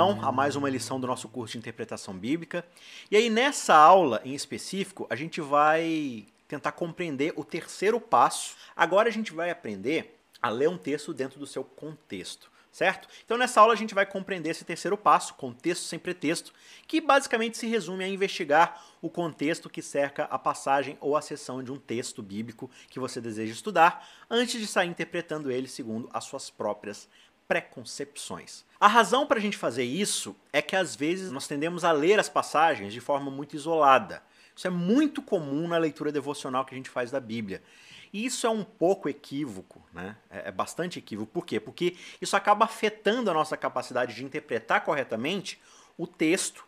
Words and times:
então 0.00 0.18
a 0.26 0.32
mais 0.32 0.56
uma 0.56 0.70
lição 0.70 0.98
do 0.98 1.06
nosso 1.06 1.28
curso 1.28 1.52
de 1.52 1.58
interpretação 1.58 2.14
bíblica. 2.16 2.64
E 3.10 3.16
aí 3.18 3.28
nessa 3.28 3.74
aula 3.74 4.22
em 4.24 4.34
específico, 4.34 5.06
a 5.10 5.14
gente 5.14 5.42
vai 5.42 6.24
tentar 6.48 6.72
compreender 6.72 7.34
o 7.36 7.44
terceiro 7.44 8.00
passo. 8.00 8.56
Agora 8.74 9.10
a 9.10 9.12
gente 9.12 9.30
vai 9.34 9.50
aprender 9.50 10.18
a 10.40 10.48
ler 10.48 10.70
um 10.70 10.78
texto 10.78 11.12
dentro 11.12 11.38
do 11.38 11.46
seu 11.46 11.62
contexto, 11.62 12.50
certo? 12.72 13.08
Então 13.26 13.36
nessa 13.36 13.60
aula 13.60 13.74
a 13.74 13.76
gente 13.76 13.94
vai 13.94 14.06
compreender 14.06 14.48
esse 14.48 14.64
terceiro 14.64 14.96
passo, 14.96 15.34
contexto 15.34 15.82
sem 15.82 15.98
pretexto, 15.98 16.50
que 16.88 16.98
basicamente 16.98 17.58
se 17.58 17.66
resume 17.66 18.02
a 18.02 18.08
investigar 18.08 18.82
o 19.02 19.10
contexto 19.10 19.68
que 19.68 19.82
cerca 19.82 20.24
a 20.24 20.38
passagem 20.38 20.96
ou 20.98 21.14
a 21.14 21.20
seção 21.20 21.62
de 21.62 21.70
um 21.70 21.78
texto 21.78 22.22
bíblico 22.22 22.70
que 22.88 22.98
você 22.98 23.20
deseja 23.20 23.52
estudar, 23.52 24.08
antes 24.30 24.58
de 24.58 24.66
sair 24.66 24.88
interpretando 24.88 25.50
ele 25.50 25.68
segundo 25.68 26.08
as 26.10 26.24
suas 26.24 26.48
próprias 26.48 27.06
preconcepções. 27.46 28.64
A 28.80 28.88
razão 28.88 29.26
para 29.26 29.38
a 29.38 29.42
gente 29.42 29.58
fazer 29.58 29.84
isso 29.84 30.34
é 30.50 30.62
que 30.62 30.74
às 30.74 30.96
vezes 30.96 31.30
nós 31.30 31.46
tendemos 31.46 31.84
a 31.84 31.92
ler 31.92 32.18
as 32.18 32.30
passagens 32.30 32.94
de 32.94 33.00
forma 33.00 33.30
muito 33.30 33.54
isolada. 33.54 34.22
Isso 34.56 34.66
é 34.66 34.70
muito 34.70 35.20
comum 35.20 35.68
na 35.68 35.76
leitura 35.76 36.10
devocional 36.10 36.64
que 36.64 36.74
a 36.74 36.78
gente 36.78 36.88
faz 36.88 37.10
da 37.10 37.20
Bíblia. 37.20 37.62
E 38.10 38.24
isso 38.24 38.46
é 38.46 38.50
um 38.50 38.64
pouco 38.64 39.06
equívoco, 39.06 39.86
né? 39.92 40.16
É, 40.30 40.48
é 40.48 40.50
bastante 40.50 40.98
equívoco. 40.98 41.30
Por 41.30 41.44
quê? 41.44 41.60
Porque 41.60 41.94
isso 42.22 42.34
acaba 42.36 42.64
afetando 42.64 43.30
a 43.30 43.34
nossa 43.34 43.54
capacidade 43.54 44.14
de 44.14 44.24
interpretar 44.24 44.82
corretamente 44.82 45.60
o 45.98 46.06
texto 46.06 46.64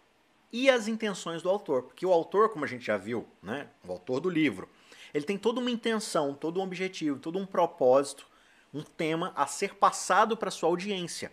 e 0.53 0.69
as 0.69 0.89
intenções 0.89 1.41
do 1.41 1.49
autor. 1.49 1.85
Porque 1.85 2.05
o 2.05 2.13
autor, 2.13 2.51
como 2.51 2.67
a 2.67 2.69
gente 2.69 2.85
já 2.85 2.99
viu, 2.99 3.27
né? 3.43 3.69
o 3.89 3.91
autor 3.91 4.21
do 4.21 4.29
livro, 4.29 4.69
ele 5.15 5.25
tem 5.25 5.39
toda 5.39 5.61
uma 5.61 5.71
intenção, 5.71 6.35
todo 6.35 6.61
um 6.61 6.63
objetivo, 6.63 7.19
todo 7.19 7.39
um 7.39 7.47
propósito 7.47 8.31
um 8.73 8.83
tema 8.83 9.33
a 9.37 9.47
ser 9.47 9.75
passado 9.75 10.37
para 10.37 10.51
sua 10.51 10.69
audiência. 10.69 11.31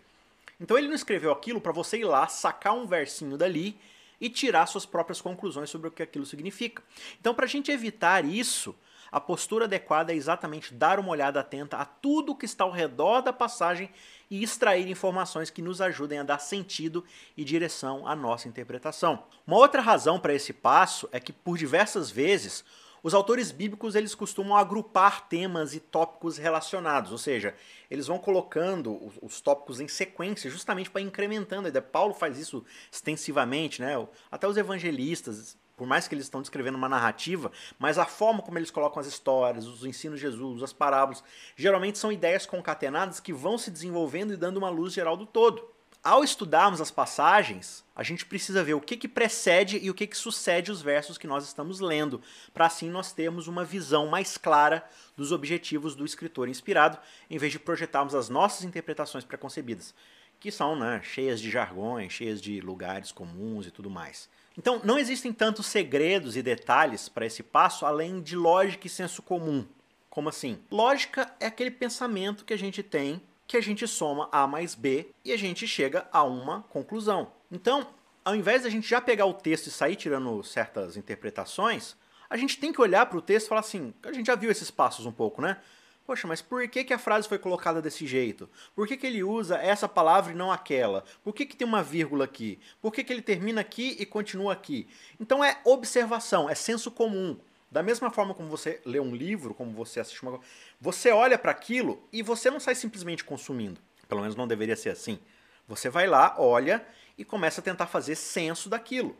Então 0.59 0.77
ele 0.77 0.87
não 0.87 0.95
escreveu 0.95 1.31
aquilo 1.31 1.61
para 1.61 1.71
você 1.71 1.99
ir 1.99 2.05
lá, 2.05 2.27
sacar 2.27 2.73
um 2.73 2.85
versinho 2.85 3.37
dali 3.37 3.79
e 4.19 4.29
tirar 4.29 4.65
suas 4.65 4.85
próprias 4.85 5.21
conclusões 5.21 5.69
sobre 5.69 5.87
o 5.87 5.91
que 5.91 6.03
aquilo 6.03 6.25
significa. 6.25 6.83
Então, 7.19 7.33
para 7.33 7.45
a 7.45 7.47
gente 7.47 7.71
evitar 7.71 8.25
isso, 8.25 8.75
a 9.11 9.19
postura 9.19 9.65
adequada 9.65 10.11
é 10.11 10.15
exatamente 10.15 10.73
dar 10.73 10.99
uma 10.99 11.09
olhada 11.09 11.39
atenta 11.39 11.77
a 11.77 11.85
tudo 11.85 12.35
que 12.35 12.45
está 12.45 12.63
ao 12.63 12.71
redor 12.71 13.21
da 13.21 13.33
passagem 13.33 13.89
e 14.29 14.43
extrair 14.43 14.87
informações 14.89 15.49
que 15.49 15.61
nos 15.61 15.81
ajudem 15.81 16.19
a 16.19 16.23
dar 16.23 16.39
sentido 16.39 17.03
e 17.35 17.43
direção 17.43 18.07
à 18.07 18.15
nossa 18.15 18.47
interpretação. 18.47 19.23
Uma 19.47 19.57
outra 19.57 19.81
razão 19.81 20.19
para 20.19 20.33
esse 20.33 20.53
passo 20.53 21.09
é 21.11 21.19
que, 21.19 21.33
por 21.33 21.57
diversas 21.57 22.11
vezes, 22.11 22.63
os 23.01 23.13
autores 23.13 23.51
bíblicos 23.51 23.95
eles 23.95 24.13
costumam 24.13 24.57
agrupar 24.57 25.27
temas 25.27 25.73
e 25.73 25.79
tópicos 25.79 26.37
relacionados, 26.37 27.11
ou 27.11 27.17
seja, 27.17 27.55
eles 27.89 28.07
vão 28.07 28.19
colocando 28.19 28.93
os, 29.05 29.13
os 29.21 29.41
tópicos 29.41 29.79
em 29.79 29.87
sequência 29.87 30.49
justamente 30.49 30.89
para 30.89 31.01
incrementando. 31.01 31.67
A 31.67 31.69
ideia. 31.69 31.81
Paulo 31.81 32.13
faz 32.13 32.37
isso 32.37 32.63
extensivamente, 32.91 33.81
né? 33.81 33.93
Até 34.31 34.47
os 34.47 34.57
evangelistas, 34.57 35.57
por 35.75 35.87
mais 35.87 36.07
que 36.07 36.13
eles 36.13 36.25
estão 36.25 36.41
descrevendo 36.41 36.77
uma 36.77 36.89
narrativa, 36.89 37.51
mas 37.77 37.97
a 37.97 38.05
forma 38.05 38.41
como 38.41 38.57
eles 38.57 38.69
colocam 38.69 38.99
as 38.99 39.07
histórias, 39.07 39.65
os 39.65 39.85
ensinos 39.85 40.19
de 40.19 40.25
Jesus, 40.25 40.61
as 40.61 40.73
parábolas, 40.73 41.23
geralmente 41.55 41.97
são 41.97 42.11
ideias 42.11 42.45
concatenadas 42.45 43.19
que 43.19 43.31
vão 43.31 43.57
se 43.57 43.71
desenvolvendo 43.71 44.33
e 44.33 44.37
dando 44.37 44.57
uma 44.57 44.69
luz 44.69 44.93
geral 44.93 45.15
do 45.15 45.25
todo 45.25 45.78
ao 46.03 46.23
estudarmos 46.23 46.79
as 46.79 46.91
passagens, 46.91 47.83
a 47.95 48.03
gente 48.03 48.25
precisa 48.25 48.63
ver 48.63 48.73
o 48.73 48.81
que, 48.81 48.95
que 48.95 49.07
precede 49.07 49.77
e 49.81 49.89
o 49.89 49.93
que, 49.93 50.07
que 50.07 50.17
sucede 50.17 50.71
os 50.71 50.81
versos 50.81 51.17
que 51.17 51.27
nós 51.27 51.43
estamos 51.43 51.81
lendo, 51.81 52.21
para 52.53 52.65
assim 52.65 52.89
nós 52.89 53.11
termos 53.11 53.47
uma 53.47 53.65
visão 53.65 54.07
mais 54.07 54.37
clara 54.37 54.83
dos 55.17 55.31
objetivos 55.31 55.95
do 55.95 56.05
escritor 56.05 56.47
inspirado, 56.47 56.97
em 57.29 57.37
vez 57.37 57.51
de 57.51 57.59
projetarmos 57.59 58.15
as 58.15 58.29
nossas 58.29 58.63
interpretações 58.63 59.25
preconcebidas, 59.25 59.93
que 60.39 60.51
são 60.51 60.77
né, 60.77 61.01
cheias 61.03 61.41
de 61.41 61.51
jargões, 61.51 62.13
cheias 62.13 62.41
de 62.41 62.61
lugares 62.61 63.11
comuns 63.11 63.67
e 63.67 63.71
tudo 63.71 63.89
mais. 63.89 64.29
Então, 64.57 64.81
não 64.83 64.97
existem 64.97 65.33
tantos 65.33 65.65
segredos 65.65 66.35
e 66.37 66.41
detalhes 66.41 67.09
para 67.09 67.25
esse 67.25 67.43
passo 67.43 67.85
além 67.85 68.21
de 68.21 68.35
lógica 68.35 68.87
e 68.87 68.89
senso 68.89 69.21
comum. 69.21 69.65
Como 70.09 70.29
assim? 70.29 70.59
Lógica 70.71 71.33
é 71.39 71.45
aquele 71.45 71.71
pensamento 71.71 72.43
que 72.43 72.53
a 72.53 72.57
gente 72.57 72.81
tem 72.81 73.21
que 73.49 73.57
a 73.57 73.61
gente 73.61 73.87
soma 73.87 74.29
A 74.31 74.45
mais 74.45 74.75
B 74.75 75.09
e 75.25 75.33
a 75.33 75.37
gente 75.37 75.67
chega 75.67 76.07
a 76.11 76.21
uma 76.23 76.61
conclusão. 76.69 77.31
Então, 77.51 77.87
ao 78.23 78.35
invés 78.35 78.61
de 78.61 78.67
a 78.67 78.71
gente 78.71 78.87
já 78.87 79.01
pegar 79.01 79.25
o 79.25 79.33
texto 79.33 79.65
e 79.65 79.71
sair 79.71 79.95
tirando 79.95 80.43
certas 80.43 80.95
interpretações, 80.95 81.95
a 82.29 82.37
gente 82.37 82.59
tem 82.59 82.71
que 82.71 82.79
olhar 82.79 83.07
para 83.07 83.17
o 83.17 83.21
texto 83.23 83.47
e 83.47 83.49
falar 83.49 83.61
assim: 83.61 83.91
a 84.03 84.13
gente 84.13 84.27
já 84.27 84.35
viu 84.35 84.51
esses 84.51 84.69
passos 84.69 85.07
um 85.07 85.11
pouco, 85.11 85.41
né? 85.41 85.57
Poxa, 86.05 86.27
mas 86.27 86.43
por 86.43 86.67
que, 86.67 86.83
que 86.83 86.93
a 86.93 86.99
frase 86.99 87.27
foi 87.27 87.39
colocada 87.39 87.81
desse 87.81 88.05
jeito? 88.05 88.47
Por 88.75 88.87
que, 88.87 88.95
que 88.95 89.07
ele 89.07 89.23
usa 89.23 89.57
essa 89.57 89.89
palavra 89.89 90.31
e 90.31 90.35
não 90.35 90.51
aquela? 90.51 91.03
Por 91.23 91.33
que, 91.33 91.43
que 91.43 91.55
tem 91.55 91.67
uma 91.67 91.81
vírgula 91.81 92.25
aqui? 92.25 92.59
Por 92.79 92.93
que, 92.93 93.03
que 93.03 93.11
ele 93.11 93.21
termina 93.23 93.61
aqui 93.61 93.95
e 93.99 94.05
continua 94.05 94.53
aqui? 94.53 94.87
Então 95.19 95.43
é 95.43 95.59
observação, 95.65 96.47
é 96.47 96.53
senso 96.53 96.91
comum. 96.91 97.35
Da 97.71 97.83
mesma 97.83 98.09
forma 98.09 98.33
como 98.33 98.49
você 98.49 98.81
lê 98.83 98.99
um 98.99 99.15
livro, 99.15 99.53
como 99.53 99.71
você 99.71 99.99
assiste 99.99 100.23
uma 100.23 100.39
você 100.81 101.11
olha 101.11 101.37
para 101.37 101.51
aquilo 101.51 102.01
e 102.11 102.23
você 102.23 102.49
não 102.49 102.59
sai 102.59 102.75
simplesmente 102.75 103.23
consumindo. 103.23 103.79
Pelo 104.07 104.21
menos 104.21 104.35
não 104.35 104.47
deveria 104.47 104.75
ser 104.75 104.89
assim. 104.89 105.19
Você 105.67 105.89
vai 105.89 106.07
lá, 106.07 106.35
olha 106.39 106.85
e 107.17 107.23
começa 107.23 107.61
a 107.61 107.63
tentar 107.63 107.85
fazer 107.85 108.15
senso 108.15 108.69
daquilo. 108.69 109.15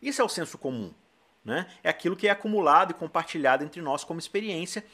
Isso 0.00 0.22
é 0.22 0.24
o 0.24 0.28
senso 0.28 0.56
comum. 0.56 0.92
Né? 1.44 1.66
É 1.82 1.88
aquilo 1.88 2.14
que 2.14 2.28
é 2.28 2.30
acumulado 2.30 2.92
e 2.92 2.94
compartilhado 2.94 3.64
entre 3.64 3.80
nós 3.80 4.04
como 4.04 4.20
experiência. 4.20 4.84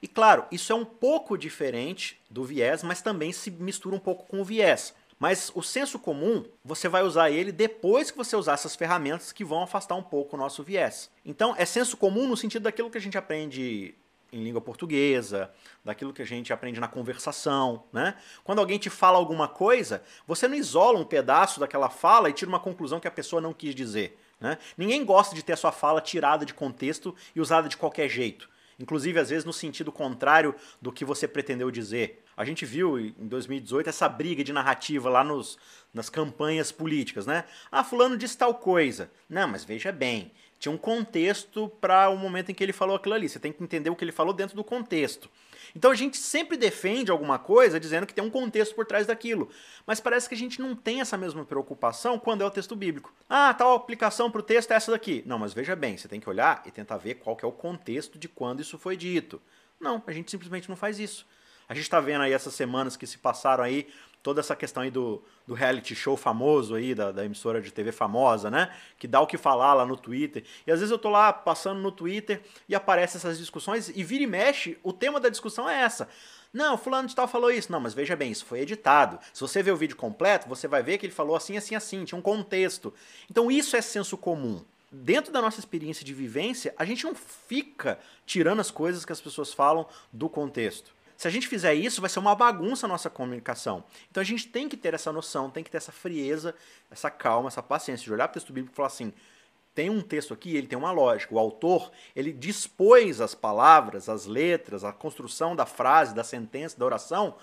E 0.00 0.08
claro, 0.08 0.46
isso 0.50 0.72
é 0.72 0.76
um 0.76 0.84
pouco 0.84 1.36
diferente 1.36 2.20
do 2.30 2.44
viés, 2.44 2.82
mas 2.82 3.02
também 3.02 3.32
se 3.32 3.50
mistura 3.50 3.94
um 3.96 3.98
pouco 3.98 4.26
com 4.26 4.40
o 4.40 4.44
viés. 4.44 4.94
Mas 5.18 5.50
o 5.54 5.62
senso 5.62 5.98
comum, 5.98 6.44
você 6.64 6.88
vai 6.88 7.02
usar 7.02 7.30
ele 7.30 7.52
depois 7.52 8.10
que 8.10 8.16
você 8.16 8.36
usar 8.36 8.54
essas 8.54 8.74
ferramentas 8.76 9.32
que 9.32 9.44
vão 9.44 9.62
afastar 9.62 9.94
um 9.94 10.02
pouco 10.02 10.36
o 10.36 10.38
nosso 10.38 10.62
viés. 10.62 11.10
Então, 11.24 11.54
é 11.56 11.64
senso 11.64 11.96
comum 11.96 12.26
no 12.26 12.36
sentido 12.36 12.62
daquilo 12.62 12.90
que 12.90 12.98
a 12.98 13.00
gente 13.00 13.16
aprende 13.16 13.94
em 14.32 14.42
língua 14.42 14.60
portuguesa, 14.60 15.50
daquilo 15.84 16.12
que 16.12 16.20
a 16.20 16.26
gente 16.26 16.52
aprende 16.52 16.80
na 16.80 16.88
conversação, 16.88 17.84
né? 17.92 18.16
Quando 18.42 18.58
alguém 18.58 18.78
te 18.78 18.90
fala 18.90 19.16
alguma 19.16 19.46
coisa, 19.46 20.02
você 20.26 20.48
não 20.48 20.56
isola 20.56 20.98
um 20.98 21.04
pedaço 21.04 21.60
daquela 21.60 21.88
fala 21.88 22.28
e 22.28 22.32
tira 22.32 22.48
uma 22.48 22.58
conclusão 22.58 22.98
que 22.98 23.06
a 23.06 23.12
pessoa 23.12 23.40
não 23.40 23.52
quis 23.52 23.74
dizer. 23.74 24.18
Né? 24.40 24.58
Ninguém 24.76 25.04
gosta 25.04 25.36
de 25.36 25.42
ter 25.42 25.52
a 25.52 25.56
sua 25.56 25.70
fala 25.70 26.00
tirada 26.00 26.44
de 26.44 26.52
contexto 26.52 27.14
e 27.34 27.40
usada 27.40 27.68
de 27.68 27.76
qualquer 27.76 28.08
jeito. 28.08 28.48
Inclusive, 28.78 29.18
às 29.18 29.30
vezes, 29.30 29.44
no 29.44 29.52
sentido 29.52 29.92
contrário 29.92 30.54
do 30.80 30.92
que 30.92 31.04
você 31.04 31.28
pretendeu 31.28 31.70
dizer. 31.70 32.24
A 32.36 32.44
gente 32.44 32.64
viu 32.64 32.98
em 32.98 33.28
2018 33.28 33.88
essa 33.88 34.08
briga 34.08 34.42
de 34.42 34.52
narrativa 34.52 35.08
lá 35.08 35.22
nos, 35.22 35.56
nas 35.92 36.10
campanhas 36.10 36.72
políticas, 36.72 37.26
né? 37.26 37.44
Ah, 37.70 37.84
fulano 37.84 38.16
disse 38.16 38.36
tal 38.36 38.54
coisa. 38.54 39.10
Não, 39.28 39.46
mas 39.46 39.64
veja 39.64 39.92
bem, 39.92 40.32
tinha 40.64 40.72
um 40.72 40.78
contexto 40.78 41.68
para 41.78 42.08
o 42.08 42.16
momento 42.16 42.50
em 42.50 42.54
que 42.54 42.64
ele 42.64 42.72
falou 42.72 42.96
aquilo 42.96 43.14
ali. 43.14 43.28
Você 43.28 43.38
tem 43.38 43.52
que 43.52 43.62
entender 43.62 43.90
o 43.90 43.96
que 43.96 44.02
ele 44.02 44.12
falou 44.12 44.32
dentro 44.32 44.56
do 44.56 44.64
contexto. 44.64 45.30
Então 45.76 45.90
a 45.90 45.94
gente 45.94 46.16
sempre 46.16 46.56
defende 46.56 47.10
alguma 47.10 47.38
coisa 47.38 47.78
dizendo 47.78 48.06
que 48.06 48.14
tem 48.14 48.24
um 48.24 48.30
contexto 48.30 48.74
por 48.74 48.86
trás 48.86 49.06
daquilo. 49.06 49.50
Mas 49.86 50.00
parece 50.00 50.26
que 50.26 50.34
a 50.34 50.38
gente 50.38 50.62
não 50.62 50.74
tem 50.74 51.02
essa 51.02 51.18
mesma 51.18 51.44
preocupação 51.44 52.18
quando 52.18 52.40
é 52.40 52.46
o 52.46 52.50
texto 52.50 52.74
bíblico. 52.74 53.12
Ah, 53.28 53.52
tal 53.52 53.74
aplicação 53.74 54.30
para 54.30 54.40
o 54.40 54.42
texto 54.42 54.70
é 54.70 54.74
essa 54.74 54.90
daqui. 54.90 55.22
Não, 55.26 55.38
mas 55.38 55.52
veja 55.52 55.76
bem, 55.76 55.98
você 55.98 56.08
tem 56.08 56.18
que 56.18 56.30
olhar 56.30 56.62
e 56.64 56.70
tentar 56.70 56.96
ver 56.96 57.16
qual 57.16 57.36
que 57.36 57.44
é 57.44 57.48
o 57.48 57.52
contexto 57.52 58.18
de 58.18 58.26
quando 58.26 58.60
isso 58.60 58.78
foi 58.78 58.96
dito. 58.96 59.42
Não, 59.78 60.02
a 60.06 60.12
gente 60.12 60.30
simplesmente 60.30 60.70
não 60.70 60.76
faz 60.76 60.98
isso. 60.98 61.26
A 61.68 61.74
gente 61.74 61.84
está 61.84 62.00
vendo 62.00 62.22
aí 62.22 62.32
essas 62.32 62.54
semanas 62.54 62.96
que 62.96 63.06
se 63.06 63.18
passaram 63.18 63.64
aí, 63.64 63.86
toda 64.24 64.40
essa 64.40 64.56
questão 64.56 64.82
aí 64.82 64.90
do, 64.90 65.22
do 65.46 65.52
reality 65.52 65.94
show 65.94 66.16
famoso 66.16 66.74
aí, 66.74 66.94
da, 66.94 67.12
da, 67.12 67.26
emissora 67.26 67.60
de 67.60 67.70
TV 67.70 67.92
famosa, 67.92 68.50
né? 68.50 68.74
Que 68.98 69.06
dá 69.06 69.20
o 69.20 69.26
que 69.26 69.36
falar 69.36 69.74
lá 69.74 69.84
no 69.84 69.98
Twitter. 69.98 70.42
E 70.66 70.72
às 70.72 70.80
vezes 70.80 70.90
eu 70.90 70.98
tô 70.98 71.10
lá 71.10 71.30
passando 71.30 71.78
no 71.80 71.92
Twitter 71.92 72.40
e 72.66 72.74
aparecem 72.74 73.18
essas 73.18 73.36
discussões 73.36 73.90
e 73.94 74.02
vira 74.02 74.24
e 74.24 74.26
mexe, 74.26 74.78
o 74.82 74.94
tema 74.94 75.20
da 75.20 75.28
discussão 75.28 75.68
é 75.68 75.82
essa. 75.82 76.08
Não, 76.50 76.78
fulano 76.78 77.06
de 77.06 77.14
tal 77.14 77.28
falou 77.28 77.50
isso. 77.50 77.70
Não, 77.70 77.80
mas 77.80 77.92
veja 77.92 78.16
bem, 78.16 78.32
isso 78.32 78.46
foi 78.46 78.60
editado. 78.60 79.18
Se 79.30 79.42
você 79.42 79.62
ver 79.62 79.72
o 79.72 79.76
vídeo 79.76 79.94
completo, 79.94 80.48
você 80.48 80.66
vai 80.66 80.82
ver 80.82 80.96
que 80.96 81.04
ele 81.04 81.12
falou 81.12 81.36
assim, 81.36 81.58
assim, 81.58 81.74
assim, 81.74 82.02
tinha 82.06 82.18
um 82.18 82.22
contexto. 82.22 82.94
Então 83.30 83.50
isso 83.50 83.76
é 83.76 83.82
senso 83.82 84.16
comum 84.16 84.64
dentro 84.90 85.32
da 85.32 85.42
nossa 85.42 85.58
experiência 85.58 86.04
de 86.04 86.14
vivência, 86.14 86.72
a 86.78 86.84
gente 86.84 87.02
não 87.04 87.16
fica 87.16 87.98
tirando 88.24 88.60
as 88.60 88.70
coisas 88.70 89.04
que 89.04 89.10
as 89.10 89.20
pessoas 89.20 89.52
falam 89.52 89.88
do 90.12 90.28
contexto. 90.28 90.94
Se 91.24 91.28
a 91.28 91.30
gente 91.30 91.48
fizer 91.48 91.72
isso, 91.72 92.02
vai 92.02 92.10
ser 92.10 92.18
uma 92.18 92.34
bagunça 92.34 92.84
a 92.84 92.88
nossa 92.88 93.08
comunicação. 93.08 93.82
Então 94.10 94.20
a 94.20 94.24
gente 94.24 94.46
tem 94.46 94.68
que 94.68 94.76
ter 94.76 94.92
essa 94.92 95.10
noção, 95.10 95.48
tem 95.48 95.64
que 95.64 95.70
ter 95.70 95.78
essa 95.78 95.90
frieza, 95.90 96.54
essa 96.90 97.10
calma, 97.10 97.48
essa 97.48 97.62
paciência 97.62 98.04
de 98.04 98.12
olhar 98.12 98.28
para 98.28 98.32
o 98.32 98.34
texto 98.34 98.52
bíblico 98.52 98.74
e 98.74 98.76
falar 98.76 98.88
assim: 98.88 99.10
tem 99.74 99.88
um 99.88 100.02
texto 100.02 100.34
aqui, 100.34 100.54
ele 100.54 100.66
tem 100.66 100.78
uma 100.78 100.92
lógica. 100.92 101.34
O 101.34 101.38
autor, 101.38 101.90
ele 102.14 102.30
dispôs 102.30 103.22
as 103.22 103.34
palavras, 103.34 104.06
as 104.10 104.26
letras, 104.26 104.84
a 104.84 104.92
construção 104.92 105.56
da 105.56 105.64
frase, 105.64 106.14
da 106.14 106.22
sentença, 106.22 106.78
da 106.78 106.84
oração, 106.84 107.36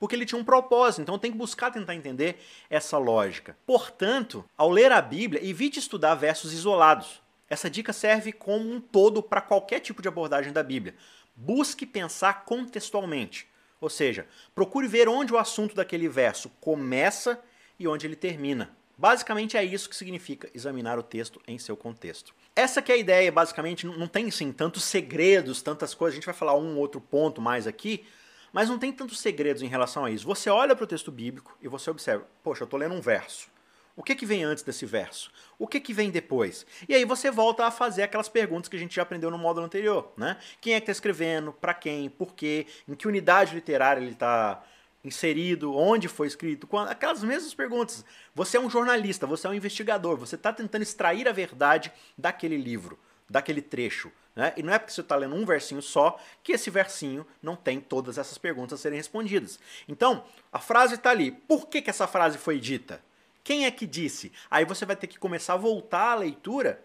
porque 0.00 0.16
ele 0.16 0.26
tinha 0.26 0.40
um 0.40 0.44
propósito. 0.44 1.02
Então 1.02 1.16
tem 1.16 1.30
que 1.30 1.38
buscar 1.38 1.70
tentar 1.70 1.94
entender 1.94 2.40
essa 2.68 2.98
lógica. 2.98 3.56
Portanto, 3.64 4.44
ao 4.56 4.68
ler 4.68 4.90
a 4.90 5.00
Bíblia, 5.00 5.48
evite 5.48 5.78
estudar 5.78 6.16
versos 6.16 6.52
isolados. 6.52 7.22
Essa 7.48 7.70
dica 7.70 7.92
serve 7.92 8.32
como 8.32 8.68
um 8.68 8.80
todo 8.80 9.22
para 9.22 9.40
qualquer 9.40 9.78
tipo 9.78 10.02
de 10.02 10.08
abordagem 10.08 10.52
da 10.52 10.62
Bíblia. 10.62 10.96
Busque 11.40 11.86
pensar 11.86 12.44
contextualmente. 12.44 13.46
Ou 13.80 13.88
seja, 13.88 14.26
procure 14.56 14.88
ver 14.88 15.08
onde 15.08 15.32
o 15.32 15.38
assunto 15.38 15.72
daquele 15.72 16.08
verso 16.08 16.50
começa 16.60 17.40
e 17.78 17.86
onde 17.86 18.08
ele 18.08 18.16
termina. 18.16 18.76
Basicamente 18.96 19.56
é 19.56 19.62
isso 19.62 19.88
que 19.88 19.94
significa 19.94 20.50
examinar 20.52 20.98
o 20.98 21.02
texto 21.02 21.40
em 21.46 21.56
seu 21.56 21.76
contexto. 21.76 22.34
Essa 22.56 22.82
que 22.82 22.90
é 22.90 22.96
a 22.96 22.98
ideia, 22.98 23.30
basicamente, 23.30 23.86
não 23.86 24.08
tem 24.08 24.28
sim 24.32 24.50
tantos 24.50 24.82
segredos, 24.82 25.62
tantas 25.62 25.94
coisas. 25.94 26.14
A 26.14 26.16
gente 26.16 26.26
vai 26.26 26.34
falar 26.34 26.56
um 26.56 26.76
outro 26.76 27.00
ponto 27.00 27.40
mais 27.40 27.68
aqui, 27.68 28.04
mas 28.52 28.68
não 28.68 28.76
tem 28.76 28.90
tantos 28.90 29.20
segredos 29.20 29.62
em 29.62 29.68
relação 29.68 30.04
a 30.04 30.10
isso. 30.10 30.26
Você 30.26 30.50
olha 30.50 30.74
para 30.74 30.82
o 30.82 30.88
texto 30.88 31.12
bíblico 31.12 31.56
e 31.62 31.68
você 31.68 31.88
observa, 31.88 32.26
poxa, 32.42 32.64
eu 32.64 32.64
estou 32.64 32.80
lendo 32.80 32.96
um 32.96 33.00
verso. 33.00 33.48
O 33.98 34.02
que, 34.04 34.14
que 34.14 34.24
vem 34.24 34.44
antes 34.44 34.62
desse 34.62 34.86
verso? 34.86 35.28
O 35.58 35.66
que, 35.66 35.80
que 35.80 35.92
vem 35.92 36.08
depois? 36.08 36.64
E 36.88 36.94
aí 36.94 37.04
você 37.04 37.32
volta 37.32 37.66
a 37.66 37.70
fazer 37.72 38.04
aquelas 38.04 38.28
perguntas 38.28 38.68
que 38.68 38.76
a 38.76 38.78
gente 38.78 38.94
já 38.94 39.02
aprendeu 39.02 39.28
no 39.28 39.36
módulo 39.36 39.66
anterior, 39.66 40.12
né? 40.16 40.38
Quem 40.60 40.74
é 40.74 40.76
que 40.78 40.84
está 40.84 40.92
escrevendo? 40.92 41.52
Para 41.52 41.74
quem? 41.74 42.08
Por 42.08 42.32
quê? 42.32 42.64
Em 42.86 42.94
que 42.94 43.08
unidade 43.08 43.56
literária 43.56 44.00
ele 44.00 44.12
está 44.12 44.62
inserido? 45.02 45.76
Onde 45.76 46.06
foi 46.06 46.28
escrito? 46.28 46.64
Quando? 46.64 46.90
Aquelas 46.90 47.24
mesmas 47.24 47.52
perguntas. 47.54 48.04
Você 48.36 48.56
é 48.56 48.60
um 48.60 48.70
jornalista, 48.70 49.26
você 49.26 49.48
é 49.48 49.50
um 49.50 49.54
investigador, 49.54 50.16
você 50.16 50.36
está 50.36 50.52
tentando 50.52 50.82
extrair 50.82 51.26
a 51.26 51.32
verdade 51.32 51.90
daquele 52.16 52.56
livro, 52.56 52.96
daquele 53.28 53.60
trecho. 53.60 54.12
Né? 54.36 54.52
E 54.56 54.62
não 54.62 54.72
é 54.72 54.78
porque 54.78 54.92
você 54.92 55.00
está 55.00 55.16
lendo 55.16 55.34
um 55.34 55.44
versinho 55.44 55.82
só 55.82 56.20
que 56.44 56.52
esse 56.52 56.70
versinho 56.70 57.26
não 57.42 57.56
tem 57.56 57.80
todas 57.80 58.16
essas 58.16 58.38
perguntas 58.38 58.78
a 58.78 58.80
serem 58.80 58.98
respondidas. 58.98 59.58
Então, 59.88 60.22
a 60.52 60.60
frase 60.60 60.94
está 60.94 61.10
ali. 61.10 61.32
Por 61.32 61.66
que, 61.66 61.82
que 61.82 61.90
essa 61.90 62.06
frase 62.06 62.38
foi 62.38 62.60
dita? 62.60 63.07
Quem 63.42 63.66
é 63.66 63.70
que 63.70 63.86
disse? 63.86 64.32
Aí 64.50 64.64
você 64.64 64.84
vai 64.84 64.96
ter 64.96 65.06
que 65.06 65.18
começar 65.18 65.54
a 65.54 65.58
voltar 65.58 66.12
à 66.12 66.14
leitura 66.14 66.82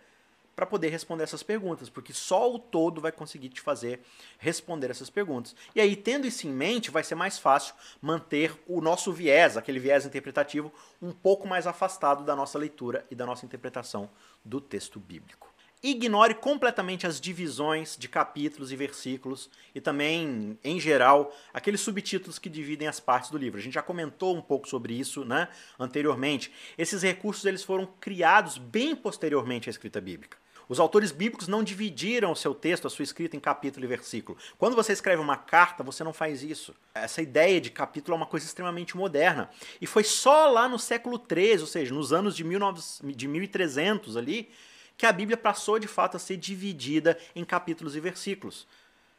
para 0.55 0.65
poder 0.65 0.89
responder 0.89 1.23
essas 1.23 1.41
perguntas, 1.41 1.89
porque 1.89 2.13
só 2.13 2.53
o 2.53 2.59
todo 2.59 3.01
vai 3.01 3.11
conseguir 3.11 3.49
te 3.49 3.59
fazer 3.59 4.01
responder 4.37 4.91
essas 4.91 5.09
perguntas. 5.09 5.55
E 5.75 5.81
aí, 5.81 5.95
tendo 5.95 6.27
isso 6.27 6.47
em 6.47 6.51
mente, 6.51 6.91
vai 6.91 7.03
ser 7.03 7.15
mais 7.15 7.39
fácil 7.39 7.73
manter 8.01 8.53
o 8.67 8.79
nosso 8.79 9.11
viés, 9.11 9.57
aquele 9.57 9.79
viés 9.79 10.05
interpretativo, 10.05 10.71
um 11.01 11.11
pouco 11.11 11.47
mais 11.47 11.65
afastado 11.65 12.23
da 12.23 12.35
nossa 12.35 12.59
leitura 12.59 13.05
e 13.09 13.15
da 13.15 13.25
nossa 13.25 13.45
interpretação 13.45 14.09
do 14.45 14.61
texto 14.61 14.99
bíblico. 14.99 15.52
Ignore 15.83 16.35
completamente 16.35 17.05
as 17.05 17.19
divisões 17.19 17.97
de 17.97 18.07
capítulos 18.07 18.71
e 18.71 18.75
versículos 18.77 19.49
e 19.75 19.81
também, 19.81 20.57
em 20.63 20.79
geral, 20.79 21.35
aqueles 21.53 21.81
subtítulos 21.81 22.39
que 22.39 22.49
dividem 22.49 22.87
as 22.87 23.01
partes 23.01 23.29
do 23.29 23.37
livro. 23.37 23.59
A 23.59 23.61
gente 23.61 23.73
já 23.73 23.81
comentou 23.81 24.33
um 24.33 24.41
pouco 24.41 24.65
sobre 24.65 24.93
isso 24.93 25.25
né, 25.25 25.49
anteriormente. 25.77 26.53
Esses 26.77 27.03
recursos 27.03 27.43
eles 27.43 27.63
foram 27.63 27.85
criados 27.99 28.57
bem 28.57 28.95
posteriormente 28.95 29.67
à 29.67 29.71
escrita 29.71 29.99
bíblica. 29.99 30.37
Os 30.69 30.79
autores 30.79 31.11
bíblicos 31.11 31.49
não 31.49 31.61
dividiram 31.61 32.31
o 32.31 32.35
seu 32.35 32.55
texto, 32.55 32.87
a 32.87 32.89
sua 32.89 33.03
escrita, 33.03 33.35
em 33.35 33.39
capítulo 33.39 33.85
e 33.85 33.87
versículo. 33.87 34.37
Quando 34.57 34.75
você 34.75 34.93
escreve 34.93 35.21
uma 35.21 35.35
carta, 35.35 35.83
você 35.83 36.03
não 36.03 36.13
faz 36.13 36.41
isso. 36.41 36.73
Essa 36.95 37.21
ideia 37.21 37.59
de 37.59 37.69
capítulo 37.69 38.15
é 38.15 38.17
uma 38.17 38.25
coisa 38.25 38.45
extremamente 38.45 38.95
moderna. 38.95 39.49
E 39.81 39.85
foi 39.85 40.05
só 40.05 40.47
lá 40.49 40.69
no 40.69 40.79
século 40.79 41.17
XIII, 41.17 41.59
ou 41.59 41.67
seja, 41.67 41.93
nos 41.93 42.13
anos 42.13 42.35
de, 42.35 42.43
19, 42.43 42.81
de 43.13 43.27
1300 43.27 44.15
ali, 44.15 44.49
que 44.97 45.05
a 45.05 45.11
Bíblia 45.11 45.37
passou 45.37 45.79
de 45.79 45.87
fato 45.87 46.17
a 46.17 46.19
ser 46.19 46.37
dividida 46.37 47.17
em 47.35 47.43
capítulos 47.43 47.95
e 47.95 47.99
versículos. 47.99 48.67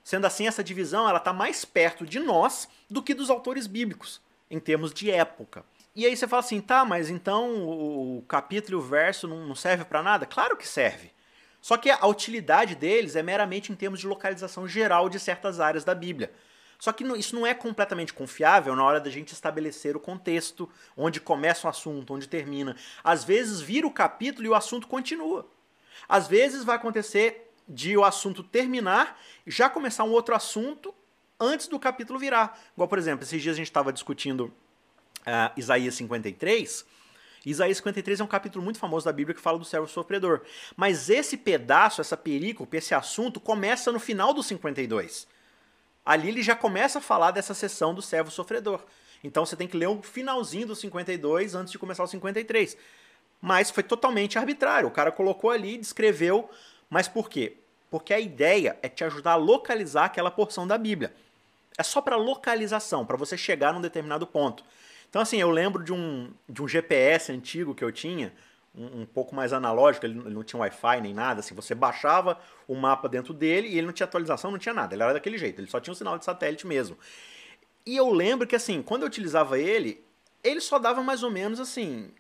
Sendo 0.02 0.26
assim, 0.26 0.46
essa 0.46 0.62
divisão 0.62 1.08
ela 1.08 1.18
está 1.18 1.32
mais 1.32 1.64
perto 1.64 2.06
de 2.06 2.20
nós 2.20 2.68
do 2.90 3.02
que 3.02 3.14
dos 3.14 3.30
autores 3.30 3.66
bíblicos, 3.66 4.20
em 4.50 4.60
termos 4.60 4.92
de 4.92 5.10
época. 5.10 5.64
E 5.96 6.04
aí 6.04 6.16
você 6.16 6.26
fala 6.26 6.40
assim, 6.40 6.60
tá, 6.60 6.84
mas 6.84 7.08
então 7.08 7.66
o 7.66 8.24
capítulo 8.28 8.78
e 8.78 8.80
o 8.80 8.84
verso 8.84 9.28
não, 9.28 9.54
serve 9.54 9.84
para 9.84 10.02
nada? 10.02 10.26
Claro 10.26 10.56
que 10.56 10.66
serve. 10.66 11.10
Só 11.60 11.78
que 11.78 11.88
a 11.88 12.06
utilidade 12.06 12.74
deles 12.74 13.16
é 13.16 13.22
meramente 13.22 13.72
em 13.72 13.74
termos 13.74 14.00
de 14.00 14.06
localização 14.06 14.68
geral 14.68 15.08
de 15.08 15.18
certas 15.18 15.60
áreas 15.60 15.84
da 15.84 15.94
Bíblia. 15.94 16.30
Só 16.78 16.92
que 16.92 17.04
isso 17.16 17.34
não 17.34 17.46
é 17.46 17.54
completamente 17.54 18.12
confiável 18.12 18.76
na 18.76 18.84
hora 18.84 19.00
da 19.00 19.08
gente 19.08 19.32
estabelecer 19.32 19.96
o 19.96 20.00
contexto, 20.00 20.68
onde 20.94 21.20
começa 21.20 21.66
o 21.66 21.70
assunto, 21.70 22.12
onde 22.12 22.28
termina. 22.28 22.76
Às 23.02 23.24
vezes 23.24 23.60
vira 23.60 23.86
o 23.86 23.90
capítulo 23.90 24.46
e 24.46 24.50
o 24.50 24.54
assunto 24.54 24.86
continua. 24.86 25.48
Às 26.08 26.26
vezes 26.26 26.64
vai 26.64 26.76
acontecer 26.76 27.52
de 27.68 27.96
o 27.96 28.04
assunto 28.04 28.42
terminar 28.42 29.20
e 29.46 29.50
já 29.50 29.68
começar 29.68 30.04
um 30.04 30.10
outro 30.10 30.34
assunto 30.34 30.94
antes 31.38 31.66
do 31.66 31.78
capítulo 31.78 32.18
virar. 32.18 32.58
Igual, 32.74 32.88
por 32.88 32.98
exemplo, 32.98 33.24
esses 33.24 33.42
dias 33.42 33.54
a 33.54 33.56
gente 33.56 33.66
estava 33.66 33.92
discutindo 33.92 34.46
uh, 34.46 35.52
Isaías 35.56 35.94
53. 35.94 36.84
Isaías 37.46 37.76
53 37.78 38.20
é 38.20 38.24
um 38.24 38.28
capítulo 38.28 38.64
muito 38.64 38.78
famoso 38.78 39.04
da 39.04 39.12
Bíblia 39.12 39.34
que 39.34 39.40
fala 39.40 39.58
do 39.58 39.64
servo 39.64 39.86
sofredor. 39.86 40.40
Mas 40.76 41.10
esse 41.10 41.36
pedaço, 41.36 42.00
essa 42.00 42.16
perícope, 42.16 42.76
esse 42.76 42.94
assunto 42.94 43.40
começa 43.40 43.92
no 43.92 44.00
final 44.00 44.32
do 44.32 44.42
52. 44.42 45.26
Ali 46.04 46.28
ele 46.28 46.42
já 46.42 46.54
começa 46.54 46.98
a 46.98 47.02
falar 47.02 47.30
dessa 47.30 47.54
sessão 47.54 47.94
do 47.94 48.02
servo 48.02 48.30
sofredor. 48.30 48.80
Então 49.22 49.44
você 49.44 49.56
tem 49.56 49.66
que 49.66 49.76
ler 49.76 49.88
o 49.88 50.02
finalzinho 50.02 50.66
do 50.66 50.76
52 50.76 51.54
antes 51.54 51.72
de 51.72 51.78
começar 51.78 52.04
o 52.04 52.06
53 52.06 52.76
mas 53.44 53.70
foi 53.70 53.82
totalmente 53.82 54.38
arbitrário. 54.38 54.88
O 54.88 54.90
cara 54.90 55.12
colocou 55.12 55.50
ali, 55.50 55.76
descreveu, 55.76 56.48
mas 56.88 57.08
por 57.08 57.28
quê? 57.28 57.58
Porque 57.90 58.14
a 58.14 58.18
ideia 58.18 58.78
é 58.80 58.88
te 58.88 59.04
ajudar 59.04 59.32
a 59.32 59.36
localizar 59.36 60.06
aquela 60.06 60.30
porção 60.30 60.66
da 60.66 60.78
Bíblia. 60.78 61.14
É 61.76 61.82
só 61.82 62.00
para 62.00 62.16
localização, 62.16 63.04
para 63.04 63.18
você 63.18 63.36
chegar 63.36 63.74
num 63.74 63.82
determinado 63.82 64.26
ponto. 64.26 64.64
Então, 65.10 65.20
assim, 65.20 65.36
eu 65.36 65.50
lembro 65.50 65.84
de 65.84 65.92
um, 65.92 66.32
de 66.48 66.62
um 66.62 66.66
GPS 66.66 67.32
antigo 67.32 67.74
que 67.74 67.84
eu 67.84 67.92
tinha, 67.92 68.32
um, 68.74 69.02
um 69.02 69.06
pouco 69.06 69.34
mais 69.34 69.52
analógico, 69.52 70.06
ele, 70.06 70.14
não 70.14 70.42
tinha 70.42 70.60
Wi-Fi 70.60 71.02
nem 71.02 71.12
nada, 71.12 71.40
assim, 71.40 71.54
você 71.54 71.74
baixava 71.74 72.40
o 72.66 72.74
mapa 72.74 73.10
dentro 73.10 73.34
dele 73.34 73.68
e 73.68 73.76
ele 73.76 73.86
não 73.86 73.92
tinha 73.92 74.06
atualização, 74.06 74.52
não 74.52 74.58
tinha 74.58 74.74
nada, 74.74 74.94
ele 74.94 75.02
era 75.02 75.12
daquele 75.12 75.36
jeito, 75.36 75.60
ele 75.60 75.68
só 75.68 75.78
tinha 75.78 75.92
um 75.92 75.94
sinal 75.94 76.16
de 76.16 76.24
satélite 76.24 76.66
mesmo. 76.66 76.96
E 77.84 77.94
eu 77.94 78.10
lembro 78.10 78.46
que, 78.46 78.56
assim, 78.56 78.80
quando 78.82 79.02
eu 79.02 79.08
utilizava 79.08 79.58
ele, 79.58 80.02
ele 80.42 80.62
só 80.62 80.78
dava 80.78 81.02
mais 81.02 81.22
ou 81.22 81.30
menos, 81.30 81.60
assim, 81.60 82.10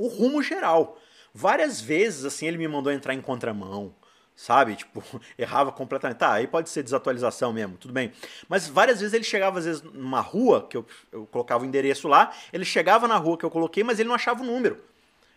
o 0.00 0.08
rumo 0.08 0.42
geral. 0.42 0.98
Várias 1.32 1.80
vezes, 1.80 2.24
assim, 2.24 2.46
ele 2.46 2.58
me 2.58 2.66
mandou 2.66 2.92
entrar 2.92 3.14
em 3.14 3.20
contramão, 3.20 3.94
sabe? 4.34 4.76
Tipo, 4.76 5.02
errava 5.38 5.70
completamente. 5.70 6.18
Tá, 6.18 6.32
aí 6.32 6.46
pode 6.46 6.70
ser 6.70 6.82
desatualização 6.82 7.52
mesmo, 7.52 7.76
tudo 7.76 7.92
bem. 7.92 8.12
Mas 8.48 8.66
várias 8.66 9.00
vezes 9.00 9.12
ele 9.14 9.24
chegava, 9.24 9.58
às 9.58 9.64
vezes, 9.66 9.82
numa 9.82 10.20
rua, 10.20 10.66
que 10.68 10.76
eu, 10.76 10.86
eu 11.12 11.26
colocava 11.26 11.62
o 11.62 11.66
endereço 11.66 12.08
lá, 12.08 12.32
ele 12.52 12.64
chegava 12.64 13.06
na 13.06 13.16
rua 13.16 13.36
que 13.36 13.44
eu 13.44 13.50
coloquei, 13.50 13.84
mas 13.84 14.00
ele 14.00 14.08
não 14.08 14.14
achava 14.14 14.42
o 14.42 14.46
número. 14.46 14.82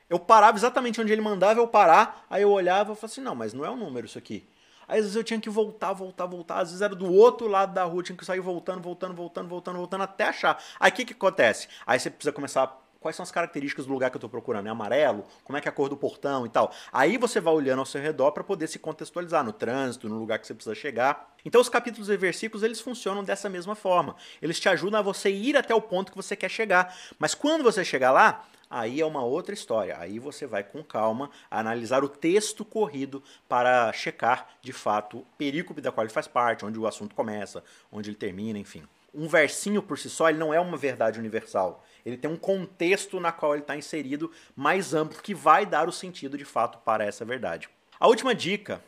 Eu 0.09 0.19
parava 0.19 0.57
exatamente 0.57 1.01
onde 1.01 1.11
ele 1.11 1.21
mandava 1.21 1.59
eu 1.59 1.67
parar, 1.67 2.25
aí 2.29 2.43
eu 2.43 2.51
olhava 2.51 2.93
e 2.93 2.95
falava 2.95 3.05
assim, 3.05 3.21
não, 3.21 3.35
mas 3.35 3.53
não 3.53 3.65
é 3.65 3.69
o 3.69 3.75
número 3.75 4.05
isso 4.05 4.17
aqui. 4.17 4.47
Aí 4.87 4.99
às 4.99 5.05
vezes 5.05 5.15
eu 5.15 5.23
tinha 5.23 5.39
que 5.39 5.49
voltar, 5.49 5.93
voltar, 5.93 6.25
voltar. 6.25 6.59
Às 6.59 6.69
vezes 6.69 6.81
era 6.81 6.93
do 6.93 7.11
outro 7.11 7.47
lado 7.47 7.73
da 7.73 7.83
rua, 7.83 8.03
tinha 8.03 8.17
que 8.17 8.25
sair 8.25 8.39
voltando, 8.39 8.81
voltando, 8.81 9.13
voltando, 9.13 9.47
voltando, 9.47 9.77
voltando 9.77 10.03
até 10.03 10.25
achar. 10.25 10.61
Aí 10.79 10.91
o 10.91 10.93
que, 10.93 11.05
que 11.05 11.13
acontece? 11.13 11.67
Aí 11.85 11.99
você 11.99 12.09
precisa 12.09 12.33
começar 12.33 12.82
quais 13.03 13.17
são 13.17 13.23
as 13.23 13.31
características 13.31 13.85
do 13.85 13.91
lugar 13.91 14.09
que 14.09 14.15
eu 14.15 14.19
estou 14.19 14.29
procurando? 14.29 14.65
É 14.65 14.69
amarelo? 14.69 15.25
Como 15.43 15.57
é 15.57 15.61
que 15.61 15.67
é 15.67 15.71
a 15.71 15.73
cor 15.73 15.89
do 15.89 15.97
portão 15.97 16.45
e 16.45 16.49
tal? 16.49 16.73
Aí 16.91 17.17
você 17.17 17.41
vai 17.41 17.53
olhando 17.53 17.79
ao 17.79 17.85
seu 17.85 18.01
redor 18.01 18.31
para 18.31 18.43
poder 18.43 18.67
se 18.67 18.79
contextualizar 18.79 19.43
no 19.43 19.51
trânsito, 19.51 20.07
no 20.07 20.17
lugar 20.17 20.39
que 20.39 20.47
você 20.47 20.53
precisa 20.53 20.73
chegar. 20.73 21.35
Então 21.43 21.59
os 21.59 21.67
capítulos 21.67 22.09
e 22.09 22.15
versículos 22.15 22.63
eles 22.63 22.79
funcionam 22.79 23.23
dessa 23.23 23.49
mesma 23.49 23.75
forma. 23.75 24.15
Eles 24.41 24.59
te 24.59 24.69
ajudam 24.69 24.99
a 24.99 25.03
você 25.03 25.29
ir 25.29 25.57
até 25.57 25.75
o 25.75 25.81
ponto 25.81 26.11
que 26.11 26.17
você 26.17 26.35
quer 26.35 26.49
chegar. 26.49 26.95
Mas 27.19 27.35
quando 27.35 27.61
você 27.61 27.83
chegar 27.83 28.11
lá, 28.11 28.45
aí 28.69 29.01
é 29.01 29.05
uma 29.05 29.23
outra 29.23 29.53
história. 29.53 29.97
Aí 29.99 30.17
você 30.17 30.47
vai 30.47 30.63
com 30.63 30.81
calma 30.81 31.29
analisar 31.51 32.03
o 32.05 32.09
texto 32.09 32.63
corrido 32.63 33.21
para 33.49 33.91
checar 33.91 34.47
de 34.61 34.71
fato 34.71 35.25
perícope 35.37 35.81
da 35.81 35.91
qual 35.91 36.05
ele 36.05 36.13
faz 36.13 36.27
parte, 36.27 36.65
onde 36.65 36.79
o 36.79 36.87
assunto 36.87 37.13
começa, 37.13 37.61
onde 37.91 38.09
ele 38.09 38.17
termina, 38.17 38.57
enfim. 38.57 38.83
Um 39.13 39.27
versinho 39.27 39.81
por 39.81 39.97
si 39.99 40.09
só 40.09 40.29
ele 40.29 40.39
não 40.39 40.53
é 40.53 40.59
uma 40.59 40.77
verdade 40.77 41.19
universal. 41.19 41.85
Ele 42.05 42.17
tem 42.17 42.29
um 42.29 42.37
contexto 42.37 43.19
na 43.19 43.31
qual 43.31 43.53
ele 43.53 43.61
está 43.61 43.77
inserido 43.77 44.31
mais 44.55 44.93
amplo 44.93 45.21
que 45.21 45.33
vai 45.33 45.65
dar 45.65 45.87
o 45.87 45.91
sentido 45.91 46.37
de 46.37 46.45
fato 46.45 46.79
para 46.79 47.03
essa 47.03 47.23
verdade. 47.23 47.69
A 47.99 48.07
última 48.07 48.33
dica, 48.33 48.83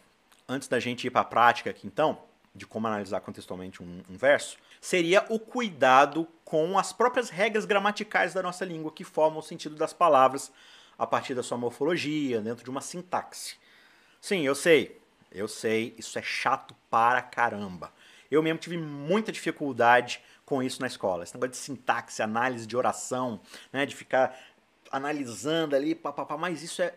antes 0.48 0.68
da 0.68 0.80
gente 0.80 1.08
ir 1.08 1.12
para 1.12 1.22
a 1.22 1.26
prática 1.26 1.70
aqui 1.70 1.88
então, 1.88 2.20
de 2.54 2.66
como 2.66 2.88
analisar 2.88 3.20
contextualmente 3.20 3.84
um, 3.84 4.02
um 4.10 4.18
verso, 4.18 4.58
seria 4.82 5.26
o 5.30 5.38
cuidado 5.38 6.28
com 6.44 6.78
as 6.78 6.94
próprias 6.94 7.30
regras 7.30 7.66
gramaticais 7.66 8.34
da 8.34 8.42
nossa 8.42 8.64
língua 8.64 8.92
que 8.92 9.04
formam 9.04 9.40
o 9.40 9.44
sentido 9.44 9.76
das 9.76 9.94
palavras 9.94 10.52
a 10.98 11.06
partir 11.06 11.36
da 11.36 11.44
sua 11.44 11.58
morfologia, 11.58 12.42
dentro 12.42 12.64
de 12.64 12.70
uma 12.70 12.82
sintaxe. 12.82 13.56
Sim, 14.22 14.42
eu 14.46 14.56
sei, 14.56 15.00
eu 15.32 15.48
sei, 15.48 15.94
isso 15.98 16.18
é 16.18 16.22
chato 16.22 16.74
para 16.90 17.22
caramba. 17.22 17.92
Eu 18.30 18.42
mesmo 18.42 18.60
tive 18.60 18.78
muita 18.78 19.32
dificuldade 19.32 20.22
com 20.46 20.62
isso 20.62 20.82
na 20.82 20.88
escola. 20.88 21.24
Esse 21.24 21.34
negócio 21.34 21.52
de 21.52 21.58
sintaxe, 21.58 22.22
análise 22.22 22.68
de 22.68 22.78
oração, 22.78 23.40
né, 23.72 23.86
de 23.86 23.96
ficar 23.96 24.38
analisando 24.92 25.76
ali, 25.76 25.96
papapá, 25.96 26.38
mas 26.38 26.64
isso 26.64 26.82
é, 26.82 26.94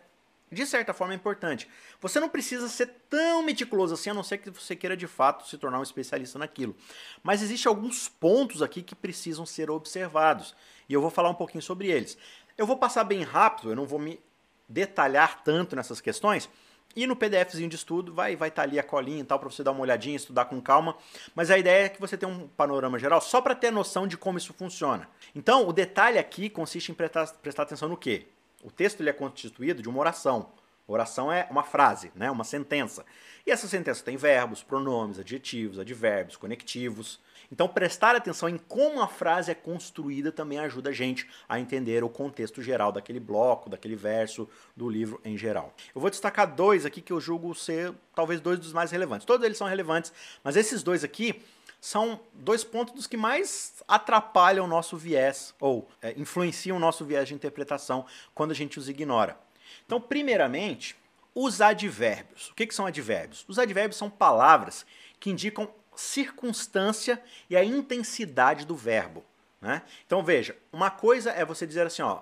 de 0.51 0.65
certa 0.65 0.93
forma, 0.93 1.13
importante. 1.13 1.67
Você 1.99 2.19
não 2.19 2.29
precisa 2.29 2.67
ser 2.69 2.87
tão 3.09 3.43
meticuloso 3.43 3.93
assim, 3.93 4.09
a 4.09 4.13
não 4.13 4.23
ser 4.23 4.37
que 4.37 4.49
você 4.49 4.75
queira 4.75 4.95
de 4.95 5.07
fato 5.07 5.47
se 5.47 5.57
tornar 5.57 5.79
um 5.79 5.83
especialista 5.83 6.39
naquilo. 6.39 6.75
Mas 7.21 7.41
existem 7.41 7.69
alguns 7.69 8.07
pontos 8.07 8.61
aqui 8.61 8.81
que 8.81 8.95
precisam 8.95 9.45
ser 9.45 9.69
observados, 9.69 10.55
e 10.87 10.93
eu 10.93 11.01
vou 11.01 11.09
falar 11.09 11.29
um 11.29 11.35
pouquinho 11.35 11.61
sobre 11.61 11.89
eles. 11.89 12.17
Eu 12.57 12.65
vou 12.65 12.77
passar 12.77 13.03
bem 13.03 13.23
rápido, 13.23 13.71
eu 13.71 13.75
não 13.75 13.85
vou 13.85 13.99
me 13.99 14.19
detalhar 14.67 15.43
tanto 15.43 15.75
nessas 15.75 15.99
questões, 15.99 16.49
E 16.95 17.05
no 17.05 17.15
PDFzinho 17.15 17.69
de 17.69 17.75
estudo 17.75 18.13
vai 18.13 18.35
vai 18.35 18.49
estar 18.49 18.63
tá 18.63 18.67
ali 18.67 18.79
a 18.79 18.83
colinha 18.83 19.21
e 19.21 19.23
tal 19.23 19.39
para 19.39 19.49
você 19.49 19.63
dar 19.63 19.71
uma 19.71 19.81
olhadinha, 19.81 20.15
estudar 20.15 20.45
com 20.45 20.59
calma. 20.61 20.95
Mas 21.35 21.51
a 21.51 21.57
ideia 21.57 21.85
é 21.85 21.89
que 21.89 22.01
você 22.01 22.17
tenha 22.17 22.31
um 22.31 22.47
panorama 22.47 22.97
geral 22.97 23.21
só 23.21 23.41
para 23.41 23.55
ter 23.55 23.71
noção 23.71 24.07
de 24.07 24.17
como 24.17 24.37
isso 24.37 24.53
funciona. 24.53 25.07
Então, 25.35 25.67
o 25.67 25.73
detalhe 25.73 26.17
aqui 26.17 26.49
consiste 26.49 26.91
em 26.91 26.95
prestar, 26.95 27.27
prestar 27.41 27.63
atenção 27.63 27.87
no 27.87 27.97
quê? 27.97 28.25
O 28.63 28.71
texto 28.71 29.01
ele 29.01 29.09
é 29.09 29.13
constituído 29.13 29.81
de 29.81 29.87
uma 29.87 29.99
oração. 29.99 30.51
Oração 30.87 31.31
é 31.31 31.47
uma 31.51 31.63
frase, 31.63 32.11
né? 32.15 32.31
uma 32.31 32.43
sentença. 32.43 33.05
E 33.45 33.51
essa 33.51 33.67
sentença 33.67 34.03
tem 34.03 34.17
verbos, 34.17 34.63
pronomes, 34.63 35.19
adjetivos, 35.19 35.79
advérbios, 35.79 36.35
conectivos. 36.35 37.19
Então, 37.51 37.67
prestar 37.67 38.15
atenção 38.15 38.47
em 38.47 38.57
como 38.57 39.01
a 39.01 39.07
frase 39.07 39.49
é 39.49 39.55
construída 39.55 40.31
também 40.31 40.59
ajuda 40.59 40.91
a 40.91 40.93
gente 40.93 41.27
a 41.47 41.59
entender 41.59 42.03
o 42.03 42.09
contexto 42.09 42.61
geral 42.61 42.91
daquele 42.91 43.19
bloco, 43.19 43.69
daquele 43.69 43.95
verso, 43.95 44.47
do 44.75 44.87
livro 44.87 45.19
em 45.25 45.37
geral. 45.37 45.73
Eu 45.93 46.01
vou 46.01 46.09
destacar 46.09 46.53
dois 46.53 46.85
aqui 46.85 47.01
que 47.01 47.11
eu 47.11 47.19
julgo 47.19 47.55
ser 47.55 47.93
talvez 48.13 48.39
dois 48.39 48.59
dos 48.59 48.71
mais 48.71 48.91
relevantes. 48.91 49.25
Todos 49.25 49.45
eles 49.45 49.57
são 49.57 49.67
relevantes, 49.67 50.13
mas 50.43 50.55
esses 50.55 50.83
dois 50.83 51.03
aqui 51.03 51.41
são 51.81 52.19
dois 52.33 52.63
pontos 52.63 52.93
dos 52.93 53.07
que 53.07 53.17
mais 53.17 53.81
atrapalham 53.87 54.65
o 54.65 54.67
nosso 54.67 54.97
viés, 54.97 55.55
ou 55.59 55.87
é, 56.01 56.13
influenciam 56.17 56.77
o 56.77 56.79
nosso 56.79 57.05
viés 57.05 57.27
de 57.27 57.33
interpretação 57.33 58.05
quando 58.35 58.51
a 58.51 58.55
gente 58.55 58.77
os 58.77 58.89
ignora. 58.89 59.37
Então, 59.85 59.99
primeiramente, 59.99 60.95
os 61.33 61.61
advérbios. 61.61 62.49
O 62.49 62.55
que, 62.55 62.67
que 62.67 62.75
são 62.75 62.85
advérbios? 62.85 63.45
Os 63.47 63.57
advérbios 63.57 63.97
são 63.97 64.09
palavras 64.09 64.85
que 65.19 65.29
indicam 65.29 65.69
circunstância 65.99 67.21
e 67.49 67.57
a 67.57 67.63
intensidade 67.63 68.65
do 68.65 68.75
verbo. 68.75 69.23
Né? 69.61 69.81
Então 70.05 70.23
veja, 70.23 70.55
uma 70.71 70.89
coisa 70.89 71.31
é 71.31 71.43
você 71.43 71.67
dizer 71.67 71.85
assim, 71.85 72.01
ó, 72.01 72.21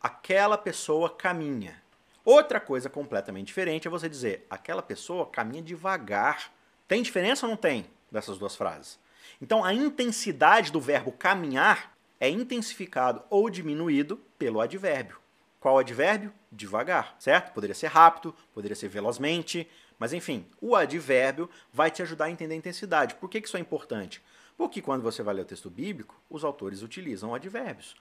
aquela 0.00 0.58
pessoa 0.58 1.08
caminha. 1.08 1.82
Outra 2.22 2.60
coisa 2.60 2.90
completamente 2.90 3.46
diferente 3.46 3.88
é 3.88 3.90
você 3.90 4.08
dizer, 4.08 4.46
aquela 4.50 4.82
pessoa 4.82 5.26
caminha 5.26 5.62
devagar. 5.62 6.52
Tem 6.86 7.02
diferença 7.02 7.46
ou 7.46 7.50
não 7.50 7.56
tem 7.56 7.86
dessas 8.10 8.36
duas 8.36 8.54
frases? 8.54 8.98
Então 9.40 9.64
a 9.64 9.72
intensidade 9.72 10.70
do 10.70 10.80
verbo 10.80 11.10
caminhar 11.10 11.96
é 12.20 12.28
intensificado 12.28 13.22
ou 13.30 13.48
diminuído 13.48 14.18
pelo 14.38 14.60
advérbio. 14.60 15.18
Qual 15.58 15.78
advérbio? 15.78 16.32
Devagar, 16.52 17.16
certo? 17.18 17.52
Poderia 17.52 17.74
ser 17.74 17.86
rápido, 17.86 18.34
poderia 18.52 18.76
ser 18.76 18.88
velozmente, 18.88 19.66
mas 19.98 20.12
enfim, 20.12 20.46
o 20.60 20.76
advérbio 20.76 21.50
vai 21.72 21.90
te 21.90 22.02
ajudar 22.02 22.26
a 22.26 22.30
entender 22.30 22.54
a 22.54 22.58
intensidade. 22.58 23.14
Por 23.16 23.28
que, 23.28 23.38
isso 23.38 23.56
é 23.56 23.60
importante? 23.60 24.22
Porque 24.56 24.82
quando 24.82 25.02
você 25.02 25.22
vai 25.22 25.34
ler 25.34 25.42
o 25.42 25.46
texto 25.46 25.70
bíblico, 25.70 26.20
os 26.28 26.44
autores 26.44 26.82
utilizam 26.82 27.34
advérbios. 27.34 27.96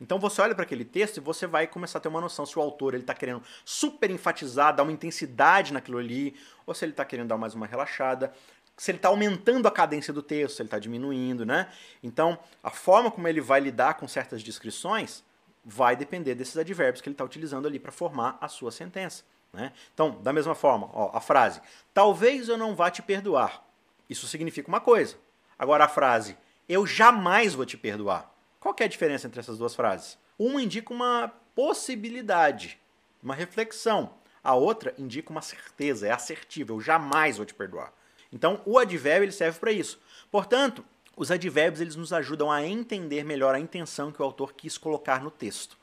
Então 0.00 0.18
você 0.18 0.42
olha 0.42 0.54
para 0.54 0.64
aquele 0.64 0.84
texto 0.84 1.16
e 1.16 1.20
você 1.20 1.46
vai 1.46 1.66
começar 1.66 1.98
a 1.98 2.00
ter 2.00 2.08
uma 2.08 2.20
noção 2.20 2.44
se 2.44 2.58
o 2.58 2.62
autor 2.62 2.94
ele 2.94 3.02
está 3.02 3.14
querendo 3.14 3.42
super 3.64 4.10
enfatizar, 4.10 4.74
dar 4.74 4.82
uma 4.82 4.92
intensidade 4.92 5.72
naquilo 5.72 5.98
ali, 5.98 6.36
ou 6.66 6.74
se 6.74 6.84
ele 6.84 6.92
está 6.92 7.04
querendo 7.04 7.28
dar 7.28 7.38
mais 7.38 7.54
uma 7.54 7.66
relaxada, 7.66 8.32
se 8.76 8.90
ele 8.90 8.98
está 8.98 9.08
aumentando 9.08 9.66
a 9.66 9.70
cadência 9.70 10.12
do 10.12 10.22
texto, 10.22 10.56
se 10.56 10.62
ele 10.62 10.66
está 10.66 10.78
diminuindo, 10.78 11.46
né? 11.46 11.72
Então 12.02 12.38
a 12.62 12.70
forma 12.70 13.10
como 13.10 13.26
ele 13.26 13.40
vai 13.40 13.58
lidar 13.58 13.94
com 13.94 14.06
certas 14.06 14.42
descrições 14.42 15.24
vai 15.64 15.96
depender 15.96 16.34
desses 16.34 16.56
advérbios 16.56 17.00
que 17.00 17.08
ele 17.08 17.14
está 17.14 17.24
utilizando 17.24 17.66
ali 17.66 17.78
para 17.78 17.90
formar 17.90 18.36
a 18.40 18.48
sua 18.48 18.70
sentença. 18.70 19.24
Né? 19.56 19.72
Então, 19.94 20.20
da 20.22 20.34
mesma 20.34 20.54
forma, 20.54 20.90
ó, 20.92 21.10
a 21.16 21.20
frase, 21.20 21.62
talvez 21.94 22.46
eu 22.50 22.58
não 22.58 22.76
vá 22.76 22.90
te 22.90 23.00
perdoar. 23.00 23.64
Isso 24.08 24.26
significa 24.26 24.68
uma 24.68 24.82
coisa. 24.82 25.16
Agora 25.58 25.86
a 25.86 25.88
frase, 25.88 26.36
eu 26.68 26.86
jamais 26.86 27.54
vou 27.54 27.64
te 27.64 27.78
perdoar. 27.78 28.30
Qual 28.60 28.76
é 28.78 28.84
a 28.84 28.88
diferença 28.88 29.26
entre 29.26 29.40
essas 29.40 29.56
duas 29.56 29.74
frases? 29.74 30.18
Uma 30.38 30.60
indica 30.60 30.92
uma 30.92 31.32
possibilidade, 31.54 32.78
uma 33.22 33.34
reflexão. 33.34 34.12
A 34.44 34.54
outra 34.54 34.94
indica 34.98 35.30
uma 35.30 35.40
certeza, 35.40 36.06
é 36.06 36.12
assertiva, 36.12 36.74
eu 36.74 36.80
jamais 36.80 37.38
vou 37.38 37.46
te 37.46 37.54
perdoar. 37.54 37.94
Então, 38.30 38.60
o 38.66 38.78
advérbio 38.78 39.24
ele 39.24 39.32
serve 39.32 39.58
para 39.58 39.72
isso. 39.72 39.98
Portanto, 40.30 40.84
os 41.16 41.30
advérbios 41.30 41.80
eles 41.80 41.96
nos 41.96 42.12
ajudam 42.12 42.52
a 42.52 42.62
entender 42.62 43.24
melhor 43.24 43.54
a 43.54 43.60
intenção 43.60 44.12
que 44.12 44.20
o 44.20 44.24
autor 44.24 44.52
quis 44.52 44.76
colocar 44.76 45.22
no 45.22 45.30
texto. 45.30 45.78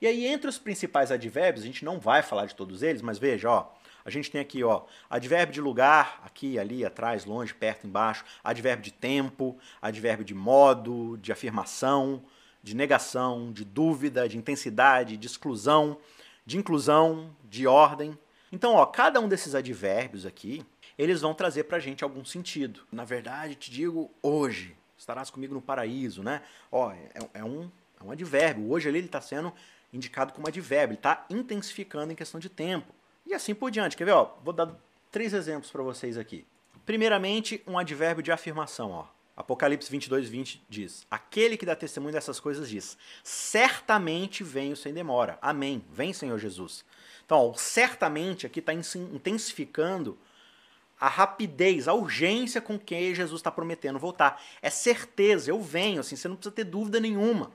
E 0.00 0.06
aí, 0.06 0.26
entre 0.26 0.48
os 0.48 0.58
principais 0.58 1.12
advérbios, 1.12 1.62
a 1.62 1.66
gente 1.66 1.84
não 1.84 2.00
vai 2.00 2.22
falar 2.22 2.46
de 2.46 2.54
todos 2.54 2.82
eles, 2.82 3.02
mas 3.02 3.18
veja, 3.18 3.50
ó, 3.50 3.70
a 4.04 4.08
gente 4.08 4.30
tem 4.30 4.40
aqui, 4.40 4.64
ó, 4.64 4.84
advérbio 5.10 5.52
de 5.52 5.60
lugar, 5.60 6.22
aqui, 6.24 6.58
ali, 6.58 6.84
atrás, 6.84 7.26
longe, 7.26 7.52
perto, 7.52 7.86
embaixo, 7.86 8.24
advérbio 8.42 8.84
de 8.84 8.92
tempo, 8.92 9.58
advérbio 9.80 10.24
de 10.24 10.34
modo, 10.34 11.18
de 11.18 11.30
afirmação, 11.30 12.22
de 12.62 12.74
negação, 12.74 13.52
de 13.52 13.64
dúvida, 13.64 14.28
de 14.28 14.38
intensidade, 14.38 15.18
de 15.18 15.26
exclusão, 15.26 15.98
de 16.46 16.56
inclusão, 16.56 17.36
de 17.44 17.66
ordem. 17.66 18.18
Então, 18.50 18.74
ó, 18.74 18.86
cada 18.86 19.20
um 19.20 19.28
desses 19.28 19.54
advérbios 19.54 20.24
aqui, 20.24 20.64
eles 20.96 21.20
vão 21.20 21.34
trazer 21.34 21.64
pra 21.64 21.78
gente 21.78 22.02
algum 22.02 22.24
sentido. 22.24 22.80
Na 22.90 23.04
verdade, 23.04 23.54
te 23.54 23.70
digo 23.70 24.10
hoje, 24.22 24.76
estarás 24.96 25.30
comigo 25.30 25.54
no 25.54 25.60
paraíso, 25.60 26.22
né? 26.22 26.42
Ó, 26.72 26.90
é, 26.90 27.08
é 27.34 27.44
um, 27.44 27.70
é 28.00 28.04
um 28.04 28.10
advérbio. 28.10 28.70
Hoje 28.70 28.88
ali 28.88 28.98
ele 28.98 29.06
está 29.06 29.20
sendo 29.20 29.52
indicado 29.92 30.32
como 30.32 30.46
advérbio, 30.46 30.94
ele 30.94 30.98
está 30.98 31.26
intensificando 31.30 32.12
em 32.12 32.16
questão 32.16 32.40
de 32.40 32.48
tempo. 32.48 32.94
E 33.26 33.34
assim 33.34 33.54
por 33.54 33.70
diante. 33.70 33.96
Quer 33.96 34.04
ver? 34.04 34.12
Ó, 34.12 34.36
vou 34.42 34.52
dar 34.52 34.74
três 35.10 35.32
exemplos 35.32 35.70
para 35.70 35.82
vocês 35.82 36.16
aqui. 36.16 36.46
Primeiramente, 36.86 37.62
um 37.66 37.78
advérbio 37.78 38.22
de 38.22 38.32
afirmação. 38.32 38.90
Ó. 38.90 39.06
Apocalipse 39.36 39.90
22, 39.90 40.28
20 40.28 40.64
diz: 40.68 41.06
Aquele 41.10 41.56
que 41.56 41.66
dá 41.66 41.74
testemunho 41.74 42.12
dessas 42.12 42.38
coisas 42.40 42.68
diz: 42.68 42.96
Certamente 43.22 44.44
venho 44.44 44.76
sem 44.76 44.92
demora. 44.92 45.38
Amém. 45.40 45.84
Vem, 45.92 46.12
Senhor 46.12 46.38
Jesus. 46.38 46.84
Então, 47.24 47.38
ó, 47.38 47.54
certamente 47.54 48.46
aqui 48.46 48.58
está 48.58 48.72
intensificando 48.74 50.18
a 51.00 51.08
rapidez, 51.08 51.88
a 51.88 51.94
urgência 51.94 52.60
com 52.60 52.78
que 52.78 53.14
Jesus 53.14 53.38
está 53.38 53.50
prometendo 53.50 53.98
voltar. 53.98 54.42
É 54.60 54.68
certeza, 54.68 55.50
eu 55.50 55.60
venho, 55.62 56.00
assim, 56.00 56.14
você 56.14 56.28
não 56.28 56.36
precisa 56.36 56.54
ter 56.54 56.64
dúvida 56.64 57.00
nenhuma. 57.00 57.50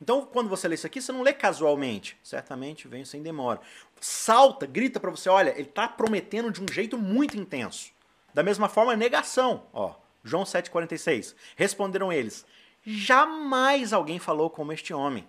Então, 0.00 0.26
quando 0.26 0.48
você 0.48 0.68
lê 0.68 0.74
isso 0.74 0.86
aqui, 0.86 1.00
você 1.00 1.12
não 1.12 1.22
lê 1.22 1.32
casualmente. 1.32 2.18
Certamente 2.22 2.86
vem 2.86 3.04
sem 3.04 3.22
demora. 3.22 3.60
Salta, 4.00 4.66
grita 4.66 5.00
para 5.00 5.10
você, 5.10 5.28
olha, 5.28 5.50
ele 5.50 5.68
está 5.68 5.88
prometendo 5.88 6.50
de 6.50 6.62
um 6.62 6.66
jeito 6.70 6.98
muito 6.98 7.36
intenso. 7.36 7.90
Da 8.34 8.42
mesma 8.42 8.68
forma, 8.68 8.94
negação. 8.94 9.66
Ó, 9.72 9.94
João 10.22 10.44
7,46. 10.44 11.34
Responderam 11.56 12.12
eles: 12.12 12.44
Jamais 12.84 13.92
alguém 13.92 14.18
falou 14.18 14.50
como 14.50 14.72
este 14.72 14.92
homem. 14.92 15.26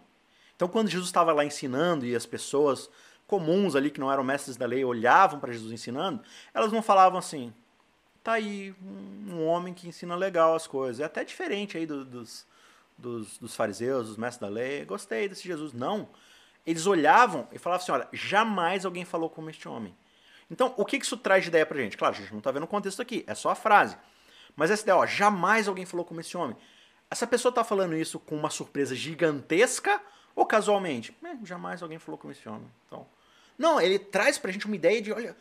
Então, 0.56 0.68
quando 0.68 0.90
Jesus 0.90 1.08
estava 1.08 1.32
lá 1.32 1.46
ensinando 1.46 2.06
e 2.06 2.16
as 2.16 2.26
pessoas 2.26 2.90
comuns 3.26 3.76
ali, 3.76 3.92
que 3.92 4.00
não 4.00 4.12
eram 4.12 4.24
mestres 4.24 4.58
da 4.58 4.66
lei, 4.66 4.84
olhavam 4.84 5.40
para 5.40 5.54
Jesus 5.54 5.72
ensinando, 5.72 6.22
elas 6.54 6.72
não 6.72 6.82
falavam 6.82 7.20
assim: 7.20 7.54
tá 8.24 8.34
aí 8.34 8.76
um 8.82 9.46
homem 9.46 9.74
que 9.74 9.88
ensina 9.88 10.16
legal 10.16 10.54
as 10.54 10.68
coisas. 10.68 11.00
É 11.00 11.06
até 11.06 11.24
diferente 11.24 11.78
aí 11.78 11.86
do, 11.86 12.04
dos, 12.04 12.46
dos, 12.98 13.38
dos 13.38 13.56
fariseus, 13.56 14.08
dos 14.08 14.18
mestres 14.18 14.42
da 14.42 14.54
lei, 14.54 14.86
gostei 14.86 15.30
desse 15.30 15.48
Jesus. 15.48 15.74
Não. 15.74 16.10
Eles 16.66 16.86
olhavam 16.86 17.48
e 17.52 17.60
falavam 17.60 17.84
assim: 17.84 17.92
olha, 17.92 18.08
jamais 18.12 18.86
alguém 18.86 19.06
falou 19.06 19.30
como 19.30 19.50
este 19.50 19.68
homem. 19.68 19.96
Então, 20.50 20.74
o 20.78 20.86
que 20.86 20.98
isso 20.98 21.18
traz 21.18 21.44
de 21.44 21.50
ideia 21.50 21.66
pra 21.66 21.78
gente? 21.78 21.98
Claro, 21.98 22.16
a 22.16 22.20
gente 22.20 22.32
não 22.32 22.40
está 22.40 22.52
vendo 22.52 22.64
o 22.64 22.68
contexto 22.68 23.02
aqui, 23.02 23.24
é 23.28 23.36
só 23.36 23.50
a 23.50 23.56
frase. 23.56 23.98
Mas 24.56 24.72
essa 24.72 24.84
ideia, 24.84 24.98
ó, 24.98 25.06
jamais 25.06 25.68
alguém 25.68 25.86
falou 25.86 26.06
como 26.06 26.20
esse 26.20 26.36
homem. 26.36 26.58
Essa 27.10 27.28
pessoa 27.28 27.50
está 27.50 27.64
falando 27.64 27.96
isso 27.96 28.20
com 28.20 28.36
uma 28.36 28.50
surpresa 28.50 28.96
gigantesca 28.96 30.02
ou 30.36 30.46
casualmente? 30.46 31.16
É, 31.24 31.46
jamais 31.46 31.82
alguém 31.82 32.00
falou 32.00 32.18
como 32.18 32.32
esse 32.32 32.48
homem. 32.48 32.70
Então, 32.86 33.06
não, 33.58 33.80
ele 33.80 33.98
traz 33.98 34.38
pra 34.38 34.52
gente 34.52 34.66
uma 34.66 34.76
ideia 34.76 35.02
de, 35.02 35.12
olha, 35.12 35.36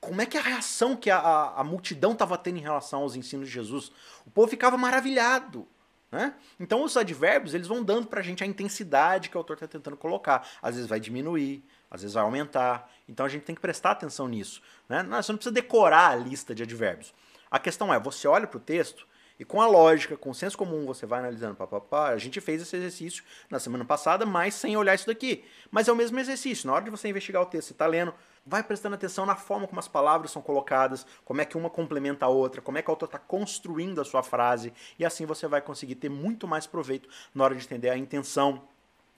como 0.00 0.20
é 0.20 0.26
que 0.26 0.38
a 0.38 0.40
reação 0.40 0.96
que 0.96 1.10
a, 1.10 1.18
a, 1.18 1.60
a 1.60 1.64
multidão 1.64 2.12
estava 2.12 2.38
tendo 2.38 2.58
em 2.58 2.62
relação 2.62 3.02
aos 3.02 3.16
ensinos 3.16 3.48
de 3.48 3.54
Jesus? 3.54 3.90
O 4.24 4.30
povo 4.30 4.48
ficava 4.48 4.76
maravilhado. 4.76 5.66
Né? 6.10 6.34
Então 6.58 6.84
os 6.84 6.96
advérbios 6.96 7.54
eles 7.54 7.66
vão 7.66 7.82
dando 7.82 8.06
para 8.06 8.20
a 8.20 8.22
gente 8.22 8.42
a 8.44 8.46
intensidade 8.46 9.28
que 9.28 9.36
o 9.36 9.38
autor 9.38 9.54
está 9.54 9.66
tentando 9.66 9.96
colocar. 9.96 10.46
Às 10.62 10.74
vezes 10.76 10.88
vai 10.88 11.00
diminuir, 11.00 11.64
às 11.90 12.02
vezes 12.02 12.14
vai 12.14 12.22
aumentar. 12.22 12.90
Então 13.08 13.26
a 13.26 13.28
gente 13.28 13.42
tem 13.42 13.54
que 13.54 13.60
prestar 13.60 13.92
atenção 13.92 14.28
nisso. 14.28 14.62
Né? 14.88 15.02
Você 15.02 15.32
não 15.32 15.36
precisa 15.36 15.52
decorar 15.52 16.10
a 16.10 16.16
lista 16.16 16.54
de 16.54 16.62
advérbios. 16.62 17.12
A 17.50 17.58
questão 17.58 17.92
é, 17.92 17.98
você 17.98 18.26
olha 18.28 18.46
para 18.46 18.58
o 18.58 18.60
texto 18.60 19.06
e 19.38 19.44
com 19.44 19.60
a 19.60 19.66
lógica, 19.66 20.16
com 20.16 20.30
o 20.30 20.34
senso 20.34 20.56
comum, 20.56 20.86
você 20.86 21.04
vai 21.04 21.18
analisando. 21.18 21.54
Pá, 21.54 21.66
pá, 21.66 21.80
pá. 21.80 22.08
A 22.08 22.18
gente 22.18 22.40
fez 22.40 22.62
esse 22.62 22.74
exercício 22.76 23.22
na 23.50 23.58
semana 23.58 23.84
passada, 23.84 24.24
mas 24.24 24.54
sem 24.54 24.76
olhar 24.76 24.94
isso 24.94 25.06
daqui. 25.06 25.44
Mas 25.70 25.88
é 25.88 25.92
o 25.92 25.96
mesmo 25.96 26.18
exercício. 26.18 26.66
Na 26.66 26.74
hora 26.74 26.84
de 26.84 26.90
você 26.90 27.08
investigar 27.08 27.42
o 27.42 27.46
texto, 27.46 27.68
você 27.68 27.74
está 27.74 27.86
lendo, 27.86 28.14
vai 28.46 28.62
prestando 28.62 28.94
atenção 28.94 29.26
na 29.26 29.34
forma 29.34 29.66
como 29.66 29.80
as 29.80 29.88
palavras 29.88 30.30
são 30.30 30.40
colocadas, 30.40 31.04
como 31.24 31.40
é 31.40 31.44
que 31.44 31.56
uma 31.56 31.68
complementa 31.68 32.26
a 32.26 32.28
outra, 32.28 32.62
como 32.62 32.78
é 32.78 32.82
que 32.82 32.88
o 32.88 32.92
autor 32.92 33.06
está 33.06 33.18
construindo 33.18 34.00
a 34.00 34.04
sua 34.04 34.22
frase. 34.22 34.72
E 34.98 35.04
assim 35.04 35.26
você 35.26 35.48
vai 35.48 35.60
conseguir 35.60 35.96
ter 35.96 36.08
muito 36.08 36.46
mais 36.46 36.66
proveito 36.66 37.08
na 37.34 37.42
hora 37.42 37.54
de 37.56 37.64
entender 37.64 37.90
a 37.90 37.98
intenção, 37.98 38.62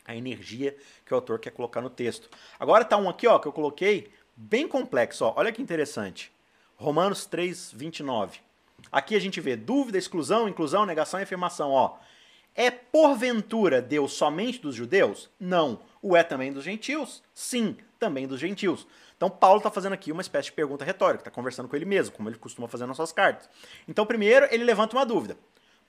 a 0.06 0.16
energia 0.16 0.74
que 1.04 1.12
o 1.12 1.16
autor 1.16 1.38
quer 1.38 1.50
colocar 1.50 1.82
no 1.82 1.90
texto. 1.90 2.30
Agora 2.58 2.84
tá 2.84 2.96
um 2.96 3.08
aqui 3.08 3.26
ó, 3.26 3.38
que 3.38 3.46
eu 3.46 3.52
coloquei 3.52 4.10
bem 4.34 4.66
complexo. 4.66 5.26
Ó. 5.26 5.34
Olha 5.36 5.52
que 5.52 5.60
interessante. 5.60 6.32
Romanos 6.76 7.26
3, 7.26 7.72
29. 7.74 8.40
Aqui 8.90 9.14
a 9.14 9.20
gente 9.20 9.40
vê 9.40 9.56
dúvida, 9.56 9.98
exclusão, 9.98 10.48
inclusão, 10.48 10.86
negação 10.86 11.20
e 11.20 11.24
afirmação. 11.24 11.70
Ó. 11.72 11.98
É 12.60 12.72
porventura 12.72 13.80
Deus 13.80 14.14
somente 14.14 14.58
dos 14.58 14.74
judeus? 14.74 15.30
Não. 15.38 15.78
O 16.02 16.16
é 16.16 16.24
também 16.24 16.52
dos 16.52 16.64
gentios? 16.64 17.22
Sim, 17.32 17.76
também 18.00 18.26
dos 18.26 18.40
gentios. 18.40 18.84
Então 19.16 19.30
Paulo 19.30 19.58
está 19.58 19.70
fazendo 19.70 19.92
aqui 19.92 20.10
uma 20.10 20.22
espécie 20.22 20.46
de 20.46 20.54
pergunta 20.54 20.84
retórica, 20.84 21.20
está 21.20 21.30
conversando 21.30 21.68
com 21.68 21.76
ele 21.76 21.84
mesmo, 21.84 22.16
como 22.16 22.28
ele 22.28 22.36
costuma 22.36 22.66
fazer 22.66 22.84
nas 22.86 22.96
suas 22.96 23.12
cartas. 23.12 23.48
Então, 23.86 24.04
primeiro, 24.04 24.48
ele 24.50 24.64
levanta 24.64 24.96
uma 24.96 25.06
dúvida. 25.06 25.38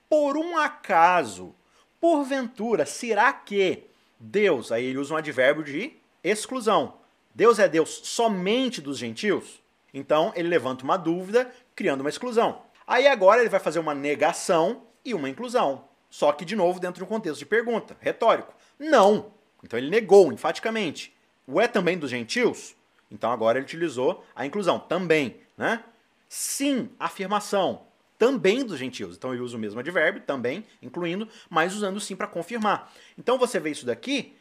Por 0.07 0.37
um 0.37 0.59
acaso, 0.59 1.55
porventura, 1.99 2.85
será 2.85 3.33
que 3.33 3.85
Deus, 4.19 4.71
aí 4.71 4.85
ele 4.85 4.99
usa 4.99 5.15
um 5.15 5.17
advérbio 5.17 5.63
de 5.63 5.93
exclusão. 6.23 6.99
Deus 7.33 7.57
é 7.57 7.67
Deus 7.67 8.01
somente 8.03 8.79
dos 8.79 8.99
gentios? 8.99 9.59
Então 9.91 10.31
ele 10.35 10.47
levanta 10.47 10.83
uma 10.83 10.97
dúvida, 10.97 11.51
criando 11.75 12.01
uma 12.01 12.11
exclusão. 12.11 12.61
Aí 12.85 13.07
agora 13.07 13.41
ele 13.41 13.49
vai 13.49 13.59
fazer 13.59 13.79
uma 13.79 13.95
negação 13.95 14.83
e 15.03 15.15
uma 15.15 15.29
inclusão. 15.29 15.88
Só 16.09 16.31
que, 16.31 16.43
de 16.43 16.55
novo, 16.55 16.79
dentro 16.79 16.97
de 16.97 17.03
um 17.03 17.07
contexto 17.07 17.39
de 17.39 17.45
pergunta, 17.45 17.95
retórico. 17.99 18.53
Não! 18.77 19.31
Então 19.63 19.77
ele 19.77 19.89
negou 19.89 20.31
enfaticamente. 20.31 21.15
O 21.45 21.59
é 21.59 21.67
também 21.67 21.97
dos 21.97 22.09
gentios? 22.09 22.75
Então 23.11 23.31
agora 23.31 23.57
ele 23.57 23.65
utilizou 23.65 24.23
a 24.35 24.45
inclusão, 24.45 24.79
também, 24.79 25.37
né? 25.57 25.83
Sim, 26.27 26.89
afirmação, 26.99 27.87
também 28.17 28.63
dos 28.63 28.77
gentios. 28.77 29.15
Então 29.15 29.33
ele 29.33 29.41
usa 29.41 29.57
o 29.57 29.59
mesmo 29.59 29.79
advérbio, 29.79 30.21
também, 30.21 30.65
incluindo, 30.81 31.27
mas 31.49 31.75
usando 31.75 31.99
sim 31.99 32.15
para 32.15 32.27
confirmar. 32.27 32.91
Então 33.17 33.37
você 33.37 33.59
vê 33.59 33.71
isso 33.71 33.85
daqui, 33.85 34.35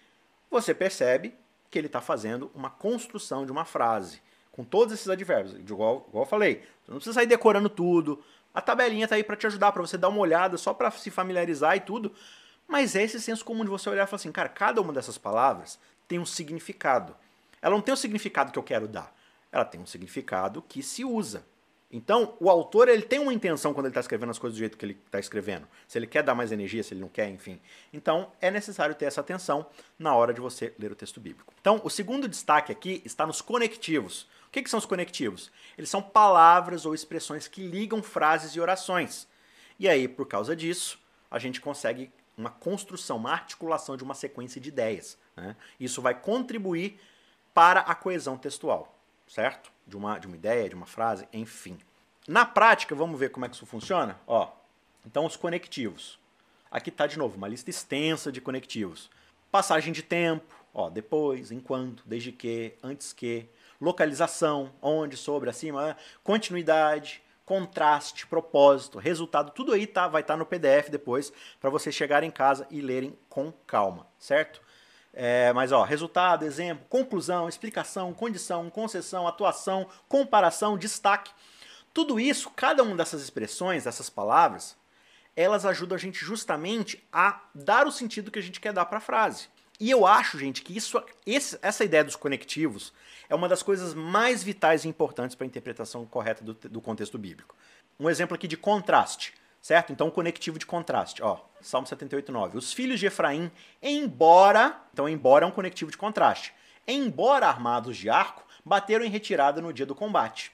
você 0.51 0.75
percebe 0.75 1.35
que 1.71 1.79
ele 1.79 1.87
está 1.87 2.01
fazendo 2.01 2.51
uma 2.55 2.71
construção 2.71 3.45
de 3.45 3.53
uma 3.53 3.65
frase, 3.65 4.21
com 4.53 4.65
todos 4.65 4.93
esses 4.93 5.09
advérbios. 5.09 5.55
Igual, 5.55 6.07
igual 6.09 6.25
eu 6.25 6.29
falei, 6.29 6.63
você 6.85 6.91
não 6.91 6.97
precisa 6.97 7.15
sair 7.15 7.27
decorando 7.27 7.69
tudo. 7.69 8.23
A 8.59 8.61
tabelinha 8.61 9.05
está 9.05 9.15
aí 9.15 9.23
para 9.23 9.37
te 9.37 9.47
ajudar, 9.47 9.71
para 9.71 9.81
você 9.83 9.97
dar 9.97 10.09
uma 10.09 10.19
olhada, 10.19 10.57
só 10.57 10.75
para 10.75 10.91
se 10.91 11.13
familiarizar 11.13 11.77
e 11.77 11.81
tudo. 11.81 12.13
Mas 12.67 12.97
é 12.97 13.05
esse 13.05 13.21
senso 13.21 13.45
comum 13.45 13.63
de 13.63 13.71
você 13.71 13.89
olhar 13.89 14.03
e 14.03 14.07
falar 14.09 14.17
assim, 14.17 14.33
cara, 14.33 14.49
cada 14.49 14.81
uma 14.81 14.93
dessas 14.93 15.17
palavras 15.17 15.79
tem 16.09 16.19
um 16.19 16.27
significado. 16.27 17.15
Ela 17.63 17.77
não 17.77 17.81
tem 17.81 17.95
o 17.95 17.97
significado 17.97 18.51
que 18.51 18.59
eu 18.59 18.63
quero 18.65 18.89
dar. 18.89 19.15
Ela 19.53 19.65
tem 19.65 19.81
um 19.81 19.87
significado 19.87 20.61
que 20.61 20.83
se 20.83 21.05
usa. 21.05 21.47
Então, 21.89 22.37
o 22.41 22.51
autor 22.51 22.89
ele 22.89 23.03
tem 23.03 23.21
uma 23.21 23.33
intenção 23.33 23.73
quando 23.73 23.87
ele 23.87 23.93
está 23.93 24.01
escrevendo 24.01 24.31
as 24.31 24.41
coisas 24.41 24.57
do 24.57 24.59
jeito 24.59 24.77
que 24.77 24.85
ele 24.85 24.99
está 25.07 25.21
escrevendo. 25.21 25.69
Se 25.87 25.97
ele 25.97 26.09
quer 26.09 26.25
dar 26.25 26.35
mais 26.35 26.51
energia, 26.51 26.83
se 26.83 26.93
ele 26.95 27.01
não 27.01 27.09
quer, 27.09 27.29
enfim. 27.29 27.61
Então, 27.93 28.33
é 28.41 28.51
necessário 28.51 28.93
ter 28.93 29.05
essa 29.05 29.21
atenção 29.21 29.67
na 29.97 30.17
hora 30.17 30.35
de 30.35 30.41
você 30.41 30.75
ler 30.81 30.91
o 30.91 30.97
texto 30.97 31.21
bíblico. 31.21 31.55
Então, 31.61 31.81
o 31.85 31.89
segundo 31.89 32.27
destaque 32.27 32.73
aqui 32.73 33.01
está 33.05 33.25
nos 33.25 33.41
conectivos. 33.41 34.27
O 34.49 34.51
que, 34.51 34.63
que 34.63 34.71
são 34.71 34.79
os 34.79 34.87
conectivos? 34.87 35.53
Eles 35.77 35.91
são 35.91 36.03
palavras 36.03 36.87
ou 36.87 36.95
expressões 36.95 37.47
que 37.47 37.63
ligam 37.63 38.03
frases 38.03 38.57
e 38.57 38.61
orações. 38.61 39.29
E 39.79 39.89
aí, 39.89 40.09
por 40.09 40.27
causa 40.27 40.57
disso, 40.57 40.99
a 41.31 41.39
gente 41.39 41.61
consegue 41.61 42.11
uma 42.37 42.51
construção, 42.51 43.19
uma 43.19 43.31
articulação 43.31 43.97
de 43.97 44.03
uma 44.03 44.15
sequência 44.15 44.61
de 44.61 44.71
ideias. 44.71 45.19
Né? 45.37 45.55
Isso 45.79 46.01
vai 46.01 46.15
contribuir 46.15 46.99
para 47.53 47.81
a 47.81 47.95
coesão 47.95 48.39
textual, 48.39 48.99
certo? 49.27 49.71
De 49.87 49.97
uma, 49.97 50.19
de 50.19 50.27
uma 50.27 50.37
ideia, 50.37 50.69
de 50.69 50.75
uma 50.75 50.87
frase, 50.87 51.29
enfim. 51.33 51.79
Na 52.27 52.47
prática, 52.47 52.95
vamos 52.95 53.19
ver 53.19 53.31
como 53.31 53.45
é 53.45 53.49
que 53.49 53.55
isso 53.55 53.67
funciona? 53.67 54.19
Ó, 54.27 54.51
então, 55.05 55.27
os 55.27 55.37
conectivos. 55.37 56.19
Aqui 56.71 56.91
está, 56.91 57.07
de 57.07 57.19
novo, 57.19 57.37
uma 57.37 57.49
lista 57.49 57.71
extensa 57.71 58.31
de 58.33 58.41
conectivos. 58.41 59.11
Passagem 59.51 59.93
de 59.93 60.03
tempo, 60.03 60.55
ó, 60.73 60.89
depois, 60.91 61.51
enquanto, 61.51 62.03
desde 62.07 62.31
que, 62.31 62.75
antes 62.83 63.13
que, 63.13 63.49
localização, 63.81 64.73
onde, 64.83 65.17
sobre, 65.17 65.51
acima, 65.51 65.97
continuidade, 66.23 67.23
contraste, 67.45 68.27
propósito, 68.27 68.99
resultado, 68.99 69.53
tudo 69.53 69.73
aí 69.73 69.87
tá, 69.87 70.07
vai 70.07 70.21
estar 70.21 70.35
tá 70.35 70.39
no 70.39 70.45
PDF 70.45 70.91
depois 70.91 71.33
para 71.59 71.71
vocês 71.71 71.95
chegarem 71.95 72.29
em 72.29 72.33
casa 72.33 72.67
e 72.71 72.81
lerem 72.81 73.19
com 73.29 73.51
calma, 73.67 74.07
certo? 74.19 74.61
É, 75.13 75.53
mas 75.53 75.73
ó, 75.73 75.83
resultado, 75.83 76.45
exemplo, 76.45 76.85
conclusão, 76.89 77.49
explicação, 77.49 78.13
condição, 78.13 78.69
concessão, 78.69 79.27
atuação, 79.27 79.89
comparação, 80.09 80.77
destaque. 80.77 81.33
Tudo 81.95 82.21
isso, 82.21 82.51
cada 82.51 82.83
uma 82.83 82.95
dessas 82.95 83.23
expressões, 83.23 83.85
dessas 83.85 84.11
palavras, 84.11 84.77
elas 85.35 85.65
ajudam 85.65 85.97
a 85.97 85.99
gente 85.99 86.25
justamente 86.25 87.03
a 87.13 87.41
dar 87.55 87.87
o 87.87 87.93
sentido 87.93 88.31
que 88.31 88.39
a 88.39 88.43
gente 88.43 88.61
quer 88.61 88.73
dar 88.73 88.85
para 88.85 88.99
a 88.99 89.01
frase. 89.01 89.49
E 89.81 89.91
eu 89.91 90.07
acho, 90.07 90.39
gente, 90.39 90.63
que 90.63 90.77
isso, 90.77 91.01
esse, 91.25 91.59
essa 91.63 91.85
ideia 91.85 92.03
dos 92.03 92.17
conectivos 92.17 92.93
é 93.29 93.35
uma 93.35 93.49
das 93.49 93.63
coisas 93.63 93.95
mais 93.95 94.43
vitais 94.43 94.85
e 94.85 94.89
importantes 94.89 95.37
para 95.37 95.45
a 95.45 95.47
interpretação 95.47 96.05
correta 96.05 96.43
do, 96.43 96.55
do 96.55 96.81
contexto 96.81 97.17
bíblico. 97.17 97.55
Um 97.99 98.11
exemplo 98.11 98.35
aqui 98.35 98.49
de 98.49 98.57
contraste, 98.57 99.35
certo? 99.61 99.93
Então, 99.93 100.11
conectivo 100.11 100.59
de 100.59 100.67
contraste, 100.67 101.23
ó. 101.23 101.39
Salmo 101.61 101.87
78, 101.87 102.33
9. 102.33 102.59
Os 102.59 102.73
filhos 102.73 102.99
de 102.99 103.07
Efraim, 103.07 103.51
embora. 103.83 104.81
Então, 104.93 105.09
embora 105.09 105.45
é 105.45 105.49
um 105.49 105.53
conectivo 105.53 105.91
de 105.91 105.97
contraste. 105.97 106.53
Embora 106.87 107.47
armados 107.47 107.97
de 107.97 108.09
arco, 108.09 108.45
bateram 108.65 109.05
em 109.05 109.11
retirada 109.11 109.61
no 109.61 109.73
dia 109.73 109.87
do 109.87 109.95
combate. 109.95 110.53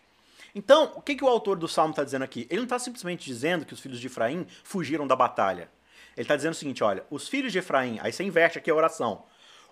Então, 0.55 0.93
o 0.95 1.03
que, 1.03 1.17
que 1.17 1.25
o 1.25 1.29
autor 1.29 1.57
do 1.57 1.67
Salmo 1.67 1.91
está 1.91 2.05
dizendo 2.05 2.23
aqui? 2.23 2.47
Ele 2.49 2.59
não 2.59 2.65
está 2.65 2.79
simplesmente 2.79 3.25
dizendo 3.25 3.65
que 3.65 3.75
os 3.75 3.81
filhos 3.81 3.99
de 3.99 4.07
Efraim 4.07 4.47
fugiram 4.63 5.07
da 5.07 5.17
batalha. 5.17 5.69
Ele 6.17 6.25
está 6.25 6.37
dizendo 6.37 6.53
o 6.53 6.57
seguinte: 6.57 6.83
olha, 6.85 7.05
os 7.11 7.29
filhos 7.29 7.53
de 7.53 7.59
Efraim, 7.59 7.99
aí 8.01 8.13
você 8.13 8.23
inverte 8.23 8.59
aqui 8.59 8.71
a 8.71 8.75
oração. 8.75 9.25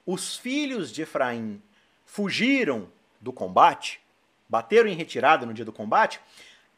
Os 0.05 0.37
filhos 0.37 0.91
de 0.93 1.03
Efraim 1.03 1.63
fugiram 2.05 2.89
do 3.21 3.33
combate, 3.33 4.01
bateram 4.49 4.89
em 4.89 4.95
retirada 4.95 5.47
no 5.47 5.55
dia 5.55 5.65
do 5.65 5.73
combate, 5.73 6.21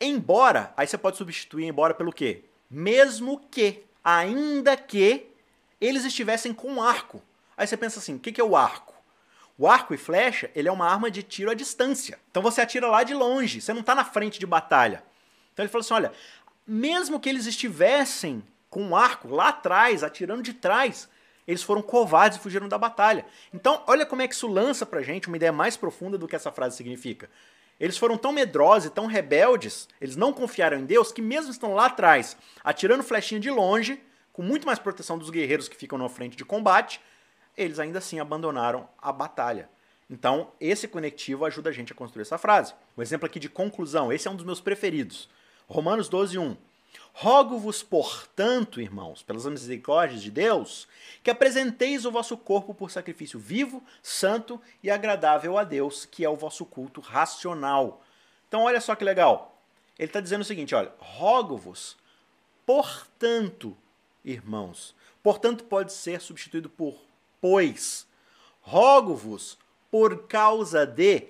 embora, 0.01 0.73
aí 0.77 0.87
você 0.87 0.99
pode 0.99 1.17
substituir 1.17 1.67
embora 1.67 1.95
pelo 1.95 2.13
quê? 2.13 2.45
Mesmo 2.71 3.41
que 3.51 3.83
ainda 4.05 4.77
que 4.77 5.27
eles 5.81 6.05
estivessem 6.05 6.53
com 6.53 6.83
arco. 6.83 7.23
Aí 7.57 7.67
você 7.67 7.77
pensa 7.77 7.99
assim, 7.99 8.17
o 8.17 8.19
que 8.19 8.41
é 8.41 8.45
o 8.45 8.57
arco? 8.57 8.95
O 9.57 9.69
arco 9.69 9.95
e 9.95 9.97
flecha, 9.97 10.51
ele 10.55 10.69
é 10.69 10.73
uma 10.73 10.89
arma 10.89 11.11
de 11.11 11.23
tiro 11.23 11.51
à 11.51 11.55
distância. 11.55 12.19
Então 12.31 12.43
você 12.43 12.61
atira 12.61 12.89
lá 12.89 13.03
de 13.03 13.15
longe, 13.15 13.61
você 13.61 13.73
não 13.73 13.81
está 13.81 13.95
na 13.95 14.05
frente 14.05 14.39
de 14.39 14.47
batalha. 14.47 15.03
Então 15.53 15.65
ele 15.65 15.71
falou 15.71 15.85
assim, 15.85 15.95
olha, 15.95 16.13
mesmo 16.67 17.21
que 17.21 17.29
eles 17.29 17.47
estivessem 17.47 18.43
com 18.75 18.83
um 18.83 18.97
arco 18.97 19.29
lá 19.29 19.51
atrás, 19.51 20.03
atirando 20.03 20.43
de 20.43 20.53
trás, 20.53 21.09
eles 21.47 21.63
foram 21.63 21.81
covardes 21.81 22.39
e 22.39 22.41
fugiram 22.41 22.69
da 22.69 22.77
batalha. 22.77 23.25
Então, 23.53 23.81
olha 23.87 24.05
como 24.05 24.21
é 24.21 24.27
que 24.27 24.35
isso 24.35 24.49
lança 24.49 24.85
pra 24.85 25.01
gente 25.01 25.29
uma 25.29 25.37
ideia 25.37 25.53
mais 25.53 25.77
profunda 25.77 26.19
do 26.19 26.27
que 26.27 26.35
essa 26.35 26.51
frase 26.51 26.77
significa. 26.77 27.31
Eles 27.79 27.97
foram 27.97 28.19
tão 28.19 28.33
medrosos 28.33 28.87
e 28.87 28.93
tão 28.93 29.07
rebeldes, 29.07 29.89
eles 30.01 30.17
não 30.17 30.33
confiaram 30.33 30.77
em 30.77 30.85
Deus, 30.85 31.13
que 31.13 31.23
mesmo 31.23 31.53
estão 31.53 31.73
lá 31.73 31.87
atrás, 31.87 32.37
atirando 32.65 33.05
flechinha 33.05 33.41
de 33.41 33.49
longe, 33.49 34.03
com 34.33 34.43
muito 34.43 34.67
mais 34.67 34.81
proteção 34.81 35.17
dos 35.17 35.31
guerreiros 35.31 35.69
que 35.69 35.77
ficam 35.77 35.97
na 35.97 36.09
frente 36.09 36.37
de 36.37 36.45
combate, 36.45 37.01
eles 37.57 37.79
ainda 37.79 37.99
assim 37.99 38.19
abandonaram 38.19 38.89
a 39.01 39.13
batalha. 39.13 39.69
Então, 40.11 40.51
esse 40.61 40.89
conectivo 40.89 41.45
ajuda 41.45 41.71
a 41.71 41.73
gente 41.73 41.93
a 41.93 41.95
construir 41.95 42.23
essa 42.23 42.39
frase. 42.39 42.75
Um 42.99 43.03
exemplo 43.03 43.27
aqui 43.27 43.39
de 43.39 43.49
conclusão, 43.49 44.13
esse 44.13 44.27
é 44.27 44.31
um 44.33 44.37
dos 44.37 44.45
meus 44.45 44.61
preferidos. 44.61 45.29
Romanos 45.69 46.09
12, 46.09 46.39
1. 46.39 46.57
Rogo-vos, 47.13 47.83
portanto, 47.83 48.81
irmãos, 48.81 49.23
pelas 49.23 49.47
misericórdias 49.47 50.21
de 50.21 50.31
Deus, 50.31 50.89
que 51.23 51.31
apresenteis 51.31 52.05
o 52.05 52.11
vosso 52.11 52.37
corpo 52.37 52.75
por 52.75 52.91
sacrifício 52.91 53.39
vivo, 53.39 53.83
santo 54.03 54.61
e 54.83 54.91
agradável 54.91 55.57
a 55.57 55.65
Deus, 55.65 56.05
que 56.05 56.25
é 56.25 56.29
o 56.29 56.37
vosso 56.37 56.67
culto 56.67 57.01
racional. 57.01 58.03
Então, 58.49 58.63
olha 58.65 58.81
só 58.81 58.95
que 58.95 59.05
legal. 59.05 59.63
Ele 59.99 60.09
está 60.09 60.21
dizendo 60.21 60.43
o 60.43 60.45
seguinte: 60.45 60.75
olha, 60.75 60.93
rogo-vos, 60.99 61.97
portanto, 62.67 63.77
irmãos. 64.25 64.95
Portanto, 65.23 65.65
pode 65.65 65.93
ser 65.93 66.21
substituído 66.21 66.69
por 66.69 66.99
pois. 67.41 68.07
Rogo-vos 68.61 69.59
por 69.91 70.27
causa 70.27 70.85
de. 70.87 71.29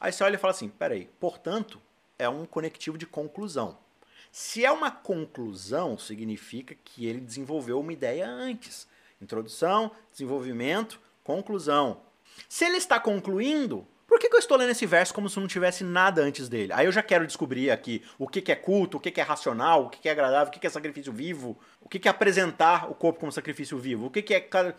Aí 0.00 0.12
você 0.12 0.24
olha 0.24 0.36
e 0.36 0.38
fala 0.38 0.52
assim: 0.52 0.68
peraí, 0.68 1.10
portanto, 1.20 1.80
é 2.18 2.28
um 2.28 2.46
conectivo 2.46 2.96
de 2.96 3.06
conclusão. 3.06 3.78
Se 4.38 4.62
é 4.66 4.70
uma 4.70 4.90
conclusão, 4.90 5.96
significa 5.96 6.76
que 6.84 7.06
ele 7.06 7.22
desenvolveu 7.22 7.80
uma 7.80 7.90
ideia 7.90 8.28
antes. 8.28 8.86
Introdução, 9.18 9.90
desenvolvimento, 10.12 11.00
conclusão. 11.24 12.02
Se 12.46 12.66
ele 12.66 12.76
está 12.76 13.00
concluindo, 13.00 13.88
por 14.06 14.18
que, 14.18 14.28
que 14.28 14.36
eu 14.36 14.38
estou 14.38 14.58
lendo 14.58 14.72
esse 14.72 14.84
verso 14.84 15.14
como 15.14 15.30
se 15.30 15.40
não 15.40 15.46
tivesse 15.46 15.82
nada 15.82 16.20
antes 16.20 16.50
dele? 16.50 16.70
Aí 16.74 16.84
eu 16.84 16.92
já 16.92 17.02
quero 17.02 17.26
descobrir 17.26 17.70
aqui 17.70 18.04
o 18.18 18.28
que, 18.28 18.42
que 18.42 18.52
é 18.52 18.54
culto, 18.54 18.98
o 18.98 19.00
que, 19.00 19.10
que 19.10 19.22
é 19.22 19.24
racional, 19.24 19.86
o 19.86 19.88
que, 19.88 20.06
é 20.06 20.12
agradável, 20.12 20.48
o 20.48 20.50
que, 20.50 20.66
é 20.66 20.68
sacrifício 20.68 21.14
vivo, 21.14 21.58
o 21.80 21.88
que, 21.88 22.06
é 22.06 22.10
apresentar 22.10 22.90
o 22.90 22.94
corpo 22.94 23.20
como 23.20 23.32
sacrifício 23.32 23.78
vivo, 23.78 24.04
o 24.04 24.10
que, 24.10 24.20
que 24.20 24.34
é. 24.34 24.74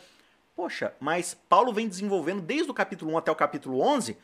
Poxa, 0.55 0.93
mas 0.99 1.35
Paulo 1.49 1.73
vem 1.73 1.89
desenvolvendo 1.89 2.43
desde 2.43 2.69
o 2.69 2.75
capítulo 2.75 3.11
1 3.13 3.17
até 3.17 3.31
o 3.31 3.35
capítulo 3.35 3.81
11 3.81 4.15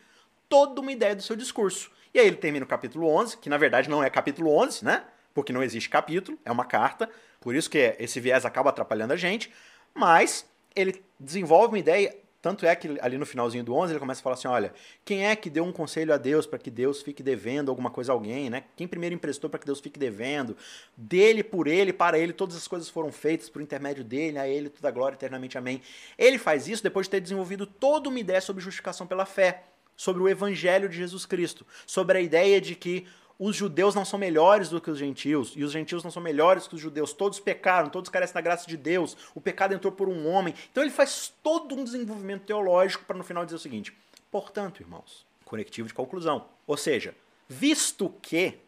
toda 0.47 0.79
uma 0.79 0.91
ideia 0.91 1.15
do 1.15 1.23
seu 1.23 1.35
discurso. 1.35 1.89
E 2.13 2.19
aí 2.19 2.27
ele 2.27 2.35
termina 2.35 2.63
o 2.63 2.69
capítulo 2.69 3.07
11, 3.07 3.39
que 3.39 3.49
na 3.49 3.57
verdade 3.57 3.89
não 3.89 4.03
é 4.03 4.11
capítulo 4.11 4.55
11, 4.55 4.85
né? 4.85 5.03
Porque 5.33 5.53
não 5.53 5.63
existe 5.63 5.89
capítulo, 5.89 6.37
é 6.45 6.51
uma 6.51 6.65
carta, 6.65 7.09
por 7.39 7.55
isso 7.55 7.69
que 7.69 7.95
esse 7.99 8.19
viés 8.19 8.45
acaba 8.45 8.69
atrapalhando 8.69 9.13
a 9.13 9.17
gente, 9.17 9.51
mas 9.93 10.45
ele 10.75 11.03
desenvolve 11.19 11.69
uma 11.69 11.79
ideia 11.79 12.15
Tanto 12.43 12.65
é 12.65 12.75
que 12.75 12.97
ali 12.99 13.17
no 13.17 13.25
finalzinho 13.25 13.63
do 13.63 13.73
11 13.73 13.93
ele 13.93 13.99
começa 14.01 14.19
a 14.19 14.23
falar 14.23 14.33
assim: 14.33 14.49
olha, 14.49 14.73
quem 15.05 15.25
é 15.25 15.33
que 15.33 15.49
deu 15.49 15.63
um 15.63 15.71
conselho 15.71 16.13
a 16.13 16.17
Deus 16.17 16.45
para 16.45 16.59
que 16.59 16.69
Deus 16.69 17.01
fique 17.01 17.23
devendo 17.23 17.69
alguma 17.69 17.89
coisa 17.89 18.11
a 18.11 18.13
alguém, 18.13 18.49
né? 18.49 18.65
Quem 18.75 18.85
primeiro 18.85 19.15
emprestou 19.15 19.49
para 19.49 19.61
que 19.61 19.65
Deus 19.65 19.79
fique 19.79 19.97
devendo? 19.97 20.57
Dele, 20.97 21.41
por 21.41 21.69
ele, 21.69 21.93
para 21.93 22.19
ele, 22.19 22.33
todas 22.33 22.57
as 22.57 22.67
coisas 22.67 22.89
foram 22.89 23.13
feitas 23.13 23.49
por 23.49 23.61
intermédio 23.61 24.03
dele, 24.03 24.37
a 24.37 24.45
ele 24.45 24.69
toda 24.69 24.89
a 24.89 24.91
glória 24.91 25.15
eternamente. 25.15 25.57
Amém. 25.57 25.81
Ele 26.17 26.37
faz 26.37 26.67
isso 26.67 26.83
depois 26.83 27.05
de 27.07 27.11
ter 27.11 27.21
desenvolvido 27.21 27.65
toda 27.65 28.09
uma 28.09 28.19
ideia 28.19 28.41
sobre 28.41 28.61
justificação 28.61 29.07
pela 29.07 29.25
fé, 29.25 29.63
sobre 29.95 30.21
o 30.21 30.27
evangelho 30.27 30.89
de 30.89 30.97
Jesus 30.97 31.25
Cristo, 31.25 31.65
sobre 31.87 32.17
a 32.17 32.21
ideia 32.21 32.59
de 32.59 32.75
que 32.75 33.07
os 33.45 33.57
judeus 33.57 33.93
não 33.93 34.05
são 34.05 34.17
melhores 34.17 34.69
do 34.69 34.79
que 34.79 34.89
os 34.89 34.97
gentios, 34.97 35.51
e 35.53 35.65
os 35.65 35.71
gentios 35.73 36.01
não 36.01 36.09
são 36.09 36.23
melhores 36.23 36.65
que 36.65 36.75
os 36.75 36.81
judeus. 36.81 37.11
Todos 37.11 37.41
pecaram, 37.41 37.89
todos 37.89 38.09
carecem 38.09 38.33
da 38.33 38.39
graça 38.39 38.65
de 38.65 38.77
Deus. 38.77 39.17
O 39.35 39.41
pecado 39.41 39.73
entrou 39.73 39.91
por 39.91 40.07
um 40.07 40.29
homem. 40.29 40.55
Então 40.71 40.81
ele 40.81 40.89
faz 40.89 41.33
todo 41.43 41.75
um 41.75 41.83
desenvolvimento 41.83 42.45
teológico 42.45 43.03
para 43.03 43.17
no 43.17 43.23
final 43.23 43.43
dizer 43.43 43.57
o 43.57 43.59
seguinte: 43.59 43.93
portanto, 44.31 44.81
irmãos, 44.81 45.25
conectivo 45.43 45.89
de 45.89 45.93
conclusão. 45.93 46.45
Ou 46.65 46.77
seja, 46.77 47.13
visto 47.49 48.15
que, 48.21 48.59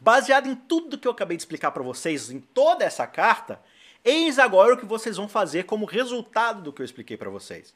baseado 0.00 0.48
em 0.48 0.56
tudo 0.56 0.98
que 0.98 1.06
eu 1.06 1.12
acabei 1.12 1.36
de 1.36 1.42
explicar 1.42 1.70
para 1.70 1.84
vocês, 1.84 2.28
em 2.28 2.40
toda 2.40 2.84
essa 2.84 3.06
carta, 3.06 3.60
eis 4.04 4.40
agora 4.40 4.74
o 4.74 4.76
que 4.76 4.84
vocês 4.84 5.16
vão 5.16 5.28
fazer 5.28 5.62
como 5.62 5.84
resultado 5.84 6.60
do 6.60 6.72
que 6.72 6.82
eu 6.82 6.84
expliquei 6.84 7.16
para 7.16 7.30
vocês. 7.30 7.72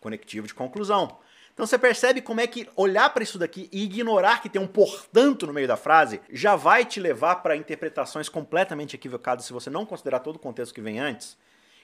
Conectivo 0.00 0.46
de 0.46 0.54
conclusão. 0.54 1.18
Então 1.58 1.66
você 1.66 1.76
percebe 1.76 2.20
como 2.20 2.40
é 2.40 2.46
que 2.46 2.68
olhar 2.76 3.10
para 3.10 3.24
isso 3.24 3.36
daqui 3.36 3.68
e 3.72 3.82
ignorar 3.82 4.40
que 4.40 4.48
tem 4.48 4.62
um 4.62 4.66
portanto 4.68 5.44
no 5.44 5.52
meio 5.52 5.66
da 5.66 5.76
frase 5.76 6.20
já 6.30 6.54
vai 6.54 6.84
te 6.84 7.00
levar 7.00 7.42
para 7.42 7.56
interpretações 7.56 8.28
completamente 8.28 8.94
equivocadas 8.94 9.44
se 9.44 9.52
você 9.52 9.68
não 9.68 9.84
considerar 9.84 10.20
todo 10.20 10.36
o 10.36 10.38
contexto 10.38 10.72
que 10.72 10.80
vem 10.80 11.00
antes. 11.00 11.36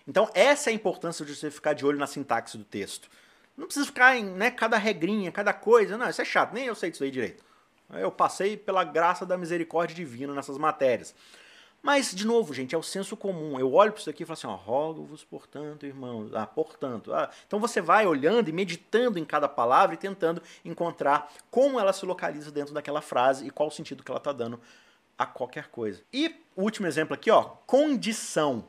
Então 0.06 0.30
essa 0.32 0.70
é 0.70 0.72
a 0.72 0.76
importância 0.76 1.24
de 1.24 1.34
você 1.34 1.50
ficar 1.50 1.72
de 1.72 1.84
olho 1.84 1.98
na 1.98 2.06
sintaxe 2.06 2.56
do 2.56 2.62
texto. 2.62 3.10
Não 3.56 3.66
precisa 3.66 3.84
ficar 3.84 4.16
em 4.16 4.24
né, 4.24 4.48
cada 4.48 4.78
regrinha, 4.78 5.32
cada 5.32 5.52
coisa. 5.52 5.98
Não, 5.98 6.08
isso 6.08 6.22
é 6.22 6.24
chato, 6.24 6.54
nem 6.54 6.66
eu 6.66 6.76
sei 6.76 6.92
disso 6.92 7.02
aí 7.02 7.10
direito. 7.10 7.44
Eu 7.94 8.12
passei 8.12 8.56
pela 8.56 8.84
graça 8.84 9.26
da 9.26 9.36
misericórdia 9.36 9.96
divina 9.96 10.32
nessas 10.32 10.56
matérias. 10.56 11.16
Mas, 11.84 12.14
de 12.14 12.26
novo, 12.26 12.54
gente, 12.54 12.74
é 12.74 12.78
o 12.78 12.82
senso 12.82 13.14
comum. 13.14 13.60
Eu 13.60 13.74
olho 13.74 13.92
para 13.92 14.00
isso 14.00 14.08
aqui 14.08 14.22
e 14.22 14.26
falo 14.26 14.38
assim, 14.38 14.46
ó, 14.46 14.54
rogo-vos, 14.54 15.22
portanto, 15.22 15.84
irmãos, 15.84 16.34
ah, 16.34 16.46
portanto. 16.46 17.12
Ah. 17.12 17.28
Então 17.46 17.60
você 17.60 17.78
vai 17.78 18.06
olhando 18.06 18.48
e 18.48 18.52
meditando 18.54 19.18
em 19.18 19.24
cada 19.24 19.50
palavra 19.50 19.94
e 19.94 19.98
tentando 19.98 20.42
encontrar 20.64 21.30
como 21.50 21.78
ela 21.78 21.92
se 21.92 22.06
localiza 22.06 22.50
dentro 22.50 22.72
daquela 22.72 23.02
frase 23.02 23.46
e 23.46 23.50
qual 23.50 23.68
o 23.68 23.70
sentido 23.70 24.02
que 24.02 24.10
ela 24.10 24.16
está 24.16 24.32
dando 24.32 24.58
a 25.18 25.26
qualquer 25.26 25.68
coisa. 25.68 26.02
E 26.10 26.34
o 26.56 26.62
último 26.62 26.86
exemplo 26.86 27.12
aqui, 27.12 27.30
ó, 27.30 27.42
condição. 27.66 28.64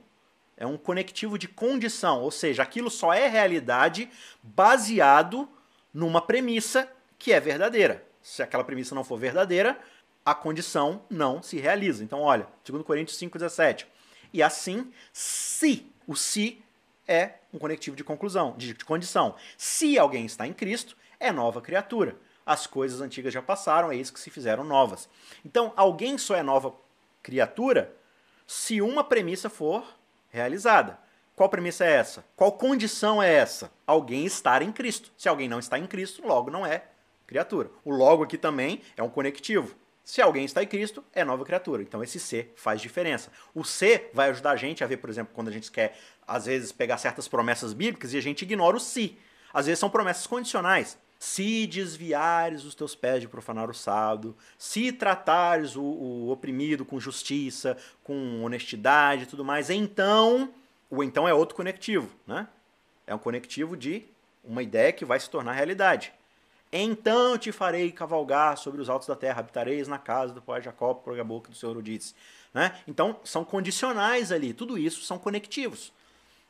É 0.58 0.68
um 0.68 0.78
conectivo 0.78 1.38
de 1.40 1.48
condição, 1.48 2.22
ou 2.22 2.32
seja, 2.32 2.64
aquilo 2.64 2.92
só 2.92 3.14
é 3.14 3.30
realidade 3.30 4.10
baseado 4.44 5.48
numa 5.94 6.22
premissa 6.22 6.92
que 7.18 7.32
é 7.32 7.40
verdadeira. 7.40 8.06
Se 8.22 8.44
aquela 8.44 8.64
premissa 8.66 8.94
não 8.94 9.06
for 9.06 9.18
verdadeira, 9.18 9.80
a 10.26 10.34
condição 10.34 11.04
não 11.10 11.42
se 11.44 11.58
realiza. 11.58 12.04
Então, 12.04 12.22
olha, 12.22 12.48
2 12.68 12.84
Coríntios 12.84 13.20
5,17. 13.20 13.86
E 14.34 14.42
assim, 14.42 14.92
se, 15.14 15.86
o 16.08 16.16
se 16.16 16.62
é 17.08 17.36
um 17.54 17.60
conectivo 17.60 17.96
de 17.96 18.04
conclusão, 18.04 18.56
de, 18.58 18.74
de 18.74 18.84
condição. 18.84 19.36
Se 19.58 19.98
alguém 20.00 20.26
está 20.26 20.48
em 20.48 20.54
Cristo, 20.54 20.98
é 21.20 21.32
nova 21.32 21.62
criatura. 21.62 22.18
As 22.46 22.68
coisas 22.68 23.02
antigas 23.02 23.34
já 23.34 23.42
passaram, 23.42 23.92
é 23.92 23.96
isso 23.96 24.14
que 24.14 24.20
se 24.20 24.30
fizeram 24.30 24.64
novas. 24.64 25.08
Então, 25.44 25.72
alguém 25.76 26.18
só 26.18 26.36
é 26.36 26.44
nova 26.44 26.74
criatura 27.22 27.96
se 28.48 28.82
uma 28.82 29.04
premissa 29.04 29.50
for 29.50 29.86
realizada. 30.30 31.00
Qual 31.36 31.50
premissa 31.50 31.86
é 31.86 31.92
essa? 31.92 32.26
Qual 32.36 32.52
condição 32.52 33.22
é 33.22 33.34
essa? 33.34 33.72
Alguém 33.86 34.26
estar 34.26 34.62
em 34.62 34.72
Cristo. 34.72 35.12
Se 35.18 35.28
alguém 35.28 35.50
não 35.50 35.60
está 35.60 35.78
em 35.78 35.86
Cristo, 35.86 36.26
logo 36.26 36.50
não 36.50 36.66
é 36.66 36.84
criatura. 37.28 37.70
O 37.84 37.92
logo 37.92 38.24
aqui 38.24 38.38
também 38.38 38.82
é 38.96 39.04
um 39.04 39.10
conectivo. 39.10 39.76
Se 40.06 40.22
alguém 40.22 40.46
está 40.46 40.62
em 40.62 40.68
Cristo, 40.68 41.04
é 41.12 41.26
nova 41.26 41.44
criatura. 41.44 41.82
Então 41.82 42.04
esse 42.04 42.20
C 42.20 42.52
faz 42.56 42.80
diferença. 42.80 43.32
O 43.56 43.64
C 43.64 44.08
vai 44.14 44.30
ajudar 44.30 44.52
a 44.52 44.56
gente 44.56 44.84
a 44.84 44.88
ver, 44.88 44.98
por 44.98 45.10
exemplo, 45.10 45.34
quando 45.34 45.48
a 45.48 45.52
gente 45.52 45.72
quer, 45.72 45.98
às 46.28 46.46
vezes, 46.46 46.72
pegar 46.72 47.00
certas 47.00 47.28
promessas 47.28 47.74
bíblicas 47.74 48.14
e 48.14 48.18
a 48.18 48.22
gente 48.22 48.44
ignora 48.44 48.78
o 48.78 48.80
se. 48.80 49.18
Às 49.52 49.66
vezes 49.66 49.80
são 49.80 49.90
promessas 49.90 50.28
condicionais. 50.28 50.96
Se 51.18 51.66
desviares 51.66 52.66
os 52.66 52.76
teus 52.76 52.94
pés 52.94 53.20
de 53.20 53.28
profanar 53.28 53.68
o 53.68 53.74
sábado, 53.74 54.38
se 54.60 54.92
tratares 54.92 55.76
o, 55.76 55.82
o 55.82 56.30
oprimido 56.30 56.86
com 56.86 57.00
justiça, 57.00 57.76
com 58.04 58.44
honestidade 58.44 59.24
e 59.24 59.26
tudo 59.26 59.44
mais, 59.44 59.72
então. 59.72 60.54
O 60.88 61.04
então 61.04 61.28
é 61.28 61.34
outro 61.34 61.56
conectivo, 61.56 62.12
né? 62.28 62.48
É 63.08 63.16
um 63.16 63.20
conectivo 63.20 63.76
de 63.76 64.06
uma 64.44 64.62
ideia 64.62 64.94
que 64.94 65.04
vai 65.04 65.20
se 65.20 65.28
tornar 65.32 65.54
realidade. 65.54 66.14
Então 66.78 67.38
te 67.38 67.54
farei 67.54 67.90
cavalgar 67.90 68.58
sobre 68.58 68.82
os 68.82 68.90
altos 68.90 69.08
da 69.08 69.16
terra, 69.16 69.40
habitareis 69.40 69.88
na 69.88 69.98
casa 69.98 70.34
do 70.34 70.42
pai 70.42 70.62
Jacó, 70.62 70.94
por 70.94 71.18
a 71.18 71.24
boca 71.24 71.50
do 71.50 71.56
Senhor 71.56 71.82
disse. 71.82 72.14
Né? 72.54 72.78
Então, 72.86 73.18
são 73.24 73.46
condicionais 73.46 74.30
ali, 74.30 74.54
tudo 74.54 74.78
isso 74.78 75.02
são 75.06 75.18
conectivos. 75.18 75.94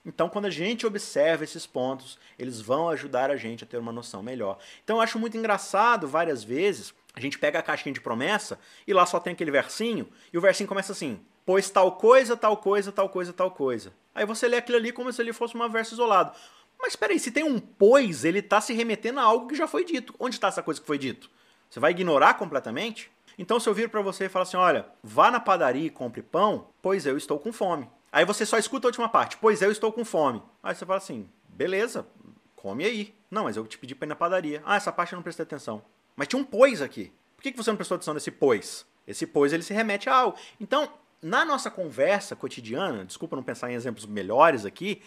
Então, 0.03 0.27
quando 0.27 0.45
a 0.45 0.49
gente 0.49 0.83
observa 0.83 1.43
esses 1.43 1.67
pontos, 1.67 2.17
eles 2.39 2.59
vão 2.59 2.89
ajudar 2.89 3.29
a 3.29 3.38
gente 3.38 3.63
a 3.63 3.67
ter 3.67 3.77
uma 3.77 3.91
noção 3.91 4.23
melhor. 4.23 4.57
Então, 4.83 4.95
eu 4.95 5.01
acho 5.03 5.19
muito 5.19 5.38
engraçado, 5.38 6.07
várias 6.07 6.43
vezes, 6.43 6.91
a 7.13 7.19
gente 7.19 7.38
pega 7.38 7.59
a 7.59 7.63
caixinha 7.63 7.93
de 7.93 8.01
promessa 8.01 8.57
e 8.88 8.93
lá 8.93 9.05
só 9.05 9.19
tem 9.19 9.33
aquele 9.33 9.51
versinho, 9.51 10.09
e 10.33 10.38
o 10.39 10.41
versinho 10.41 10.67
começa 10.67 10.91
assim: 10.91 11.19
pois 11.45 11.69
tal 11.69 11.91
coisa, 11.91 12.35
tal 12.35 12.57
coisa, 12.57 12.91
tal 12.91 13.09
coisa, 13.09 13.31
tal 13.31 13.51
coisa. 13.51 13.93
Aí 14.15 14.25
você 14.25 14.47
lê 14.47 14.57
aquilo 14.57 14.77
ali 14.79 14.91
como 14.91 15.13
se 15.13 15.21
ele 15.21 15.33
fosse 15.33 15.55
um 15.55 15.69
verso 15.69 15.93
isolado. 15.93 16.35
Mas 16.79 16.93
espera 16.93 17.13
aí, 17.13 17.19
se 17.19 17.31
tem 17.31 17.43
um 17.43 17.59
pois, 17.59 18.25
ele 18.25 18.39
está 18.39 18.61
se 18.61 18.73
remetendo 18.73 19.19
a 19.19 19.23
algo 19.23 19.47
que 19.47 19.55
já 19.55 19.67
foi 19.67 19.83
dito. 19.83 20.13
Onde 20.19 20.35
está 20.35 20.47
essa 20.47 20.63
coisa 20.63 20.79
que 20.79 20.88
foi 20.88 20.97
dito? 20.97 21.29
Você 21.69 21.79
vai 21.79 21.91
ignorar 21.91 22.35
completamente? 22.35 23.11
Então, 23.38 23.59
se 23.59 23.67
eu 23.67 23.73
vir 23.73 23.89
para 23.89 24.01
você 24.01 24.25
e 24.25 24.29
falar 24.29 24.43
assim, 24.43 24.57
olha, 24.57 24.85
vá 25.03 25.29
na 25.29 25.39
padaria 25.39 25.88
e 25.88 25.89
compre 25.89 26.21
pão, 26.21 26.69
pois 26.81 27.05
eu 27.05 27.17
estou 27.17 27.38
com 27.38 27.51
fome. 27.51 27.89
Aí 28.11 28.23
você 28.23 28.45
só 28.45 28.57
escuta 28.57 28.88
a 28.88 28.89
última 28.89 29.09
parte, 29.09 29.38
pois 29.38 29.61
eu 29.61 29.71
estou 29.71 29.91
com 29.91 30.05
fome. 30.05 30.41
Aí 30.63 30.73
você 30.73 30.85
fala 30.85 30.97
assim, 30.97 31.27
beleza, 31.49 32.07
come 32.55 32.85
aí. 32.85 33.13
Não, 33.29 33.43
mas 33.43 33.57
eu 33.57 33.67
te 33.67 33.77
pedi 33.77 33.93
para 33.93 34.05
ir 34.05 34.09
na 34.09 34.15
padaria. 34.15 34.61
Ah, 34.65 34.77
essa 34.77 34.91
parte 34.91 35.11
eu 35.11 35.17
não 35.17 35.23
prestei 35.23 35.43
atenção. 35.43 35.81
Mas 36.15 36.29
tinha 36.29 36.41
um 36.41 36.45
pois 36.45 36.81
aqui. 36.81 37.11
Por 37.35 37.43
que 37.43 37.51
você 37.51 37.69
não 37.69 37.75
prestou 37.75 37.95
atenção 37.95 38.13
nesse 38.13 38.31
pois? 38.31 38.85
Esse 39.05 39.27
pois 39.27 39.51
ele 39.51 39.63
se 39.63 39.73
remete 39.73 40.09
a 40.09 40.15
algo. 40.15 40.38
Então, 40.61 40.89
na 41.21 41.43
nossa 41.43 41.69
conversa 41.69 42.35
cotidiana, 42.35 43.03
desculpa 43.03 43.35
não 43.35 43.43
pensar 43.43 43.69
em 43.69 43.73
exemplos 43.73 44.05
melhores 44.05 44.65
aqui, 44.65 45.01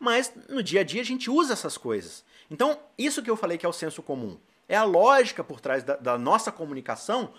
mas 0.00 0.32
no 0.48 0.62
dia 0.62 0.80
a 0.80 0.84
dia 0.84 1.02
a 1.02 1.04
gente 1.04 1.30
usa 1.30 1.52
essas 1.52 1.76
coisas. 1.76 2.24
Então, 2.50 2.80
isso 2.96 3.22
que 3.22 3.30
eu 3.30 3.36
falei 3.36 3.58
que 3.58 3.66
é 3.66 3.68
o 3.68 3.72
senso 3.72 4.02
comum. 4.02 4.38
É 4.66 4.74
a 4.74 4.82
lógica 4.82 5.44
por 5.44 5.60
trás 5.60 5.84
da, 5.84 5.96
da 5.96 6.18
nossa 6.18 6.50
comunicação, 6.50 7.34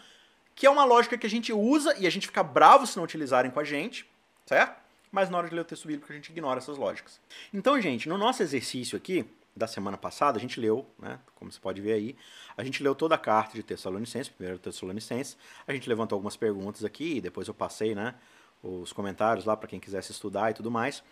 que 0.55 0.67
é 0.67 0.69
uma 0.69 0.85
lógica 0.85 1.17
que 1.17 1.25
a 1.25 1.29
gente 1.29 1.51
usa 1.51 1.97
e 1.97 2.05
a 2.05 2.09
gente 2.09 2.27
fica 2.27 2.43
bravo 2.43 2.85
se 2.85 2.95
não 2.95 3.03
utilizarem 3.03 3.49
com 3.49 3.59
a 3.59 3.63
gente, 3.63 4.07
certo? 4.45 4.79
Mas 5.11 5.29
na 5.29 5.39
hora 5.39 5.49
de 5.49 5.55
ler 5.55 5.61
o 5.61 5.65
texto 5.65 5.87
bíblico 5.87 6.11
a 6.11 6.15
gente 6.15 6.29
ignora 6.29 6.59
essas 6.59 6.77
lógicas. 6.77 7.19
Então, 7.53 7.81
gente, 7.81 8.07
no 8.07 8.17
nosso 8.17 8.43
exercício 8.43 8.95
aqui, 8.95 9.25
da 9.55 9.67
semana 9.67 9.97
passada, 9.97 10.37
a 10.37 10.41
gente 10.41 10.59
leu, 10.59 10.85
né, 10.97 11.19
como 11.35 11.51
você 11.51 11.59
pode 11.59 11.81
ver 11.81 11.93
aí, 11.93 12.15
a 12.55 12.63
gente 12.63 12.81
leu 12.81 12.95
toda 12.95 13.15
a 13.15 13.17
carta 13.17 13.53
de 13.53 13.63
Tessalonicenses, 13.63 14.29
primeiro 14.29 14.59
Tessalonicenses, 14.59 15.37
a 15.67 15.73
gente 15.73 15.89
levantou 15.89 16.15
algumas 16.15 16.37
perguntas 16.37 16.85
aqui, 16.85 17.17
e 17.17 17.21
depois 17.21 17.47
eu 17.47 17.53
passei, 17.53 17.93
né, 17.93 18.15
os 18.63 18.93
comentários 18.93 19.45
lá 19.45 19.57
para 19.57 19.67
quem 19.67 19.79
quisesse 19.79 20.11
estudar 20.11 20.51
e 20.51 20.53
tudo 20.53 20.69
mais. 20.69 21.03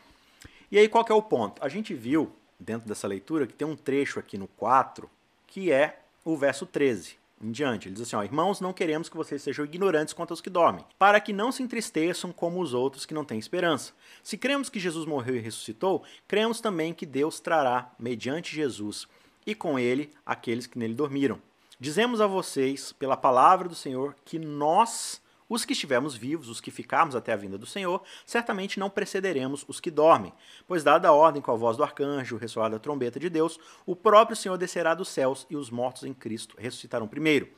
E 0.71 0.77
aí 0.77 0.87
qual 0.87 1.03
que 1.03 1.11
é 1.11 1.15
o 1.15 1.21
ponto? 1.21 1.63
A 1.63 1.69
gente 1.69 1.93
viu 1.93 2.31
dentro 2.59 2.87
dessa 2.87 3.07
leitura 3.07 3.47
que 3.47 3.53
tem 3.53 3.67
um 3.67 3.75
trecho 3.75 4.19
aqui 4.19 4.37
no 4.37 4.47
4 4.47 5.09
que 5.47 5.71
é 5.71 5.99
o 6.23 6.37
verso 6.37 6.65
13 6.65 7.17
em 7.41 7.51
diante. 7.51 7.87
Ele 7.87 7.95
diz 7.95 8.03
assim: 8.03 8.15
ó, 8.15 8.23
Irmãos, 8.23 8.61
não 8.61 8.73
queremos 8.73 9.09
que 9.09 9.17
vocês 9.17 9.41
sejam 9.41 9.65
ignorantes 9.65 10.13
quanto 10.13 10.31
aos 10.31 10.41
que 10.41 10.49
dormem, 10.49 10.85
para 10.97 11.19
que 11.19 11.33
não 11.33 11.51
se 11.51 11.63
entristeçam 11.63 12.31
como 12.31 12.61
os 12.61 12.73
outros 12.73 13.05
que 13.05 13.13
não 13.13 13.25
têm 13.25 13.39
esperança. 13.39 13.93
Se 14.21 14.37
cremos 14.37 14.69
que 14.69 14.79
Jesus 14.79 15.05
morreu 15.05 15.35
e 15.35 15.39
ressuscitou, 15.39 16.03
cremos 16.27 16.61
também 16.61 16.93
que 16.93 17.05
Deus 17.05 17.39
trará, 17.39 17.91
mediante 17.97 18.55
Jesus, 18.55 19.07
e 19.45 19.55
com 19.55 19.79
ele 19.79 20.11
aqueles 20.25 20.67
que 20.67 20.77
nele 20.77 20.93
dormiram. 20.93 21.41
Dizemos 21.79 22.19
a 22.19 22.27
vocês, 22.27 22.91
pela 22.91 23.15
palavra 23.15 23.69
do 23.69 23.75
Senhor, 23.75 24.13
que 24.25 24.37
nós 24.37 25.21
os 25.49 25.65
que 25.65 25.73
estivermos 25.73 26.15
vivos, 26.15 26.47
os 26.47 26.61
que 26.61 26.69
ficarmos 26.69 27.15
até 27.15 27.33
a 27.33 27.35
vinda 27.35 27.57
do 27.57 27.65
Senhor, 27.65 28.03
certamente 28.25 28.79
não 28.79 28.89
precederemos 28.89 29.65
os 29.67 29.79
que 29.79 29.89
dormem, 29.89 30.31
pois, 30.67 30.83
dada 30.83 31.07
a 31.07 31.11
ordem 31.11 31.41
com 31.41 31.51
a 31.51 31.55
voz 31.55 31.75
do 31.75 31.83
arcanjo, 31.83 32.35
o 32.35 32.39
ressoar 32.39 32.69
da 32.69 32.77
trombeta 32.77 33.19
de 33.19 33.29
Deus, 33.29 33.59
o 33.85 33.95
próprio 33.95 34.37
Senhor 34.37 34.57
descerá 34.57 34.93
dos 34.93 35.09
céus 35.09 35.47
e 35.49 35.55
os 35.55 35.71
mortos 35.71 36.03
em 36.03 36.13
Cristo 36.13 36.55
ressuscitarão 36.57 37.07
primeiro. 37.07 37.49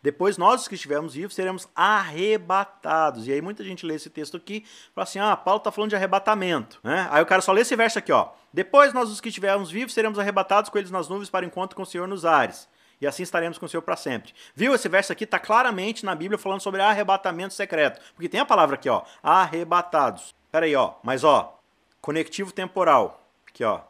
Depois, 0.00 0.38
nós, 0.38 0.62
os 0.62 0.68
que 0.68 0.76
estivermos 0.76 1.14
vivos, 1.14 1.34
seremos 1.34 1.66
arrebatados. 1.74 3.26
E 3.26 3.32
aí, 3.32 3.42
muita 3.42 3.64
gente 3.64 3.84
lê 3.84 3.96
esse 3.96 4.08
texto 4.08 4.36
aqui 4.36 4.64
e 4.64 4.94
fala 4.94 5.02
assim: 5.02 5.18
ah, 5.18 5.36
Paulo 5.36 5.58
está 5.58 5.72
falando 5.72 5.90
de 5.90 5.96
arrebatamento. 5.96 6.78
Né? 6.84 7.08
Aí 7.10 7.20
o 7.20 7.26
cara 7.26 7.42
só 7.42 7.50
lê 7.50 7.62
esse 7.62 7.74
verso 7.74 7.98
aqui: 7.98 8.12
ó. 8.12 8.28
Depois, 8.52 8.92
nós, 8.92 9.10
os 9.10 9.20
que 9.20 9.28
estivermos 9.28 9.72
vivos, 9.72 9.92
seremos 9.92 10.16
arrebatados 10.16 10.70
com 10.70 10.78
eles 10.78 10.92
nas 10.92 11.08
nuvens 11.08 11.28
para 11.28 11.44
encontro 11.44 11.74
com 11.74 11.82
o 11.82 11.86
Senhor 11.86 12.06
nos 12.06 12.24
ares 12.24 12.68
e 13.00 13.06
assim 13.06 13.22
estaremos 13.22 13.58
com 13.58 13.66
o 13.66 13.68
Senhor 13.68 13.82
para 13.82 13.96
sempre. 13.96 14.34
Viu? 14.54 14.74
Esse 14.74 14.88
verso 14.88 15.12
aqui 15.12 15.24
está 15.24 15.38
claramente 15.38 16.04
na 16.04 16.14
Bíblia 16.14 16.38
falando 16.38 16.60
sobre 16.60 16.80
arrebatamento 16.80 17.54
secreto. 17.54 18.00
Porque 18.14 18.28
tem 18.28 18.40
a 18.40 18.46
palavra 18.46 18.74
aqui, 18.74 18.88
ó, 18.88 19.02
arrebatados. 19.22 20.34
Espera 20.44 20.66
aí, 20.66 20.74
ó, 20.74 20.94
mas 21.02 21.24
ó, 21.24 21.58
conectivo 22.00 22.52
temporal. 22.52 23.28
Aqui, 23.46 23.64
ó, 23.64 23.80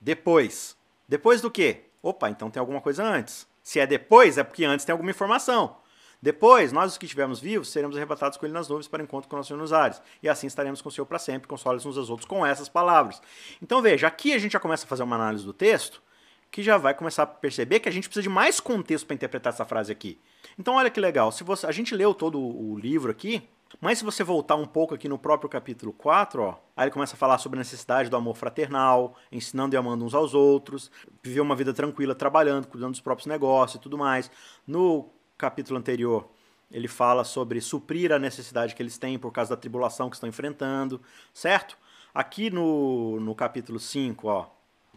depois. 0.00 0.76
Depois 1.08 1.40
do 1.40 1.50
quê? 1.50 1.84
Opa, 2.02 2.28
então 2.28 2.50
tem 2.50 2.60
alguma 2.60 2.80
coisa 2.80 3.02
antes. 3.02 3.46
Se 3.62 3.80
é 3.80 3.86
depois, 3.86 4.38
é 4.38 4.44
porque 4.44 4.64
antes 4.64 4.84
tem 4.84 4.92
alguma 4.92 5.10
informação. 5.10 5.76
Depois, 6.20 6.72
nós 6.72 6.92
os 6.92 6.98
que 6.98 7.04
estivermos 7.06 7.38
vivos, 7.38 7.70
seremos 7.70 7.96
arrebatados 7.96 8.36
com 8.36 8.44
ele 8.44 8.52
nas 8.52 8.68
nuvens 8.68 8.88
para 8.88 9.02
encontro 9.02 9.28
com 9.28 9.36
o 9.36 9.38
nosso 9.38 9.48
Senhor 9.48 9.60
nos 9.60 9.72
ares. 9.72 10.02
E 10.20 10.28
assim 10.28 10.48
estaremos 10.48 10.82
com 10.82 10.88
o 10.88 10.92
Senhor 10.92 11.06
para 11.06 11.18
sempre, 11.18 11.46
console 11.46 11.78
uns 11.78 11.96
aos 11.96 12.10
outros 12.10 12.26
com 12.26 12.44
essas 12.44 12.68
palavras. 12.68 13.22
Então 13.62 13.80
veja, 13.80 14.08
aqui 14.08 14.32
a 14.32 14.38
gente 14.38 14.52
já 14.52 14.60
começa 14.60 14.84
a 14.84 14.88
fazer 14.88 15.04
uma 15.04 15.14
análise 15.14 15.44
do 15.44 15.52
texto, 15.52 16.02
que 16.50 16.62
já 16.62 16.78
vai 16.78 16.94
começar 16.94 17.24
a 17.24 17.26
perceber 17.26 17.80
que 17.80 17.88
a 17.88 17.92
gente 17.92 18.08
precisa 18.08 18.22
de 18.22 18.28
mais 18.28 18.60
contexto 18.60 19.06
para 19.06 19.14
interpretar 19.14 19.52
essa 19.52 19.64
frase 19.64 19.92
aqui. 19.92 20.18
Então 20.58 20.74
olha 20.74 20.90
que 20.90 21.00
legal, 21.00 21.30
se 21.30 21.44
você, 21.44 21.66
a 21.66 21.72
gente 21.72 21.94
leu 21.94 22.14
todo 22.14 22.40
o 22.40 22.78
livro 22.78 23.10
aqui, 23.10 23.48
mas 23.80 23.98
se 23.98 24.04
você 24.04 24.24
voltar 24.24 24.56
um 24.56 24.64
pouco 24.64 24.94
aqui 24.94 25.08
no 25.08 25.18
próprio 25.18 25.48
capítulo 25.48 25.92
4, 25.92 26.42
ó, 26.42 26.54
aí 26.74 26.84
ele 26.84 26.90
começa 26.90 27.14
a 27.14 27.18
falar 27.18 27.38
sobre 27.38 27.58
a 27.58 27.60
necessidade 27.60 28.08
do 28.08 28.16
amor 28.16 28.34
fraternal, 28.34 29.14
ensinando 29.30 29.74
e 29.74 29.76
amando 29.76 30.04
uns 30.04 30.14
aos 30.14 30.32
outros, 30.32 30.90
viver 31.22 31.40
uma 31.40 31.54
vida 31.54 31.74
tranquila 31.74 32.14
trabalhando, 32.14 32.66
cuidando 32.66 32.92
dos 32.92 33.00
próprios 33.00 33.26
negócios 33.26 33.78
e 33.78 33.82
tudo 33.82 33.98
mais. 33.98 34.30
No 34.66 35.10
capítulo 35.36 35.78
anterior, 35.78 36.28
ele 36.70 36.88
fala 36.88 37.24
sobre 37.24 37.60
suprir 37.60 38.10
a 38.10 38.18
necessidade 38.18 38.74
que 38.74 38.82
eles 38.82 38.96
têm 38.98 39.18
por 39.18 39.30
causa 39.32 39.50
da 39.50 39.56
tribulação 39.60 40.08
que 40.08 40.16
estão 40.16 40.28
enfrentando, 40.28 41.00
certo? 41.32 41.76
Aqui 42.14 42.50
no, 42.50 43.20
no 43.20 43.34
capítulo 43.34 43.78
5, 43.78 44.28
ó, 44.28 44.46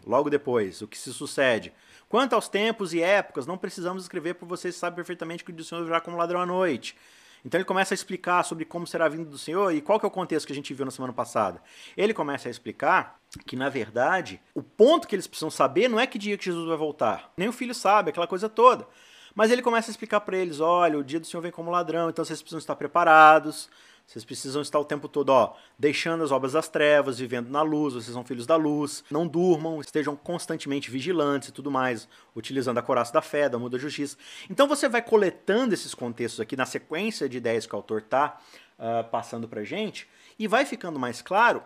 logo 0.06 0.30
depois, 0.30 0.82
o 0.82 0.88
que 0.88 0.98
se 0.98 1.12
sucede. 1.12 1.72
Quanto 2.08 2.34
aos 2.34 2.48
tempos 2.48 2.92
e 2.92 3.02
épocas, 3.02 3.46
não 3.46 3.56
precisamos 3.56 4.04
escrever, 4.04 4.34
por 4.34 4.46
vocês 4.46 4.74
sabem 4.74 4.96
perfeitamente 4.96 5.44
que 5.44 5.52
o 5.52 5.64
Senhor 5.64 5.84
virá 5.84 6.00
como 6.00 6.16
ladrão 6.16 6.40
à 6.40 6.46
noite. 6.46 6.96
Então 7.44 7.58
ele 7.58 7.64
começa 7.64 7.92
a 7.92 7.96
explicar 7.96 8.44
sobre 8.44 8.64
como 8.64 8.86
será 8.86 9.06
a 9.06 9.08
vinda 9.08 9.28
do 9.28 9.38
Senhor 9.38 9.74
e 9.74 9.80
qual 9.80 9.98
que 9.98 10.06
é 10.06 10.08
o 10.08 10.12
contexto 10.12 10.46
que 10.46 10.52
a 10.52 10.56
gente 10.56 10.72
viu 10.72 10.84
na 10.84 10.90
semana 10.90 11.12
passada. 11.12 11.60
Ele 11.96 12.14
começa 12.14 12.48
a 12.48 12.50
explicar 12.50 13.18
que, 13.46 13.56
na 13.56 13.68
verdade, 13.68 14.40
o 14.54 14.62
ponto 14.62 15.08
que 15.08 15.14
eles 15.14 15.26
precisam 15.26 15.50
saber 15.50 15.88
não 15.88 15.98
é 15.98 16.06
que 16.06 16.18
dia 16.18 16.38
que 16.38 16.44
Jesus 16.44 16.68
vai 16.68 16.76
voltar. 16.76 17.32
Nem 17.36 17.48
o 17.48 17.52
filho 17.52 17.74
sabe, 17.74 18.10
aquela 18.10 18.26
coisa 18.26 18.48
toda. 18.48 18.86
Mas 19.34 19.50
ele 19.50 19.62
começa 19.62 19.90
a 19.90 19.92
explicar 19.92 20.20
para 20.20 20.36
eles: 20.36 20.60
olha, 20.60 20.98
o 20.98 21.04
dia 21.04 21.18
do 21.18 21.26
Senhor 21.26 21.42
vem 21.42 21.50
como 21.50 21.70
ladrão, 21.70 22.10
então 22.10 22.24
vocês 22.24 22.40
precisam 22.40 22.58
estar 22.58 22.76
preparados. 22.76 23.68
Vocês 24.12 24.26
precisam 24.26 24.60
estar 24.60 24.78
o 24.78 24.84
tempo 24.84 25.08
todo, 25.08 25.30
ó, 25.30 25.54
deixando 25.78 26.22
as 26.22 26.30
obras 26.30 26.52
das 26.52 26.68
trevas, 26.68 27.18
vivendo 27.18 27.48
na 27.48 27.62
luz, 27.62 27.94
vocês 27.94 28.12
são 28.12 28.22
filhos 28.22 28.46
da 28.46 28.56
luz. 28.56 29.02
Não 29.10 29.26
durmam, 29.26 29.80
estejam 29.80 30.14
constantemente 30.14 30.90
vigilantes 30.90 31.48
e 31.48 31.52
tudo 31.52 31.70
mais, 31.70 32.06
utilizando 32.36 32.76
a 32.76 32.82
coraça 32.82 33.10
da 33.10 33.22
fé, 33.22 33.48
da 33.48 33.58
muda 33.58 33.78
justiça. 33.78 34.18
Então 34.50 34.68
você 34.68 34.86
vai 34.86 35.00
coletando 35.00 35.72
esses 35.72 35.94
contextos 35.94 36.40
aqui 36.40 36.54
na 36.56 36.66
sequência 36.66 37.26
de 37.26 37.38
ideias 37.38 37.64
que 37.64 37.74
o 37.74 37.76
autor 37.76 38.02
está 38.02 38.38
uh, 38.78 39.08
passando 39.08 39.48
pra 39.48 39.64
gente, 39.64 40.06
e 40.38 40.46
vai 40.46 40.66
ficando 40.66 40.98
mais 40.98 41.22
claro 41.22 41.62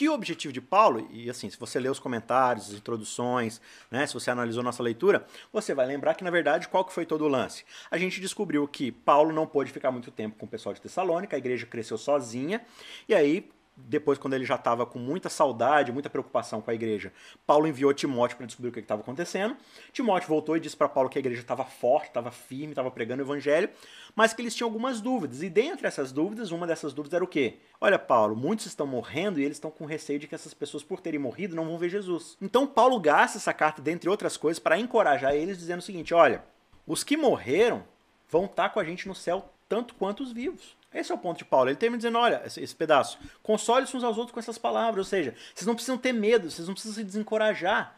que 0.00 0.08
o 0.08 0.14
objetivo 0.14 0.50
de 0.50 0.62
Paulo, 0.62 1.06
e 1.10 1.28
assim, 1.28 1.50
se 1.50 1.58
você 1.58 1.78
ler 1.78 1.90
os 1.90 1.98
comentários, 1.98 2.70
as 2.70 2.74
introduções, 2.74 3.60
né, 3.90 4.06
se 4.06 4.14
você 4.14 4.30
analisou 4.30 4.62
nossa 4.62 4.82
leitura, 4.82 5.26
você 5.52 5.74
vai 5.74 5.84
lembrar 5.84 6.14
que, 6.14 6.24
na 6.24 6.30
verdade, 6.30 6.68
qual 6.68 6.86
que 6.86 6.90
foi 6.94 7.04
todo 7.04 7.26
o 7.26 7.28
lance? 7.28 7.66
A 7.90 7.98
gente 7.98 8.18
descobriu 8.18 8.66
que 8.66 8.90
Paulo 8.90 9.30
não 9.30 9.46
pôde 9.46 9.70
ficar 9.70 9.90
muito 9.90 10.10
tempo 10.10 10.38
com 10.38 10.46
o 10.46 10.48
pessoal 10.48 10.74
de 10.74 10.80
Tessalônica, 10.80 11.36
a 11.36 11.38
igreja 11.38 11.66
cresceu 11.66 11.98
sozinha, 11.98 12.62
e 13.06 13.14
aí 13.14 13.50
depois, 13.86 14.18
quando 14.18 14.34
ele 14.34 14.44
já 14.44 14.54
estava 14.54 14.84
com 14.86 14.98
muita 14.98 15.28
saudade, 15.28 15.92
muita 15.92 16.10
preocupação 16.10 16.60
com 16.60 16.70
a 16.70 16.74
igreja, 16.74 17.12
Paulo 17.46 17.66
enviou 17.66 17.92
Timóteo 17.92 18.36
para 18.36 18.46
descobrir 18.46 18.70
o 18.70 18.72
que 18.72 18.80
estava 18.80 19.02
acontecendo. 19.02 19.56
Timóteo 19.92 20.28
voltou 20.28 20.56
e 20.56 20.60
disse 20.60 20.76
para 20.76 20.88
Paulo 20.88 21.08
que 21.08 21.18
a 21.18 21.20
igreja 21.20 21.40
estava 21.40 21.64
forte, 21.64 22.08
estava 22.08 22.30
firme, 22.30 22.72
estava 22.72 22.90
pregando 22.90 23.22
o 23.22 23.26
evangelho, 23.26 23.68
mas 24.14 24.32
que 24.32 24.42
eles 24.42 24.54
tinham 24.54 24.68
algumas 24.68 25.00
dúvidas. 25.00 25.42
E 25.42 25.48
dentre 25.48 25.86
essas 25.86 26.12
dúvidas, 26.12 26.50
uma 26.50 26.66
dessas 26.66 26.92
dúvidas 26.92 27.14
era 27.14 27.24
o 27.24 27.28
quê? 27.28 27.58
Olha, 27.80 27.98
Paulo, 27.98 28.36
muitos 28.36 28.66
estão 28.66 28.86
morrendo 28.86 29.40
e 29.40 29.44
eles 29.44 29.56
estão 29.56 29.70
com 29.70 29.84
receio 29.84 30.18
de 30.18 30.26
que 30.26 30.34
essas 30.34 30.54
pessoas, 30.54 30.82
por 30.82 31.00
terem 31.00 31.20
morrido, 31.20 31.56
não 31.56 31.64
vão 31.64 31.78
ver 31.78 31.88
Jesus. 31.88 32.36
Então, 32.40 32.66
Paulo 32.66 32.98
gasta 33.00 33.38
essa 33.38 33.52
carta, 33.52 33.80
dentre 33.80 34.08
outras 34.08 34.36
coisas, 34.36 34.58
para 34.58 34.78
encorajar 34.78 35.34
eles, 35.34 35.58
dizendo 35.58 35.80
o 35.80 35.82
seguinte: 35.82 36.14
olha, 36.14 36.44
os 36.86 37.04
que 37.04 37.16
morreram 37.16 37.84
vão 38.28 38.44
estar 38.44 38.64
tá 38.64 38.68
com 38.68 38.80
a 38.80 38.84
gente 38.84 39.08
no 39.08 39.14
céu 39.14 39.50
tanto 39.68 39.94
quanto 39.94 40.22
os 40.22 40.32
vivos. 40.32 40.76
Esse 40.92 41.12
é 41.12 41.14
o 41.14 41.18
ponto 41.18 41.38
de 41.38 41.44
Paulo. 41.44 41.68
Ele 41.68 41.76
termina 41.76 41.98
dizendo: 41.98 42.18
olha, 42.18 42.42
esse, 42.44 42.60
esse 42.60 42.74
pedaço, 42.74 43.18
console-se 43.42 43.96
uns 43.96 44.04
aos 44.04 44.18
outros 44.18 44.32
com 44.32 44.40
essas 44.40 44.58
palavras. 44.58 45.06
Ou 45.06 45.08
seja, 45.08 45.34
vocês 45.54 45.66
não 45.66 45.74
precisam 45.74 45.96
ter 45.96 46.12
medo, 46.12 46.50
vocês 46.50 46.66
não 46.66 46.74
precisam 46.74 46.96
se 46.96 47.04
desencorajar. 47.04 47.96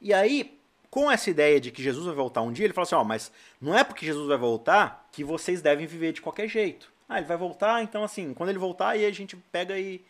E 0.00 0.12
aí, 0.12 0.58
com 0.90 1.10
essa 1.10 1.30
ideia 1.30 1.60
de 1.60 1.70
que 1.70 1.82
Jesus 1.82 2.06
vai 2.06 2.14
voltar 2.14 2.42
um 2.42 2.52
dia, 2.52 2.66
ele 2.66 2.72
fala 2.72 2.84
assim: 2.84 2.94
ó, 2.96 3.04
mas 3.04 3.32
não 3.60 3.76
é 3.76 3.84
porque 3.84 4.04
Jesus 4.04 4.26
vai 4.26 4.36
voltar 4.36 5.08
que 5.12 5.22
vocês 5.22 5.62
devem 5.62 5.86
viver 5.86 6.12
de 6.12 6.20
qualquer 6.20 6.48
jeito. 6.48 6.92
Ah, 7.08 7.18
ele 7.18 7.26
vai 7.26 7.36
voltar, 7.36 7.82
então 7.82 8.02
assim, 8.02 8.32
quando 8.34 8.48
ele 8.48 8.58
voltar, 8.58 8.90
aí 8.90 9.04
a 9.04 9.12
gente 9.12 9.36
pega 9.36 9.78
e, 9.78 10.04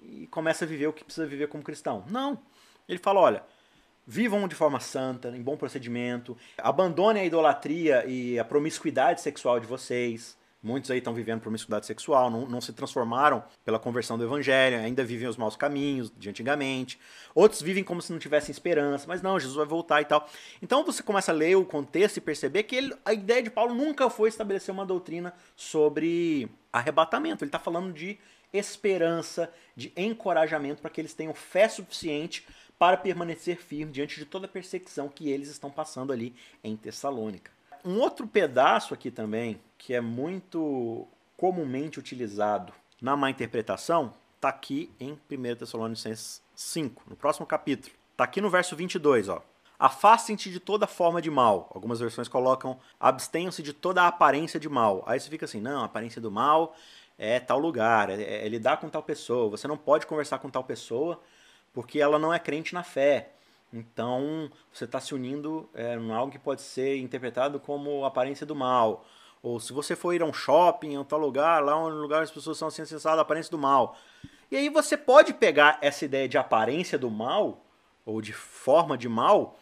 e 0.00 0.26
começa 0.28 0.64
a 0.64 0.68
viver 0.68 0.86
o 0.86 0.92
que 0.92 1.04
precisa 1.04 1.26
viver 1.26 1.48
como 1.48 1.62
cristão. 1.62 2.04
Não. 2.08 2.38
Ele 2.88 2.98
fala: 2.98 3.20
olha, 3.20 3.42
vivam 4.06 4.46
de 4.48 4.54
forma 4.54 4.80
santa, 4.80 5.28
em 5.36 5.42
bom 5.42 5.56
procedimento, 5.56 6.36
abandonem 6.56 7.22
a 7.22 7.26
idolatria 7.26 8.04
e 8.06 8.38
a 8.38 8.44
promiscuidade 8.44 9.20
sexual 9.20 9.60
de 9.60 9.66
vocês. 9.66 10.36
Muitos 10.66 10.90
aí 10.90 10.98
estão 10.98 11.14
vivendo 11.14 11.40
promiscuidade 11.40 11.86
sexual, 11.86 12.28
não, 12.28 12.44
não 12.44 12.60
se 12.60 12.72
transformaram 12.72 13.44
pela 13.64 13.78
conversão 13.78 14.18
do 14.18 14.24
evangelho, 14.24 14.78
ainda 14.78 15.04
vivem 15.04 15.28
os 15.28 15.36
maus 15.36 15.54
caminhos 15.54 16.12
de 16.18 16.28
antigamente. 16.28 16.98
Outros 17.36 17.62
vivem 17.62 17.84
como 17.84 18.02
se 18.02 18.10
não 18.10 18.18
tivessem 18.18 18.50
esperança, 18.50 19.04
mas 19.06 19.22
não, 19.22 19.38
Jesus 19.38 19.56
vai 19.56 19.64
voltar 19.64 20.00
e 20.00 20.04
tal. 20.04 20.28
Então 20.60 20.84
você 20.84 21.04
começa 21.04 21.30
a 21.30 21.34
ler 21.34 21.56
o 21.56 21.64
contexto 21.64 22.16
e 22.16 22.20
perceber 22.20 22.64
que 22.64 22.74
ele, 22.74 22.92
a 23.04 23.12
ideia 23.12 23.44
de 23.44 23.48
Paulo 23.48 23.76
nunca 23.76 24.10
foi 24.10 24.28
estabelecer 24.28 24.74
uma 24.74 24.84
doutrina 24.84 25.32
sobre 25.54 26.50
arrebatamento. 26.72 27.44
Ele 27.44 27.48
está 27.48 27.60
falando 27.60 27.92
de 27.92 28.18
esperança, 28.52 29.52
de 29.76 29.92
encorajamento 29.96 30.82
para 30.82 30.90
que 30.90 31.00
eles 31.00 31.14
tenham 31.14 31.32
fé 31.32 31.68
suficiente 31.68 32.44
para 32.76 32.96
permanecer 32.96 33.56
firme 33.56 33.92
diante 33.92 34.18
de 34.18 34.24
toda 34.24 34.46
a 34.46 34.48
perseguição 34.48 35.08
que 35.08 35.30
eles 35.30 35.48
estão 35.48 35.70
passando 35.70 36.12
ali 36.12 36.34
em 36.64 36.76
Tessalônica. 36.76 37.55
Um 37.86 38.00
outro 38.00 38.26
pedaço 38.26 38.92
aqui 38.92 39.12
também, 39.12 39.60
que 39.78 39.94
é 39.94 40.00
muito 40.00 41.06
comumente 41.36 42.00
utilizado 42.00 42.72
na 43.00 43.16
má 43.16 43.30
interpretação, 43.30 44.12
está 44.34 44.48
aqui 44.48 44.90
em 44.98 45.12
1 45.30 45.54
Tessalonicenses 45.54 46.42
5, 46.52 47.04
no 47.06 47.14
próximo 47.14 47.46
capítulo. 47.46 47.94
Está 48.10 48.24
aqui 48.24 48.40
no 48.40 48.50
verso 48.50 48.74
22, 48.74 49.28
ó. 49.28 49.40
Afastem-se 49.78 50.50
de 50.50 50.58
toda 50.58 50.88
forma 50.88 51.22
de 51.22 51.30
mal. 51.30 51.70
Algumas 51.72 52.00
versões 52.00 52.26
colocam 52.26 52.76
abstenham-se 52.98 53.62
de 53.62 53.72
toda 53.72 54.04
aparência 54.04 54.58
de 54.58 54.68
mal. 54.68 55.04
Aí 55.06 55.20
você 55.20 55.30
fica 55.30 55.44
assim, 55.44 55.60
não, 55.60 55.84
aparência 55.84 56.20
do 56.20 56.30
mal 56.30 56.74
é 57.16 57.38
tal 57.38 57.60
lugar, 57.60 58.10
é, 58.10 58.46
é 58.46 58.48
lidar 58.48 58.78
com 58.78 58.88
tal 58.88 59.02
pessoa. 59.04 59.50
Você 59.50 59.68
não 59.68 59.76
pode 59.76 60.06
conversar 60.06 60.40
com 60.40 60.50
tal 60.50 60.64
pessoa 60.64 61.20
porque 61.72 62.00
ela 62.00 62.18
não 62.18 62.34
é 62.34 62.38
crente 62.40 62.74
na 62.74 62.82
fé. 62.82 63.30
Então, 63.76 64.50
você 64.72 64.84
está 64.84 64.98
se 64.98 65.14
unindo 65.14 65.68
é, 65.74 65.96
em 65.96 66.10
algo 66.10 66.32
que 66.32 66.38
pode 66.38 66.62
ser 66.62 66.96
interpretado 66.96 67.60
como 67.60 68.06
aparência 68.06 68.46
do 68.46 68.54
mal. 68.54 69.04
Ou 69.42 69.60
se 69.60 69.72
você 69.72 69.94
for 69.94 70.14
ir 70.14 70.22
a 70.22 70.24
um 70.24 70.32
shopping, 70.32 70.94
em 70.94 70.98
um 70.98 71.04
tal 71.04 71.18
lugar, 71.18 71.62
lá 71.62 71.78
um 71.78 71.88
lugar 71.88 72.22
as 72.22 72.30
pessoas 72.30 72.56
são 72.56 72.68
assim 72.68 72.82
acessadas, 72.82 73.20
aparência 73.20 73.50
do 73.50 73.58
mal. 73.58 73.94
E 74.50 74.56
aí 74.56 74.70
você 74.70 74.96
pode 74.96 75.34
pegar 75.34 75.78
essa 75.82 76.06
ideia 76.06 76.26
de 76.26 76.38
aparência 76.38 76.98
do 76.98 77.10
mal, 77.10 77.66
ou 78.06 78.22
de 78.22 78.32
forma 78.32 78.96
de 78.96 79.10
mal, 79.10 79.58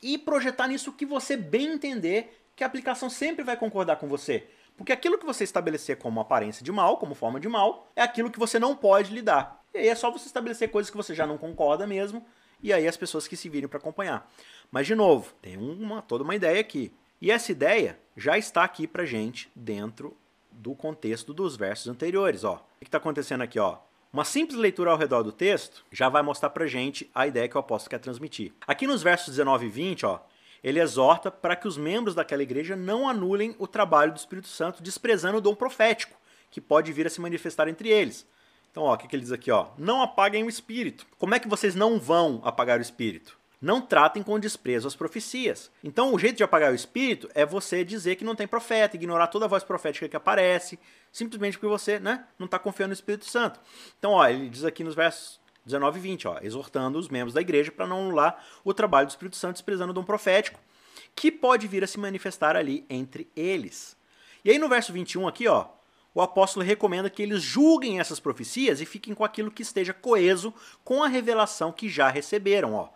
e 0.00 0.16
projetar 0.16 0.68
nisso 0.68 0.92
que 0.92 1.04
você 1.04 1.36
bem 1.36 1.72
entender, 1.72 2.40
que 2.54 2.62
a 2.62 2.68
aplicação 2.68 3.10
sempre 3.10 3.42
vai 3.42 3.56
concordar 3.56 3.96
com 3.96 4.06
você. 4.06 4.46
Porque 4.76 4.92
aquilo 4.92 5.18
que 5.18 5.26
você 5.26 5.42
estabelecer 5.42 5.96
como 5.98 6.20
aparência 6.20 6.64
de 6.64 6.70
mal, 6.70 6.98
como 6.98 7.14
forma 7.14 7.40
de 7.40 7.48
mal, 7.48 7.90
é 7.96 8.02
aquilo 8.02 8.30
que 8.30 8.38
você 8.38 8.60
não 8.60 8.76
pode 8.76 9.12
lidar. 9.12 9.64
E 9.74 9.78
aí 9.78 9.88
é 9.88 9.94
só 9.94 10.10
você 10.10 10.26
estabelecer 10.26 10.70
coisas 10.70 10.88
que 10.88 10.96
você 10.96 11.14
já 11.14 11.26
não 11.26 11.36
concorda 11.36 11.86
mesmo, 11.86 12.24
e 12.62 12.72
aí 12.72 12.86
as 12.86 12.96
pessoas 12.96 13.28
que 13.28 13.36
se 13.36 13.48
virem 13.48 13.68
para 13.68 13.78
acompanhar. 13.78 14.30
Mas, 14.70 14.86
de 14.86 14.94
novo, 14.94 15.32
tem 15.40 15.56
uma, 15.56 16.02
toda 16.02 16.24
uma 16.24 16.34
ideia 16.34 16.60
aqui. 16.60 16.92
E 17.20 17.30
essa 17.30 17.52
ideia 17.52 17.98
já 18.16 18.36
está 18.36 18.64
aqui 18.64 18.86
para 18.86 19.04
gente 19.04 19.50
dentro 19.54 20.16
do 20.50 20.74
contexto 20.74 21.32
dos 21.32 21.56
versos 21.56 21.88
anteriores. 21.88 22.44
Ó. 22.44 22.54
O 22.54 22.60
que 22.80 22.86
está 22.86 22.98
acontecendo 22.98 23.42
aqui? 23.42 23.58
Ó? 23.58 23.78
Uma 24.12 24.24
simples 24.24 24.58
leitura 24.58 24.90
ao 24.90 24.96
redor 24.96 25.22
do 25.22 25.32
texto 25.32 25.84
já 25.92 26.08
vai 26.08 26.22
mostrar 26.22 26.50
para 26.50 26.66
gente 26.66 27.10
a 27.14 27.26
ideia 27.26 27.48
que 27.48 27.56
o 27.56 27.60
apóstolo 27.60 27.90
quer 27.90 27.98
transmitir. 27.98 28.52
Aqui 28.66 28.86
nos 28.86 29.02
versos 29.02 29.28
19 29.28 29.66
e 29.66 29.68
20, 29.68 30.06
ó, 30.06 30.20
ele 30.64 30.80
exorta 30.80 31.30
para 31.30 31.54
que 31.54 31.68
os 31.68 31.76
membros 31.76 32.14
daquela 32.14 32.42
igreja 32.42 32.74
não 32.74 33.08
anulem 33.08 33.54
o 33.58 33.66
trabalho 33.66 34.12
do 34.12 34.16
Espírito 34.16 34.48
Santo, 34.48 34.82
desprezando 34.82 35.38
o 35.38 35.40
dom 35.40 35.54
profético, 35.54 36.18
que 36.50 36.60
pode 36.60 36.92
vir 36.92 37.06
a 37.06 37.10
se 37.10 37.20
manifestar 37.20 37.68
entre 37.68 37.88
eles. 37.88 38.26
Então, 38.76 38.84
ó, 38.84 38.92
o 38.92 38.98
que, 38.98 39.08
que 39.08 39.16
ele 39.16 39.22
diz 39.22 39.32
aqui? 39.32 39.50
Ó? 39.50 39.68
Não 39.78 40.02
apaguem 40.02 40.44
o 40.44 40.50
espírito. 40.50 41.06
Como 41.16 41.34
é 41.34 41.38
que 41.38 41.48
vocês 41.48 41.74
não 41.74 41.98
vão 41.98 42.42
apagar 42.44 42.78
o 42.78 42.82
espírito? 42.82 43.38
Não 43.58 43.80
tratem 43.80 44.22
com 44.22 44.38
desprezo 44.38 44.86
as 44.86 44.94
profecias. 44.94 45.70
Então, 45.82 46.12
o 46.12 46.18
jeito 46.18 46.36
de 46.36 46.42
apagar 46.42 46.70
o 46.70 46.74
espírito 46.74 47.26
é 47.34 47.46
você 47.46 47.82
dizer 47.82 48.16
que 48.16 48.24
não 48.24 48.34
tem 48.34 48.46
profeta, 48.46 48.94
ignorar 48.94 49.28
toda 49.28 49.46
a 49.46 49.48
voz 49.48 49.64
profética 49.64 50.06
que 50.06 50.14
aparece, 50.14 50.78
simplesmente 51.10 51.56
porque 51.56 51.70
você 51.70 51.98
né, 51.98 52.26
não 52.38 52.44
está 52.44 52.58
confiando 52.58 52.88
no 52.88 52.92
Espírito 52.92 53.24
Santo. 53.24 53.58
Então, 53.98 54.12
ó, 54.12 54.28
ele 54.28 54.50
diz 54.50 54.62
aqui 54.62 54.84
nos 54.84 54.94
versos 54.94 55.40
19 55.64 55.98
e 55.98 56.02
20, 56.02 56.28
ó, 56.28 56.38
exortando 56.42 56.98
os 56.98 57.08
membros 57.08 57.32
da 57.32 57.40
igreja 57.40 57.72
para 57.72 57.86
não 57.86 58.00
anular 58.00 58.44
o 58.62 58.74
trabalho 58.74 59.06
do 59.06 59.10
Espírito 59.10 59.38
Santo, 59.38 59.54
desprezando 59.54 59.92
o 59.92 59.94
dom 59.94 60.04
profético, 60.04 60.60
que 61.14 61.32
pode 61.32 61.66
vir 61.66 61.82
a 61.82 61.86
se 61.86 61.98
manifestar 61.98 62.54
ali 62.54 62.84
entre 62.90 63.26
eles. 63.34 63.96
E 64.44 64.50
aí 64.50 64.58
no 64.58 64.68
verso 64.68 64.92
21 64.92 65.26
aqui, 65.26 65.48
ó, 65.48 65.66
o 66.16 66.22
apóstolo 66.22 66.64
recomenda 66.64 67.10
que 67.10 67.22
eles 67.22 67.42
julguem 67.42 68.00
essas 68.00 68.18
profecias 68.18 68.80
e 68.80 68.86
fiquem 68.86 69.12
com 69.12 69.22
aquilo 69.22 69.50
que 69.50 69.60
esteja 69.60 69.92
coeso 69.92 70.52
com 70.82 71.04
a 71.04 71.08
revelação 71.08 71.70
que 71.70 71.90
já 71.90 72.08
receberam. 72.08 72.72
Ó. 72.72 72.88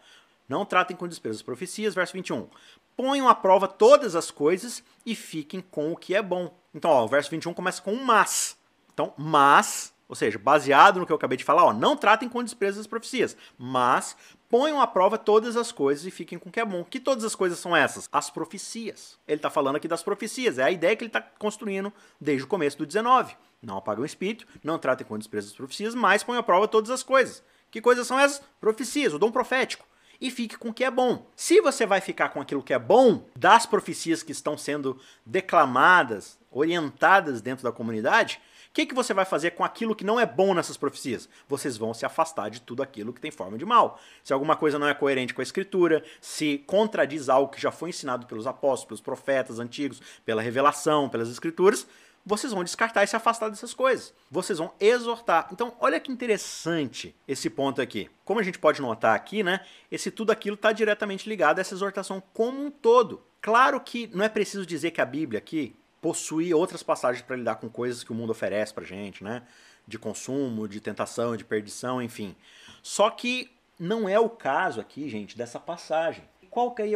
Não 0.48 0.64
tratem 0.64 0.96
com 0.96 1.06
desprezo 1.06 1.40
as 1.40 1.42
profecias. 1.42 1.94
Verso 1.94 2.14
21. 2.14 2.48
Ponham 2.96 3.28
à 3.28 3.34
prova 3.34 3.68
todas 3.68 4.16
as 4.16 4.30
coisas 4.30 4.82
e 5.04 5.14
fiquem 5.14 5.60
com 5.60 5.92
o 5.92 5.96
que 5.98 6.14
é 6.14 6.22
bom. 6.22 6.50
Então, 6.74 6.90
ó, 6.90 7.04
o 7.04 7.08
verso 7.08 7.30
21 7.30 7.52
começa 7.52 7.82
com 7.82 7.92
um 7.92 8.02
mas. 8.02 8.56
Então, 8.94 9.12
mas, 9.18 9.92
ou 10.10 10.16
seja, 10.16 10.40
baseado 10.40 10.98
no 10.98 11.06
que 11.06 11.12
eu 11.12 11.16
acabei 11.16 11.38
de 11.38 11.44
falar, 11.44 11.66
ó, 11.66 11.72
não 11.72 11.96
tratem 11.96 12.28
com 12.28 12.42
desprezo 12.42 12.80
as 12.80 12.86
profecias, 12.88 13.36
mas 13.56 14.16
ponham 14.48 14.80
à 14.80 14.86
prova 14.88 15.16
todas 15.16 15.56
as 15.56 15.70
coisas 15.70 16.04
e 16.04 16.10
fiquem 16.10 16.36
com 16.36 16.48
o 16.48 16.52
que 16.52 16.58
é 16.58 16.64
bom. 16.64 16.82
Que 16.82 16.98
todas 16.98 17.22
as 17.22 17.36
coisas 17.36 17.60
são 17.60 17.76
essas? 17.76 18.08
As 18.10 18.28
profecias. 18.28 19.16
Ele 19.28 19.36
está 19.36 19.48
falando 19.48 19.76
aqui 19.76 19.86
das 19.86 20.02
profecias, 20.02 20.58
é 20.58 20.64
a 20.64 20.70
ideia 20.72 20.96
que 20.96 21.04
ele 21.04 21.10
está 21.10 21.20
construindo 21.20 21.92
desde 22.20 22.42
o 22.42 22.48
começo 22.48 22.76
do 22.76 22.84
19. 22.84 23.36
Não 23.62 23.76
apagam 23.76 24.02
o 24.02 24.06
espírito, 24.06 24.48
não 24.64 24.80
tratem 24.80 25.06
com 25.06 25.16
desprezo 25.16 25.50
as 25.50 25.54
profecias, 25.56 25.94
mas 25.94 26.24
ponham 26.24 26.40
à 26.40 26.42
prova 26.42 26.66
todas 26.66 26.90
as 26.90 27.04
coisas. 27.04 27.40
Que 27.70 27.80
coisas 27.80 28.04
são 28.04 28.18
essas? 28.18 28.42
Profecias, 28.60 29.14
o 29.14 29.18
dom 29.18 29.30
profético. 29.30 29.86
E 30.20 30.28
fique 30.28 30.58
com 30.58 30.70
o 30.70 30.74
que 30.74 30.82
é 30.82 30.90
bom. 30.90 31.24
Se 31.36 31.60
você 31.60 31.86
vai 31.86 32.00
ficar 32.00 32.30
com 32.30 32.40
aquilo 32.40 32.64
que 32.64 32.74
é 32.74 32.78
bom, 32.80 33.24
das 33.36 33.64
profecias 33.64 34.24
que 34.24 34.32
estão 34.32 34.58
sendo 34.58 35.00
declamadas, 35.24 36.36
orientadas 36.50 37.40
dentro 37.40 37.62
da 37.62 37.70
comunidade, 37.70 38.40
o 38.70 38.72
que, 38.72 38.86
que 38.86 38.94
você 38.94 39.12
vai 39.12 39.24
fazer 39.24 39.50
com 39.50 39.64
aquilo 39.64 39.96
que 39.96 40.04
não 40.04 40.20
é 40.20 40.24
bom 40.24 40.54
nessas 40.54 40.76
profecias? 40.76 41.28
Vocês 41.48 41.76
vão 41.76 41.92
se 41.92 42.06
afastar 42.06 42.48
de 42.48 42.60
tudo 42.60 42.84
aquilo 42.84 43.12
que 43.12 43.20
tem 43.20 43.32
forma 43.32 43.58
de 43.58 43.66
mal. 43.66 44.00
Se 44.22 44.32
alguma 44.32 44.54
coisa 44.54 44.78
não 44.78 44.86
é 44.86 44.94
coerente 44.94 45.34
com 45.34 45.40
a 45.40 45.42
escritura, 45.42 46.04
se 46.20 46.58
contradiz 46.68 47.28
algo 47.28 47.50
que 47.50 47.60
já 47.60 47.72
foi 47.72 47.88
ensinado 47.88 48.26
pelos 48.26 48.46
apóstolos, 48.46 48.86
pelos 48.86 49.00
profetas 49.00 49.58
antigos, 49.58 50.00
pela 50.24 50.40
revelação, 50.40 51.08
pelas 51.08 51.28
escrituras, 51.28 51.84
vocês 52.24 52.52
vão 52.52 52.62
descartar 52.62 53.02
e 53.02 53.08
se 53.08 53.16
afastar 53.16 53.48
dessas 53.48 53.74
coisas. 53.74 54.14
Vocês 54.30 54.60
vão 54.60 54.72
exortar. 54.78 55.48
Então, 55.50 55.74
olha 55.80 55.98
que 55.98 56.12
interessante 56.12 57.12
esse 57.26 57.50
ponto 57.50 57.82
aqui. 57.82 58.08
Como 58.24 58.38
a 58.38 58.42
gente 58.44 58.60
pode 58.60 58.80
notar 58.80 59.16
aqui, 59.16 59.42
né? 59.42 59.66
Esse 59.90 60.12
tudo 60.12 60.30
aquilo 60.30 60.54
está 60.54 60.70
diretamente 60.70 61.28
ligado 61.28 61.58
a 61.58 61.60
essa 61.62 61.74
exortação 61.74 62.22
como 62.32 62.64
um 62.64 62.70
todo. 62.70 63.20
Claro 63.40 63.80
que 63.80 64.06
não 64.14 64.24
é 64.24 64.28
preciso 64.28 64.64
dizer 64.64 64.92
que 64.92 65.00
a 65.00 65.06
Bíblia 65.06 65.38
aqui 65.38 65.74
possui 66.00 66.52
outras 66.54 66.82
passagens 66.82 67.22
para 67.24 67.36
lidar 67.36 67.56
com 67.56 67.68
coisas 67.68 68.02
que 68.02 68.12
o 68.12 68.14
mundo 68.14 68.30
oferece 68.30 68.72
para 68.72 68.84
gente, 68.84 69.22
né? 69.22 69.42
De 69.86 69.98
consumo, 69.98 70.68
de 70.68 70.80
tentação, 70.80 71.36
de 71.36 71.44
perdição, 71.44 72.00
enfim. 72.00 72.34
Só 72.82 73.10
que 73.10 73.50
não 73.78 74.08
é 74.08 74.18
o 74.18 74.28
caso 74.28 74.80
aqui, 74.80 75.08
gente, 75.08 75.36
dessa 75.36 75.58
passagem. 75.58 76.24
Qual 76.50 76.74
que 76.74 76.82
aí 76.82 76.92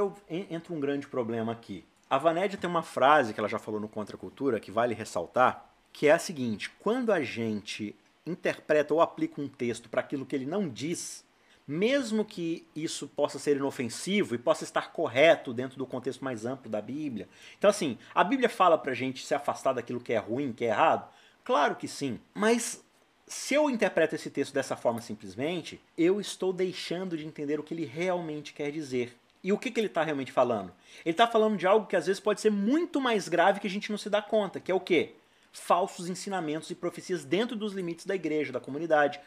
entra 0.51 0.73
um 0.73 0.81
grande 0.81 1.07
problema 1.07 1.53
aqui? 1.53 1.85
A 2.11 2.19
Vanédia 2.19 2.59
tem 2.59 2.69
uma 2.69 2.83
frase 2.83 3.33
que 3.33 3.41
ela 3.41 3.49
já 3.49 3.59
falou 3.59 3.81
no 3.81 3.89
Contra 3.89 4.17
Cultura 4.17 4.61
que 4.61 4.71
vale 4.71 4.95
ressaltar, 4.95 5.71
que 5.93 6.07
é 6.07 6.13
a 6.13 6.19
seguinte: 6.19 6.71
quando 6.79 7.13
a 7.13 7.23
gente 7.23 7.97
interpreta 8.27 8.93
ou 8.93 9.01
aplica 9.01 9.41
um 9.41 9.49
texto 9.49 9.89
para 9.89 10.01
aquilo 10.01 10.27
que 10.27 10.35
ele 10.35 10.47
não 10.47 10.69
diz, 10.69 11.24
mesmo 11.67 12.25
que 12.25 12.67
isso 12.75 13.09
possa 13.09 13.39
ser 13.39 13.57
inofensivo 13.57 14.35
e 14.35 14.39
possa 14.39 14.65
estar 14.65 14.93
correto 14.93 15.53
dentro 15.53 15.79
do 15.79 15.87
contexto 15.87 16.25
mais 16.25 16.45
amplo 16.45 16.71
da 16.71 16.83
Bíblia. 16.83 17.29
Então, 17.59 17.71
assim, 17.71 17.99
a 18.15 18.23
Bíblia 18.23 18.49
fala 18.49 18.77
pra 18.77 18.95
gente 18.95 19.25
se 19.25 19.35
afastar 19.35 19.73
daquilo 19.73 20.01
que 20.01 20.13
é 20.13 20.19
ruim, 20.19 20.53
que 20.53 20.65
é 20.65 20.69
errado? 20.69 21.09
Claro 21.43 21.77
que 21.77 21.89
sim. 21.89 22.21
Mas 22.35 22.85
se 23.27 23.55
eu 23.55 23.71
interpreto 23.71 24.15
esse 24.15 24.31
texto 24.31 24.53
dessa 24.53 24.77
forma 24.77 25.01
simplesmente, 25.01 25.81
eu 25.97 26.21
estou 26.21 26.53
deixando 26.53 27.17
de 27.17 27.27
entender 27.27 27.59
o 27.59 27.63
que 27.63 27.73
ele 27.73 27.85
realmente 27.85 28.53
quer 28.53 28.71
dizer. 28.71 29.17
E 29.43 29.53
o 29.53 29.59
que, 29.59 29.71
que 29.71 29.79
ele 29.79 29.89
está 29.89 30.03
realmente 30.03 30.33
falando? 30.33 30.73
Ele 31.05 31.13
está 31.13 31.27
falando 31.27 31.57
de 31.57 31.67
algo 31.67 31.87
que 31.87 31.97
às 31.97 32.07
vezes 32.07 32.21
pode 32.21 32.41
ser 32.41 32.51
muito 32.51 33.01
mais 33.01 33.29
grave 33.29 33.61
que 33.61 33.67
a 33.67 33.71
gente 33.71 33.91
não 33.91 33.99
se 33.99 34.09
dá 34.09 34.23
conta, 34.23 34.59
que 34.59 34.73
é 34.73 34.75
o 34.75 34.81
quê? 34.81 35.15
Falsos 35.53 36.09
ensinamentos 36.09 36.71
e 36.71 36.75
profecias 36.75 37.25
dentro 37.25 37.55
dos 37.55 37.75
limites 37.75 38.07
da 38.07 38.15
igreja, 38.15 38.53
da 38.53 38.61
comunidade. 38.61 39.21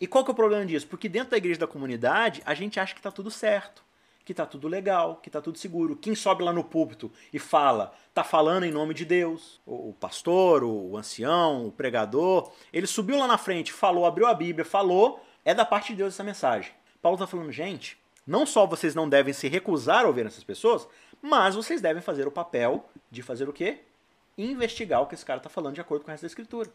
E 0.00 0.06
qual 0.06 0.24
que 0.24 0.30
é 0.30 0.32
o 0.32 0.36
problema 0.36 0.66
disso? 0.66 0.86
Porque 0.86 1.08
dentro 1.08 1.30
da 1.30 1.36
igreja 1.36 1.60
da 1.60 1.66
comunidade, 1.66 2.42
a 2.44 2.54
gente 2.54 2.80
acha 2.80 2.92
que 2.92 3.00
está 3.00 3.10
tudo 3.10 3.30
certo, 3.30 3.82
que 4.24 4.32
está 4.32 4.46
tudo 4.46 4.66
legal, 4.66 5.16
que 5.16 5.28
está 5.28 5.40
tudo 5.40 5.58
seguro. 5.58 5.96
Quem 5.96 6.14
sobe 6.14 6.42
lá 6.42 6.52
no 6.52 6.64
púlpito 6.64 7.12
e 7.32 7.38
fala, 7.38 7.94
está 8.08 8.24
falando 8.24 8.64
em 8.64 8.70
nome 8.70 8.94
de 8.94 9.04
Deus. 9.04 9.60
O 9.66 9.94
pastor, 9.98 10.64
o 10.64 10.96
ancião, 10.96 11.66
o 11.66 11.72
pregador, 11.72 12.50
ele 12.72 12.86
subiu 12.86 13.18
lá 13.18 13.26
na 13.26 13.38
frente, 13.38 13.72
falou, 13.72 14.06
abriu 14.06 14.26
a 14.26 14.34
Bíblia, 14.34 14.64
falou, 14.64 15.24
é 15.44 15.54
da 15.54 15.64
parte 15.64 15.92
de 15.92 15.98
Deus 15.98 16.14
essa 16.14 16.24
mensagem. 16.24 16.72
Paulo 17.02 17.16
está 17.16 17.26
falando, 17.26 17.52
gente, 17.52 17.98
não 18.26 18.46
só 18.46 18.66
vocês 18.66 18.94
não 18.94 19.08
devem 19.08 19.34
se 19.34 19.46
recusar 19.46 20.04
a 20.04 20.08
ouvir 20.08 20.24
essas 20.24 20.42
pessoas, 20.42 20.88
mas 21.20 21.54
vocês 21.54 21.82
devem 21.82 22.02
fazer 22.02 22.26
o 22.26 22.32
papel 22.32 22.88
de 23.10 23.22
fazer 23.22 23.48
o 23.48 23.52
quê? 23.52 23.80
Investigar 24.38 25.02
o 25.02 25.06
que 25.06 25.14
esse 25.14 25.24
cara 25.24 25.38
está 25.38 25.50
falando 25.50 25.74
de 25.74 25.80
acordo 25.80 26.04
com 26.04 26.14
da 26.14 26.26
escritura. 26.26 26.70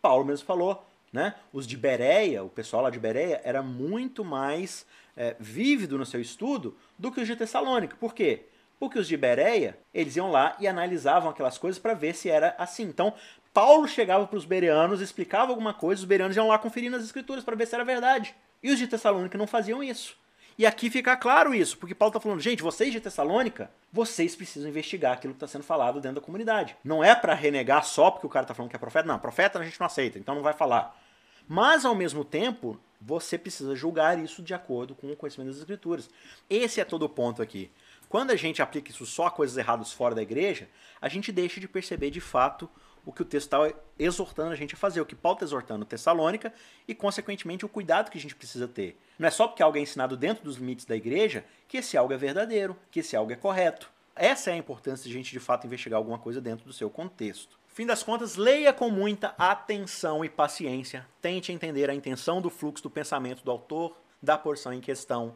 Paulo 0.00 0.24
mesmo 0.24 0.46
falou, 0.46 0.84
né? 1.14 1.36
Os 1.52 1.64
de 1.64 1.76
Bereia, 1.76 2.42
o 2.42 2.48
pessoal 2.48 2.82
lá 2.82 2.90
de 2.90 2.98
Bereia, 2.98 3.40
era 3.44 3.62
muito 3.62 4.24
mais 4.24 4.84
é, 5.16 5.36
vívido 5.38 5.96
no 5.96 6.04
seu 6.04 6.20
estudo 6.20 6.76
do 6.98 7.12
que 7.12 7.20
os 7.20 7.26
de 7.28 7.36
Tessalônica. 7.36 7.96
Por 8.00 8.12
quê? 8.12 8.46
Porque 8.80 8.98
os 8.98 9.06
de 9.06 9.16
Bereia, 9.16 9.78
eles 9.94 10.16
iam 10.16 10.28
lá 10.28 10.56
e 10.58 10.66
analisavam 10.66 11.30
aquelas 11.30 11.56
coisas 11.56 11.78
para 11.78 11.94
ver 11.94 12.16
se 12.16 12.28
era 12.28 12.56
assim. 12.58 12.82
Então, 12.82 13.14
Paulo 13.52 13.86
chegava 13.86 14.26
para 14.26 14.36
os 14.36 14.44
bereanos, 14.44 15.00
explicava 15.00 15.52
alguma 15.52 15.72
coisa, 15.72 16.00
os 16.00 16.04
bereanos 16.04 16.36
iam 16.36 16.48
lá 16.48 16.58
conferir 16.58 16.90
nas 16.90 17.04
escrituras 17.04 17.44
para 17.44 17.54
ver 17.54 17.68
se 17.68 17.76
era 17.76 17.84
verdade. 17.84 18.34
E 18.60 18.72
os 18.72 18.78
de 18.78 18.88
Tessalônica 18.88 19.38
não 19.38 19.46
faziam 19.46 19.84
isso. 19.84 20.16
E 20.58 20.66
aqui 20.66 20.90
fica 20.90 21.16
claro 21.16 21.54
isso, 21.54 21.78
porque 21.78 21.94
Paulo 21.94 22.10
está 22.10 22.20
falando, 22.20 22.40
gente, 22.40 22.62
vocês 22.62 22.92
de 22.92 23.00
Tessalônica, 23.00 23.70
vocês 23.92 24.34
precisam 24.34 24.68
investigar 24.68 25.12
aquilo 25.12 25.32
que 25.32 25.38
está 25.38 25.46
sendo 25.46 25.64
falado 25.64 26.00
dentro 26.00 26.16
da 26.16 26.20
comunidade. 26.20 26.76
Não 26.82 27.02
é 27.02 27.14
para 27.14 27.34
renegar 27.34 27.84
só 27.84 28.10
porque 28.10 28.26
o 28.26 28.30
cara 28.30 28.44
está 28.44 28.54
falando 28.54 28.70
que 28.70 28.76
é 28.76 28.78
profeta, 28.78 29.06
não, 29.06 29.18
profeta 29.18 29.60
a 29.60 29.64
gente 29.64 29.78
não 29.78 29.86
aceita, 29.86 30.18
então 30.18 30.34
não 30.34 30.42
vai 30.42 30.52
falar. 30.52 30.96
Mas, 31.46 31.84
ao 31.84 31.94
mesmo 31.94 32.24
tempo, 32.24 32.80
você 33.00 33.36
precisa 33.36 33.76
julgar 33.76 34.18
isso 34.18 34.42
de 34.42 34.54
acordo 34.54 34.94
com 34.94 35.12
o 35.12 35.16
conhecimento 35.16 35.48
das 35.48 35.58
escrituras. 35.58 36.08
Esse 36.48 36.80
é 36.80 36.84
todo 36.84 37.04
o 37.04 37.08
ponto 37.08 37.42
aqui. 37.42 37.70
Quando 38.08 38.30
a 38.30 38.36
gente 38.36 38.62
aplica 38.62 38.90
isso 38.90 39.04
só 39.04 39.26
a 39.26 39.30
coisas 39.30 39.56
erradas 39.56 39.92
fora 39.92 40.14
da 40.14 40.22
igreja, 40.22 40.68
a 41.00 41.08
gente 41.08 41.32
deixa 41.32 41.60
de 41.60 41.68
perceber 41.68 42.10
de 42.10 42.20
fato 42.20 42.68
o 43.04 43.12
que 43.12 43.22
o 43.22 43.24
texto 43.24 43.46
está 43.46 43.78
exortando 43.98 44.52
a 44.52 44.56
gente 44.56 44.74
a 44.74 44.78
fazer, 44.78 45.00
o 45.00 45.06
que 45.06 45.14
Paulo 45.14 45.36
está 45.36 45.44
exortando 45.44 45.84
Tessalônica 45.84 46.52
e, 46.88 46.94
consequentemente, 46.94 47.64
o 47.64 47.68
cuidado 47.68 48.10
que 48.10 48.16
a 48.16 48.20
gente 48.20 48.34
precisa 48.34 48.66
ter. 48.66 48.98
Não 49.18 49.28
é 49.28 49.30
só 49.30 49.46
porque 49.46 49.62
algo 49.62 49.76
é 49.76 49.80
ensinado 49.80 50.16
dentro 50.16 50.44
dos 50.44 50.56
limites 50.56 50.86
da 50.86 50.96
igreja 50.96 51.44
que 51.68 51.76
esse 51.78 51.96
algo 51.96 52.14
é 52.14 52.16
verdadeiro, 52.16 52.76
que 52.90 53.00
esse 53.00 53.14
algo 53.14 53.32
é 53.32 53.36
correto. 53.36 53.90
Essa 54.16 54.50
é 54.50 54.54
a 54.54 54.56
importância 54.56 55.04
de 55.04 55.10
a 55.10 55.18
gente, 55.18 55.32
de 55.32 55.40
fato, 55.40 55.66
investigar 55.66 55.98
alguma 55.98 56.18
coisa 56.18 56.40
dentro 56.40 56.64
do 56.64 56.72
seu 56.72 56.88
contexto. 56.88 57.58
Fim 57.74 57.86
das 57.86 58.04
contas, 58.04 58.36
leia 58.36 58.72
com 58.72 58.88
muita 58.88 59.34
atenção 59.36 60.24
e 60.24 60.28
paciência. 60.28 61.04
Tente 61.20 61.50
entender 61.50 61.90
a 61.90 61.94
intenção 61.94 62.40
do 62.40 62.48
fluxo 62.48 62.84
do 62.84 62.88
pensamento 62.88 63.44
do 63.44 63.50
autor 63.50 63.96
da 64.22 64.38
porção 64.38 64.72
em 64.72 64.80
questão. 64.80 65.34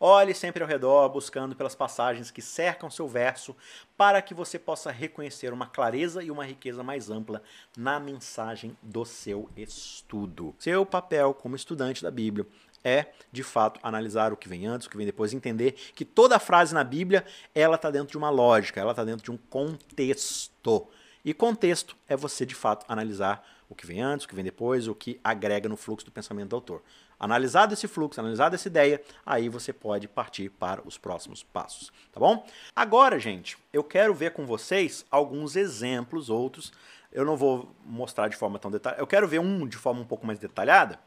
Olhe 0.00 0.32
sempre 0.32 0.62
ao 0.62 0.68
redor, 0.68 1.10
buscando 1.10 1.54
pelas 1.54 1.74
passagens 1.74 2.30
que 2.30 2.40
cercam 2.40 2.90
seu 2.90 3.06
verso, 3.06 3.54
para 3.98 4.22
que 4.22 4.32
você 4.32 4.58
possa 4.58 4.90
reconhecer 4.90 5.52
uma 5.52 5.66
clareza 5.66 6.22
e 6.22 6.30
uma 6.30 6.46
riqueza 6.46 6.82
mais 6.82 7.10
ampla 7.10 7.42
na 7.76 8.00
mensagem 8.00 8.74
do 8.82 9.04
seu 9.04 9.50
estudo. 9.54 10.54
Seu 10.58 10.86
papel 10.86 11.34
como 11.34 11.54
estudante 11.54 12.02
da 12.02 12.10
Bíblia 12.10 12.46
é, 12.82 13.08
de 13.30 13.42
fato, 13.42 13.78
analisar 13.82 14.32
o 14.32 14.38
que 14.38 14.48
vem 14.48 14.66
antes, 14.66 14.86
o 14.86 14.90
que 14.90 14.96
vem 14.96 15.04
depois, 15.04 15.34
entender 15.34 15.72
que 15.94 16.06
toda 16.06 16.38
frase 16.38 16.72
na 16.72 16.82
Bíblia 16.82 17.26
ela 17.54 17.76
está 17.76 17.90
dentro 17.90 18.12
de 18.12 18.16
uma 18.16 18.30
lógica, 18.30 18.80
ela 18.80 18.92
está 18.92 19.04
dentro 19.04 19.22
de 19.22 19.30
um 19.30 19.36
contexto. 19.36 20.88
E 21.24 21.32
contexto 21.32 21.96
é 22.06 22.14
você, 22.14 22.44
de 22.44 22.54
fato, 22.54 22.84
analisar 22.86 23.46
o 23.68 23.74
que 23.74 23.86
vem 23.86 24.02
antes, 24.02 24.26
o 24.26 24.28
que 24.28 24.34
vem 24.34 24.44
depois, 24.44 24.86
o 24.86 24.94
que 24.94 25.18
agrega 25.24 25.68
no 25.68 25.76
fluxo 25.76 26.04
do 26.04 26.12
pensamento 26.12 26.50
do 26.50 26.56
autor. 26.56 26.82
Analisado 27.18 27.72
esse 27.72 27.88
fluxo, 27.88 28.20
analisada 28.20 28.54
essa 28.54 28.68
ideia, 28.68 29.00
aí 29.24 29.48
você 29.48 29.72
pode 29.72 30.06
partir 30.06 30.50
para 30.50 30.86
os 30.86 30.98
próximos 30.98 31.42
passos, 31.42 31.90
tá 32.12 32.20
bom? 32.20 32.46
Agora, 32.76 33.18
gente, 33.18 33.56
eu 33.72 33.82
quero 33.82 34.12
ver 34.14 34.32
com 34.32 34.44
vocês 34.44 35.06
alguns 35.10 35.56
exemplos, 35.56 36.28
outros. 36.28 36.72
Eu 37.10 37.24
não 37.24 37.36
vou 37.36 37.74
mostrar 37.84 38.28
de 38.28 38.36
forma 38.36 38.58
tão 38.58 38.70
detalhada. 38.70 39.00
Eu 39.00 39.06
quero 39.06 39.26
ver 39.26 39.38
um 39.38 39.66
de 39.66 39.76
forma 39.76 40.00
um 40.00 40.04
pouco 40.04 40.26
mais 40.26 40.38
detalhada, 40.38 40.98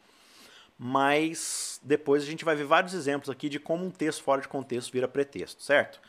mas 0.79 1.79
depois 1.83 2.23
a 2.23 2.25
gente 2.25 2.45
vai 2.45 2.55
ver 2.55 2.65
vários 2.65 2.93
exemplos 2.93 3.29
aqui 3.29 3.49
de 3.49 3.59
como 3.59 3.85
um 3.85 3.91
texto 3.91 4.23
fora 4.23 4.41
de 4.41 4.47
contexto 4.47 4.91
vira 4.91 5.07
pretexto, 5.07 5.61
certo? 5.61 6.01